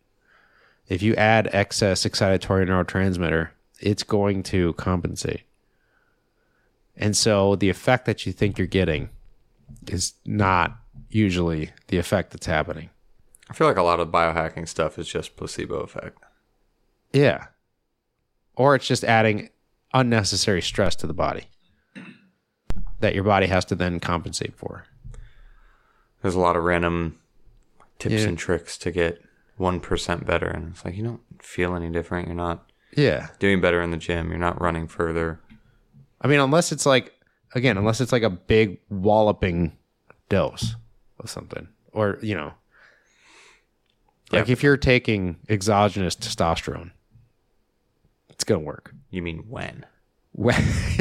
If 0.88 1.02
you 1.02 1.16
add 1.16 1.50
excess 1.54 2.06
excitatory 2.06 2.68
neurotransmitter, 2.68 3.50
it's 3.80 4.04
going 4.04 4.44
to 4.44 4.74
compensate. 4.74 5.42
And 6.96 7.18
so 7.18 7.56
the 7.56 7.70
effect 7.70 8.06
that 8.06 8.26
you 8.26 8.34
think 8.34 8.58
you're 8.58 8.68
getting 8.68 9.10
is 9.88 10.14
not 10.26 10.78
usually 11.10 11.72
the 11.88 11.98
effect 11.98 12.32
that's 12.32 12.46
happening. 12.46 12.90
I 13.50 13.54
feel 13.54 13.68
like 13.68 13.78
a 13.78 13.84
lot 13.84 14.00
of 14.00 14.10
biohacking 14.10 14.68
stuff 14.68 15.00
is 15.00 15.08
just 15.08 15.36
placebo 15.36 15.78
effect. 15.78 16.23
Yeah. 17.14 17.48
Or 18.56 18.76
it's 18.76 18.88
just 18.88 19.04
adding 19.04 19.50
unnecessary 19.94 20.62
stress 20.62 20.96
to 20.98 21.08
the 21.08 21.14
body 21.14 21.46
that 23.00 23.14
your 23.16 23.24
body 23.24 23.48
has 23.48 23.66
to 23.66 23.76
then 23.76 24.00
compensate 24.00 24.56
for. 24.56 24.86
There's 26.22 26.36
a 26.36 26.40
lot 26.40 26.56
of 26.56 26.64
random 26.64 27.20
tips 28.00 28.16
Yeah. 28.16 28.28
and 28.30 28.38
tricks 28.38 28.78
to 28.80 28.92
get 28.92 29.22
1% 29.60 30.26
better. 30.26 30.48
And 30.48 30.70
it's 30.72 30.86
like, 30.86 30.96
you 30.96 31.04
don't 31.04 31.22
feel 31.42 31.76
any 31.76 31.90
different. 31.90 32.28
You're 32.28 32.36
not 32.36 32.70
Yeah. 32.96 33.30
doing 33.40 33.60
better 33.62 33.82
in 33.82 33.92
the 33.92 33.98
gym. 33.98 34.30
You're 34.30 34.40
not 34.40 34.60
running 34.62 34.88
further. 34.88 35.40
I 36.22 36.28
mean, 36.28 36.40
unless 36.40 36.72
it's 36.72 36.86
like, 36.86 37.14
again, 37.54 37.78
unless 37.78 38.00
it's 38.02 38.12
like 38.12 38.24
a 38.24 38.30
big 38.30 38.80
walloping 38.90 39.78
dose 40.30 40.76
of 41.20 41.30
something, 41.30 41.68
or, 41.92 42.18
you 42.22 42.36
know, 42.36 42.54
like 44.32 44.50
if 44.50 44.64
you're 44.64 44.78
taking 44.78 45.38
exogenous 45.50 46.16
testosterone, 46.16 46.92
it's 48.34 48.44
going 48.44 48.62
to 48.62 48.66
work. 48.66 48.94
You 49.10 49.22
mean 49.22 49.46
when? 49.50 49.86
When, 50.34 50.56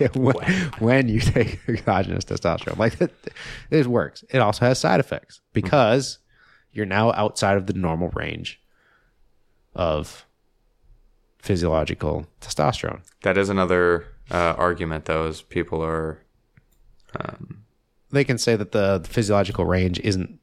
yeah, 0.00 0.08
when, 0.14 0.34
when 0.78 1.08
you 1.08 1.20
take 1.20 1.60
exogenous 1.68 2.24
testosterone, 2.24 2.78
like 2.78 2.98
it, 3.00 3.12
it 3.70 3.86
works. 3.86 4.24
It 4.30 4.38
also 4.38 4.64
has 4.64 4.78
side 4.78 5.00
effects 5.00 5.40
because 5.52 6.18
you're 6.72 6.86
now 6.86 7.12
outside 7.12 7.56
of 7.58 7.66
the 7.66 7.74
normal 7.74 8.08
range 8.10 8.58
of 9.74 10.24
physiological 11.38 12.26
testosterone. 12.40 13.00
That 13.22 13.36
is 13.36 13.48
another 13.50 14.06
uh, 14.30 14.54
argument, 14.56 15.04
though, 15.04 15.26
is 15.26 15.42
people 15.42 15.82
are. 15.84 16.22
they 18.10 18.24
can 18.24 18.38
say 18.38 18.56
that 18.56 18.72
the, 18.72 18.98
the 18.98 19.08
physiological 19.08 19.64
range 19.66 20.00
isn't 20.00 20.38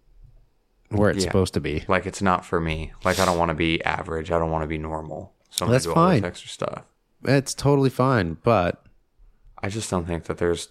where 0.90 1.10
it's 1.10 1.24
Yeah. 1.24 1.30
supposed 1.30 1.54
to 1.56 1.60
be. 1.60 1.84
Like, 1.88 2.06
it's 2.06 2.22
not 2.22 2.46
for 2.46 2.60
me. 2.62 2.94
Like, 3.04 3.20
I 3.20 3.26
don't 3.26 3.38
want 3.38 3.50
to 3.50 3.56
be 3.56 3.84
average. 3.84 4.32
I 4.32 4.40
don't 4.40 4.52
want 4.52 4.64
to 4.64 4.68
be 4.68 4.78
normal. 4.78 5.34
So 5.50 5.66
I'm 5.66 5.72
That's 5.72 5.86
do 5.86 5.92
all 5.94 5.96
this 6.10 6.20
fine. 6.22 6.26
extra 6.26 6.50
stuff. 6.50 6.84
It's 7.24 7.54
totally 7.54 7.90
fine, 7.90 8.38
but 8.44 8.84
I 9.62 9.70
just 9.70 9.90
don't 9.90 10.06
think 10.06 10.26
that 10.26 10.38
there's 10.38 10.70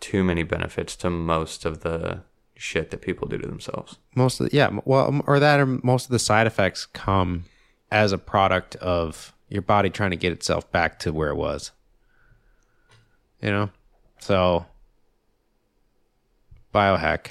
too 0.00 0.24
many 0.24 0.42
benefits 0.42 0.96
to 0.96 1.10
most 1.10 1.64
of 1.64 1.80
the 1.80 2.22
shit 2.56 2.90
that 2.90 3.02
people 3.02 3.28
do 3.28 3.38
to 3.38 3.46
themselves. 3.46 3.96
most 4.14 4.40
of 4.40 4.50
the, 4.50 4.56
yeah, 4.56 4.70
well, 4.84 5.22
or 5.26 5.38
that 5.38 5.60
or 5.60 5.66
most 5.66 6.06
of 6.06 6.10
the 6.10 6.18
side 6.18 6.46
effects 6.46 6.86
come 6.86 7.44
as 7.92 8.12
a 8.12 8.18
product 8.18 8.74
of 8.76 9.34
your 9.48 9.62
body 9.62 9.90
trying 9.90 10.10
to 10.10 10.16
get 10.16 10.32
itself 10.32 10.70
back 10.72 10.98
to 10.98 11.12
where 11.12 11.28
it 11.28 11.36
was. 11.36 11.70
You 13.40 13.50
know, 13.50 13.70
so 14.18 14.66
biohack, 16.74 17.28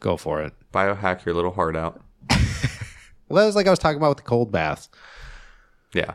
go 0.00 0.16
for 0.16 0.42
it. 0.42 0.52
Biohack 0.72 1.24
your 1.24 1.34
little 1.34 1.52
heart 1.52 1.76
out. 1.76 2.00
Well, 3.26 3.40
that 3.42 3.46
was 3.46 3.56
like 3.56 3.66
I 3.66 3.70
was 3.70 3.78
talking 3.78 3.96
about 3.96 4.10
with 4.10 4.18
the 4.18 4.24
cold 4.24 4.52
baths. 4.52 4.90
Yeah. 5.94 6.14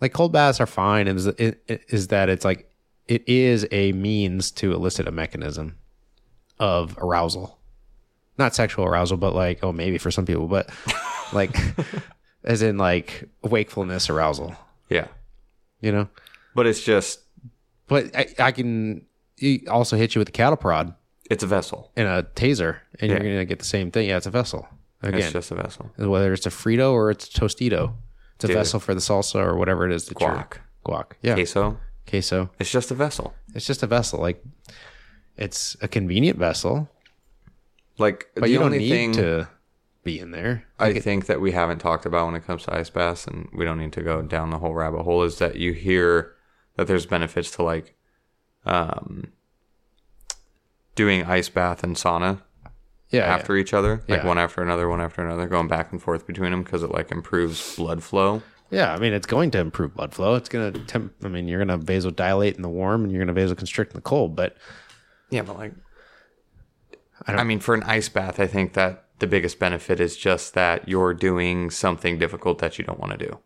like 0.00 0.12
cold 0.12 0.32
baths 0.32 0.60
are 0.60 0.66
fine 0.66 1.06
and 1.08 1.18
is, 1.18 1.26
is 1.68 2.08
that 2.08 2.28
it's 2.28 2.44
like 2.44 2.68
it 3.08 3.28
is 3.28 3.66
a 3.72 3.92
means 3.92 4.50
to 4.52 4.72
elicit 4.72 5.06
a 5.08 5.10
mechanism 5.12 5.76
of 6.58 6.96
arousal. 6.98 7.58
Not 8.38 8.54
sexual 8.54 8.84
arousal 8.84 9.16
but 9.16 9.34
like 9.34 9.60
oh 9.62 9.72
maybe 9.72 9.98
for 9.98 10.10
some 10.10 10.26
people 10.26 10.48
but 10.48 10.70
like 11.32 11.56
as 12.44 12.62
in 12.62 12.78
like 12.78 13.28
wakefulness 13.42 14.10
arousal. 14.10 14.56
Yeah. 14.88 15.06
you 15.80 15.92
know? 15.92 16.08
But 16.54 16.66
it's 16.66 16.82
just, 16.82 17.20
but 17.88 18.14
i, 18.14 18.26
I 18.38 18.52
can 18.52 19.06
also 19.70 19.96
hit 19.96 20.14
you 20.14 20.18
with 20.18 20.28
a 20.28 20.32
cattle 20.32 20.56
prod. 20.56 20.94
It's 21.30 21.42
a 21.42 21.46
vessel. 21.46 21.90
and 21.96 22.06
a 22.06 22.22
taser 22.34 22.78
and 23.00 23.10
you're 23.10 23.18
gonna 23.20 23.44
get 23.44 23.58
the 23.58 23.64
same 23.64 23.90
thing. 23.90 24.08
Yeah 24.08 24.16
it's 24.16 24.26
a 24.26 24.30
vessel. 24.30 24.68
Again, 25.04 25.20
It's 25.20 25.32
just 25.32 25.50
a 25.50 25.56
vessel. 25.56 25.90
whether 25.96 26.32
it's 26.32 26.46
a 26.46 26.50
frito 26.50 26.92
or 26.92 27.10
it's 27.10 27.26
a 27.26 27.40
tostito 27.40 27.94
it's 28.42 28.44
a 28.44 28.48
Dude. 28.48 28.56
vessel 28.56 28.80
for 28.80 28.94
the 28.94 29.00
salsa 29.00 29.36
or 29.36 29.56
whatever 29.56 29.86
it 29.88 29.92
is 29.94 30.06
that 30.06 30.18
Guac. 30.18 30.54
you're 30.54 30.62
guac 30.84 31.12
yeah 31.22 31.34
Queso. 31.34 31.78
queso 32.06 32.50
It's 32.58 32.70
just 32.70 32.90
a 32.90 32.94
vessel. 32.94 33.34
It's 33.54 33.66
just 33.66 33.82
a 33.82 33.86
vessel. 33.86 34.20
Like 34.20 34.42
it's 35.36 35.76
a 35.80 35.86
convenient 35.88 36.38
vessel, 36.38 36.88
Like, 37.98 38.26
but 38.34 38.42
the 38.44 38.48
you 38.50 38.56
don't 38.58 38.66
only 38.66 38.78
need 38.78 38.90
thing 38.90 39.12
to 39.12 39.48
be 40.04 40.18
in 40.18 40.30
there. 40.32 40.64
I 40.78 40.98
think 40.98 41.26
that 41.26 41.40
we 41.40 41.52
haven't 41.52 41.78
talked 41.78 42.04
about 42.06 42.26
when 42.26 42.34
it 42.34 42.44
comes 42.46 42.64
to 42.64 42.74
ice 42.74 42.90
baths, 42.90 43.26
and 43.26 43.48
we 43.54 43.64
don't 43.64 43.78
need 43.78 43.92
to 43.94 44.02
go 44.02 44.20
down 44.22 44.50
the 44.50 44.58
whole 44.58 44.74
rabbit 44.74 45.04
hole, 45.04 45.22
is 45.22 45.38
that 45.38 45.56
you 45.56 45.72
hear 45.72 46.34
that 46.76 46.86
there's 46.86 47.06
benefits 47.06 47.50
to 47.52 47.62
like 47.62 47.94
um, 48.66 49.32
doing 50.94 51.24
ice 51.24 51.48
bath 51.48 51.82
and 51.84 51.96
sauna 51.96 52.42
yeah, 53.12 53.22
after 53.26 53.56
each 53.56 53.72
other, 53.74 54.02
like 54.08 54.22
Yeah. 54.22 54.26
one 54.26 54.38
after 54.38 54.62
another, 54.62 54.88
one 54.88 55.00
after 55.00 55.24
another, 55.24 55.46
going 55.46 55.68
back 55.68 55.92
and 55.92 56.02
forth 56.02 56.26
between 56.26 56.50
them 56.50 56.62
because 56.64 56.82
it 56.82 56.90
like 56.90 57.12
improves 57.12 57.76
blood 57.76 58.02
flow. 58.02 58.36
yeah. 58.36 58.40
Yeah, 58.72 58.94
I 58.94 58.98
mean, 58.98 59.12
it's 59.12 59.26
going 59.26 59.50
to 59.52 59.58
improve 59.58 59.94
blood 59.94 60.14
flow. 60.14 60.34
It's 60.34 60.48
going 60.48 60.72
to 60.72 60.80
temp. 60.86 61.12
I 61.22 61.28
mean, 61.28 61.46
you're 61.46 61.62
going 61.62 61.78
to 61.78 61.84
vasodilate 61.84 62.54
in 62.56 62.62
the 62.62 62.70
warm, 62.70 63.02
and 63.04 63.12
you're 63.12 63.22
going 63.22 63.34
to 63.34 63.38
vasoconstrict 63.38 63.88
in 63.90 63.96
the 63.96 64.00
cold. 64.00 64.34
But 64.34 64.56
Yeah, 65.28 65.42
but 65.42 65.58
like, 65.58 65.74
I 67.26 67.34
I, 67.34 67.44
mean, 67.44 67.60
for 67.60 67.74
an 67.74 67.82
ice 67.82 68.08
bath, 68.08 68.40
I 68.40 68.46
think 68.46 68.72
that 68.72 69.04
the 69.18 69.26
biggest 69.26 69.58
benefit 69.58 70.00
is 70.00 70.16
just 70.16 70.54
that 70.54 70.88
you're 70.88 71.12
doing 71.14 71.70
something 71.70 72.18
difficult 72.18 72.58
that 72.60 72.78
you 72.78 72.84
don't 72.84 72.98
want 72.98 73.12
to 73.12 73.18
do. 73.26 73.38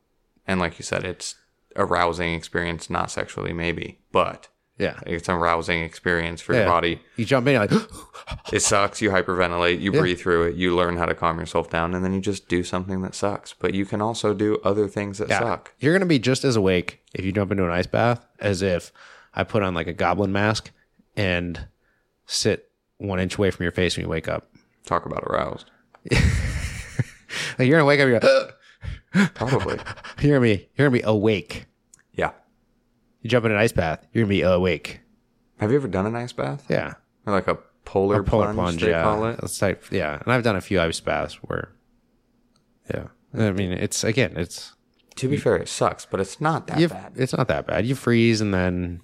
And 0.46 0.60
like 0.60 0.78
you 0.78 0.84
said, 0.84 1.04
it's 1.04 1.34
a 1.74 1.84
rousing 1.84 2.32
experience, 2.34 2.88
not 2.88 3.10
sexually 3.10 3.52
maybe, 3.52 3.98
but 4.12 4.48
Yeah. 4.78 4.98
it's 5.06 5.28
a 5.28 5.34
rousing 5.34 5.82
experience 5.82 6.40
for 6.42 6.52
Yeah. 6.52 6.60
your 6.60 6.68
body. 6.68 7.00
You 7.16 7.24
jump 7.24 7.46
in, 7.46 7.54
you're 7.54 7.66
like, 7.66 7.72
It 8.52 8.60
sucks. 8.60 9.00
You 9.00 9.10
hyperventilate. 9.10 9.80
You 9.80 9.92
breathe 9.92 10.18
through 10.20 10.48
it. 10.48 10.56
You 10.56 10.74
learn 10.74 10.96
how 10.96 11.06
to 11.06 11.14
calm 11.14 11.38
yourself 11.38 11.70
down, 11.70 11.94
and 11.94 12.04
then 12.04 12.12
you 12.12 12.20
just 12.20 12.48
do 12.48 12.62
something 12.64 13.00
that 13.02 13.14
sucks. 13.14 13.52
But 13.54 13.72
you 13.74 13.86
can 13.86 14.02
also 14.02 14.34
do 14.34 14.58
other 14.64 14.88
things 14.88 15.18
that 15.18 15.28
suck. 15.28 15.72
You're 15.78 15.92
gonna 15.94 16.06
be 16.06 16.18
just 16.18 16.44
as 16.44 16.56
awake 16.56 17.00
if 17.14 17.24
you 17.24 17.32
jump 17.32 17.50
into 17.52 17.64
an 17.64 17.70
ice 17.70 17.86
bath 17.86 18.26
as 18.40 18.62
if 18.62 18.92
I 19.34 19.44
put 19.44 19.62
on 19.62 19.74
like 19.74 19.86
a 19.86 19.92
goblin 19.92 20.32
mask 20.32 20.70
and 21.16 21.66
sit 22.26 22.70
one 22.98 23.20
inch 23.20 23.36
away 23.38 23.50
from 23.52 23.62
your 23.64 23.72
face 23.72 23.96
when 23.96 24.04
you 24.04 24.10
wake 24.10 24.28
up. 24.28 24.50
Talk 24.84 25.06
about 25.06 25.22
aroused. 25.24 25.70
Like 27.58 27.68
you're 27.68 27.78
gonna 27.78 27.84
wake 27.86 28.00
up, 28.00 28.08
you're 28.08 28.20
gonna, 28.20 29.30
Probably. 29.34 29.78
you're 30.20 30.38
gonna 30.38 30.40
be 30.40 30.68
you're 30.76 30.88
gonna 30.88 30.90
be 30.98 31.02
awake. 31.04 31.66
You 33.26 33.30
jump 33.30 33.44
in 33.44 33.50
an 33.50 33.58
ice 33.58 33.72
bath, 33.72 34.06
you're 34.12 34.22
gonna 34.22 34.28
be 34.28 34.42
awake. 34.42 35.00
Have 35.58 35.72
you 35.72 35.76
ever 35.78 35.88
done 35.88 36.06
an 36.06 36.14
ice 36.14 36.32
bath? 36.32 36.64
Yeah. 36.68 36.94
Or 37.26 37.32
like 37.32 37.48
a 37.48 37.56
polar, 37.84 38.22
Polar 38.22 38.44
plunge, 38.52 38.56
plunge, 38.56 38.82
they 38.82 38.90
yeah. 38.90 39.02
call 39.02 39.24
it? 39.26 39.40
It's 39.42 39.60
like 39.60 39.82
yeah. 39.90 40.20
And 40.22 40.32
I've 40.32 40.44
done 40.44 40.54
a 40.54 40.60
few 40.60 40.80
ice 40.80 41.00
baths 41.00 41.34
where 41.42 41.72
Yeah. 42.88 43.08
I 43.36 43.50
mean 43.50 43.72
it's 43.72 44.04
again, 44.04 44.34
it's 44.36 44.74
To 45.16 45.28
be 45.28 45.36
fair, 45.38 45.56
it 45.56 45.66
sucks, 45.68 46.06
but 46.06 46.20
it's 46.20 46.40
not 46.40 46.68
that 46.68 46.78
you 46.78 46.86
bad. 46.88 47.14
it's 47.16 47.36
not 47.36 47.48
that 47.48 47.66
bad. 47.66 47.84
You 47.84 47.96
freeze 47.96 48.40
and 48.40 48.54
then 48.54 49.00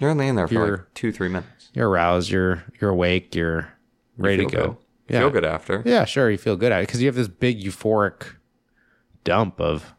You're 0.00 0.10
only 0.10 0.26
in 0.26 0.34
there 0.34 0.48
for 0.48 0.70
like 0.78 0.94
two, 0.94 1.12
three 1.12 1.28
minutes. 1.28 1.70
you're 1.72 1.88
aroused, 1.88 2.32
you're 2.32 2.64
you're 2.80 2.90
awake, 2.90 3.32
you're 3.36 3.68
ready 4.18 4.38
Feel 4.42 4.50
to 4.50 4.56
go. 4.56 4.66
good. 4.66 4.76
Yeah. 5.14 5.18
Feel 5.20 5.30
good 5.30 5.44
after. 5.44 5.82
Yeah, 5.86 6.04
sure, 6.04 6.28
you 6.32 6.38
feel 6.38 6.56
good 6.56 6.72
at 6.72 6.80
it 6.80 6.86
because 6.88 7.00
you 7.00 7.06
have 7.06 7.14
this 7.14 7.28
big 7.28 7.60
euphoric 7.62 8.24
dump 9.22 9.60
of. 9.60 9.94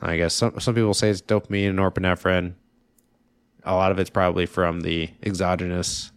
I 0.00 0.16
guess 0.16 0.34
some 0.34 0.58
some 0.60 0.74
people 0.74 0.94
say 0.94 1.10
it's 1.10 1.22
dopamine 1.22 1.70
and 1.70 1.78
norepinephrine. 1.78 2.54
A 3.64 3.74
lot 3.74 3.92
of 3.92 3.98
it's 3.98 4.10
probably 4.10 4.46
from 4.46 4.80
the 4.80 5.10
exogenous, 5.22 6.10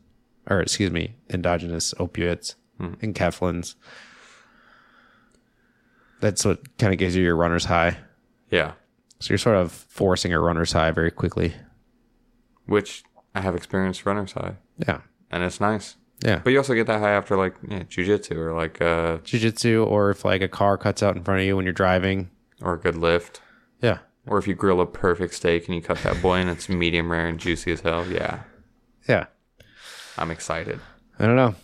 or 0.50 0.62
excuse 0.62 0.92
me, 0.92 1.16
endogenous 1.30 1.94
opiates 2.00 2.56
and 2.80 3.00
enkephalins. 3.02 3.76
That's 6.22 6.46
what 6.46 6.78
kind 6.78 6.94
of 6.94 7.00
gives 7.00 7.16
you 7.16 7.24
your 7.24 7.36
runner's 7.36 7.66
high. 7.66 7.98
Yeah. 8.50 8.74
So 9.20 9.30
you're 9.32 9.38
sort 9.38 9.58
of 9.58 9.72
forcing 9.72 10.34
a 10.34 10.40
runner's 10.40 10.72
high 10.72 10.92
very 10.92 11.12
quickly. 11.12 11.54
Which 12.66 13.04
I 13.36 13.42
have 13.42 13.56
experienced 13.56 14.06
runner's 14.06 14.32
high, 14.32 14.56
Yeah, 14.88 15.02
and 15.30 15.44
it's 15.44 15.60
nice. 15.62 15.98
yeah. 16.26 16.40
But 16.44 16.52
you 16.52 16.58
also 16.58 16.74
get 16.74 16.88
that 16.88 17.00
high 17.00 17.12
after 17.12 17.38
like 17.38 17.56
yeah, 17.68 17.84
jujitsu 17.84 18.36
or 18.38 18.54
like 18.54 18.82
uh 18.82 19.18
Jiu-jitsu, 19.24 19.84
or 19.84 20.10
if 20.10 20.26
like 20.26 20.42
a 20.42 20.48
car 20.48 20.78
cuts 20.78 21.04
out 21.04 21.16
in 21.16 21.24
front 21.24 21.42
of 21.42 21.46
you 21.46 21.56
when 21.56 21.66
you're 21.66 21.74
driving. 21.74 22.32
or 22.62 22.74
a 22.74 22.80
good 22.80 22.96
lift. 22.96 23.42
Yeah, 23.82 24.00
Or 24.28 24.38
if 24.38 24.48
you 24.48 24.56
grill 24.56 24.82
a 24.82 24.86
perfect 24.86 25.34
steak 25.34 25.68
and 25.68 25.76
you 25.76 25.82
cut 25.82 25.98
that 26.00 26.22
boy 26.22 26.36
and 26.36 26.50
it's 26.50 26.70
medium 26.70 27.12
rare 27.12 27.28
and 27.28 27.40
juicy 27.40 27.72
as 27.72 27.82
hell. 27.82 28.06
Yeah. 28.08 28.42
yeah. 29.08 29.28
I'm 30.18 30.32
excited. 30.32 30.80
I 31.20 31.26
don't 31.26 31.36
know. 31.36 31.56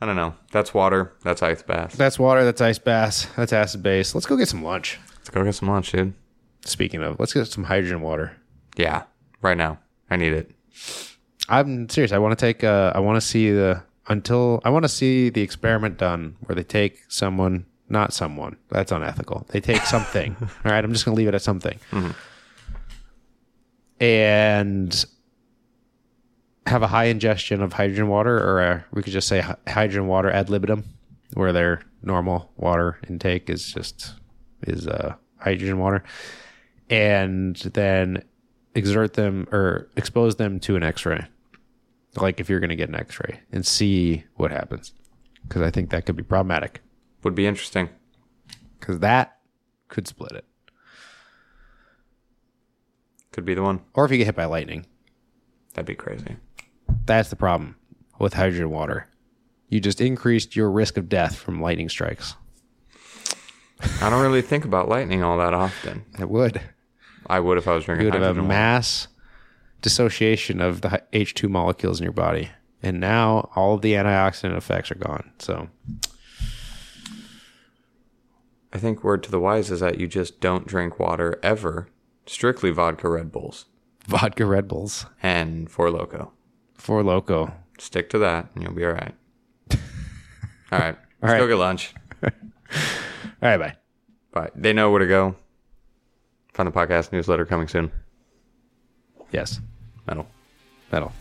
I 0.00 0.06
don't 0.06 0.16
know. 0.16 0.34
That's 0.52 0.72
water. 0.72 1.12
That's 1.22 1.42
ice 1.42 1.62
bath. 1.62 1.92
That's 1.92 2.18
water. 2.18 2.44
That's 2.44 2.60
ice 2.60 2.78
bass. 2.78 3.26
That's 3.36 3.52
acid 3.52 3.82
base. 3.82 4.14
Let's 4.14 4.26
go 4.26 4.36
get 4.36 4.48
some 4.48 4.62
lunch. 4.64 4.98
Let's 5.18 5.30
go 5.30 5.44
get 5.44 5.54
some 5.54 5.68
lunch, 5.68 5.92
dude. 5.92 6.14
Speaking 6.64 7.02
of, 7.02 7.20
let's 7.20 7.32
get 7.34 7.46
some 7.46 7.64
hydrogen 7.64 8.00
water. 8.00 8.36
Yeah. 8.76 9.02
Right 9.42 9.56
now. 9.56 9.78
I 10.10 10.16
need 10.16 10.32
it. 10.32 10.50
I'm 11.48 11.88
serious. 11.88 12.12
I 12.12 12.18
want 12.18 12.38
to 12.38 12.44
take. 12.46 12.64
Uh, 12.64 12.92
I 12.94 13.00
want 13.00 13.16
to 13.16 13.20
see 13.20 13.50
the 13.50 13.82
until 14.08 14.60
I 14.64 14.70
want 14.70 14.84
to 14.84 14.88
see 14.88 15.28
the 15.30 15.42
experiment 15.42 15.98
done 15.98 16.36
where 16.40 16.56
they 16.56 16.64
take 16.64 17.00
someone, 17.08 17.66
not 17.90 18.12
someone. 18.12 18.56
That's 18.70 18.92
unethical. 18.92 19.46
They 19.48 19.60
take 19.60 19.82
something. 19.82 20.36
all 20.40 20.48
right. 20.72 20.84
I'm 20.84 20.92
just 20.92 21.04
gonna 21.04 21.16
leave 21.16 21.28
it 21.28 21.34
at 21.34 21.42
something. 21.42 21.78
And 24.00 25.04
have 26.66 26.82
a 26.82 26.86
high 26.86 27.04
ingestion 27.06 27.62
of 27.62 27.72
hydrogen 27.72 28.08
water, 28.08 28.36
or 28.36 28.60
uh 28.60 28.80
we 28.92 29.02
could 29.02 29.12
just 29.12 29.28
say 29.28 29.44
hydrogen 29.66 30.06
water 30.06 30.30
ad 30.30 30.48
libitum, 30.50 30.84
where 31.34 31.52
their 31.52 31.82
normal 32.02 32.50
water 32.56 32.98
intake 33.08 33.50
is 33.50 33.72
just 33.72 34.14
is 34.62 34.86
uh, 34.86 35.14
hydrogen 35.38 35.78
water, 35.78 36.02
and 36.88 37.56
then 37.56 38.22
exert 38.74 39.14
them 39.14 39.48
or 39.52 39.88
expose 39.96 40.36
them 40.36 40.60
to 40.60 40.76
an 40.76 40.82
X-ray, 40.82 41.26
like 42.16 42.40
if 42.40 42.48
you're 42.48 42.60
going 42.60 42.70
to 42.70 42.76
get 42.76 42.88
an 42.88 42.94
X-ray, 42.94 43.40
and 43.52 43.66
see 43.66 44.24
what 44.36 44.50
happens, 44.50 44.92
because 45.48 45.62
I 45.62 45.70
think 45.70 45.90
that 45.90 46.06
could 46.06 46.16
be 46.16 46.22
problematic, 46.22 46.80
Would 47.22 47.34
be 47.34 47.46
interesting. 47.46 47.88
because 48.78 48.98
that 49.00 49.38
could 49.88 50.06
split 50.08 50.32
it, 50.32 50.44
Could 53.32 53.44
be 53.44 53.54
the 53.54 53.62
one. 53.62 53.80
or 53.94 54.04
if 54.04 54.10
you 54.10 54.18
get 54.18 54.24
hit 54.26 54.36
by 54.36 54.44
lightning, 54.46 54.86
That'd 55.74 55.86
be 55.86 55.94
crazy. 55.94 56.36
that's 57.06 57.30
the 57.30 57.36
problem 57.36 57.76
with 58.18 58.34
hydrogen 58.34 58.70
water. 58.70 59.06
You 59.68 59.78
just 59.80 60.00
increased 60.00 60.56
your 60.56 60.70
risk 60.70 60.96
of 60.96 61.08
death 61.08 61.36
from 61.36 61.60
lightning 61.60 61.88
strikes. 61.88 62.34
I 64.02 64.10
don't 64.10 64.20
really 64.22 64.42
think 64.42 64.64
about 64.64 64.88
lightning 64.88 65.22
all 65.22 65.38
that 65.38 65.54
often. 65.54 66.04
It 66.18 66.28
would. 66.28 66.60
I 67.28 67.38
would 67.40 67.56
if 67.56 67.68
I 67.68 67.74
was 67.74 67.84
drinking 67.84 68.06
You 68.06 68.12
would 68.12 68.20
have 68.22 68.36
a 68.36 68.42
mass 68.42 69.06
dissociation 69.80 70.60
of 70.60 70.80
the 70.80 71.02
H2 71.12 71.48
molecules 71.48 72.00
in 72.00 72.04
your 72.04 72.12
body. 72.12 72.50
And 72.82 72.98
now 72.98 73.50
all 73.54 73.74
of 73.74 73.82
the 73.82 73.92
antioxidant 73.92 74.56
effects 74.56 74.90
are 74.90 74.96
gone. 74.96 75.30
So, 75.38 75.68
I 78.72 78.78
think 78.78 79.02
word 79.02 79.22
to 79.24 79.30
the 79.30 79.40
wise 79.40 79.70
is 79.70 79.80
that 79.80 79.98
you 79.98 80.06
just 80.06 80.40
don't 80.40 80.66
drink 80.66 80.98
water 80.98 81.38
ever. 81.42 81.88
Strictly 82.26 82.70
vodka 82.70 83.08
Red 83.08 83.32
Bulls 83.32 83.66
vodka 84.10 84.44
Red 84.44 84.68
Bulls, 84.68 85.06
and 85.22 85.70
Four 85.70 85.90
Loco. 85.90 86.32
Four 86.74 87.02
Loco. 87.02 87.54
Stick 87.78 88.10
to 88.10 88.18
that 88.18 88.48
and 88.54 88.62
you'll 88.62 88.72
be 88.72 88.84
all 88.84 88.92
right. 88.92 89.14
all 90.72 90.78
right. 90.78 90.98
Let's 91.22 91.32
right. 91.32 91.38
go 91.38 91.48
get 91.48 91.56
lunch. 91.56 91.94
All 93.42 93.48
right, 93.48 93.56
bye. 93.56 93.76
Bye. 94.32 94.50
They 94.54 94.72
know 94.74 94.90
where 94.90 95.00
to 95.00 95.06
go. 95.06 95.34
Find 96.52 96.66
the 96.66 96.72
podcast 96.72 97.10
newsletter 97.10 97.46
coming 97.46 97.68
soon. 97.68 97.90
Yes, 99.32 99.60
Metal. 100.06 100.26
metal. 100.92 101.12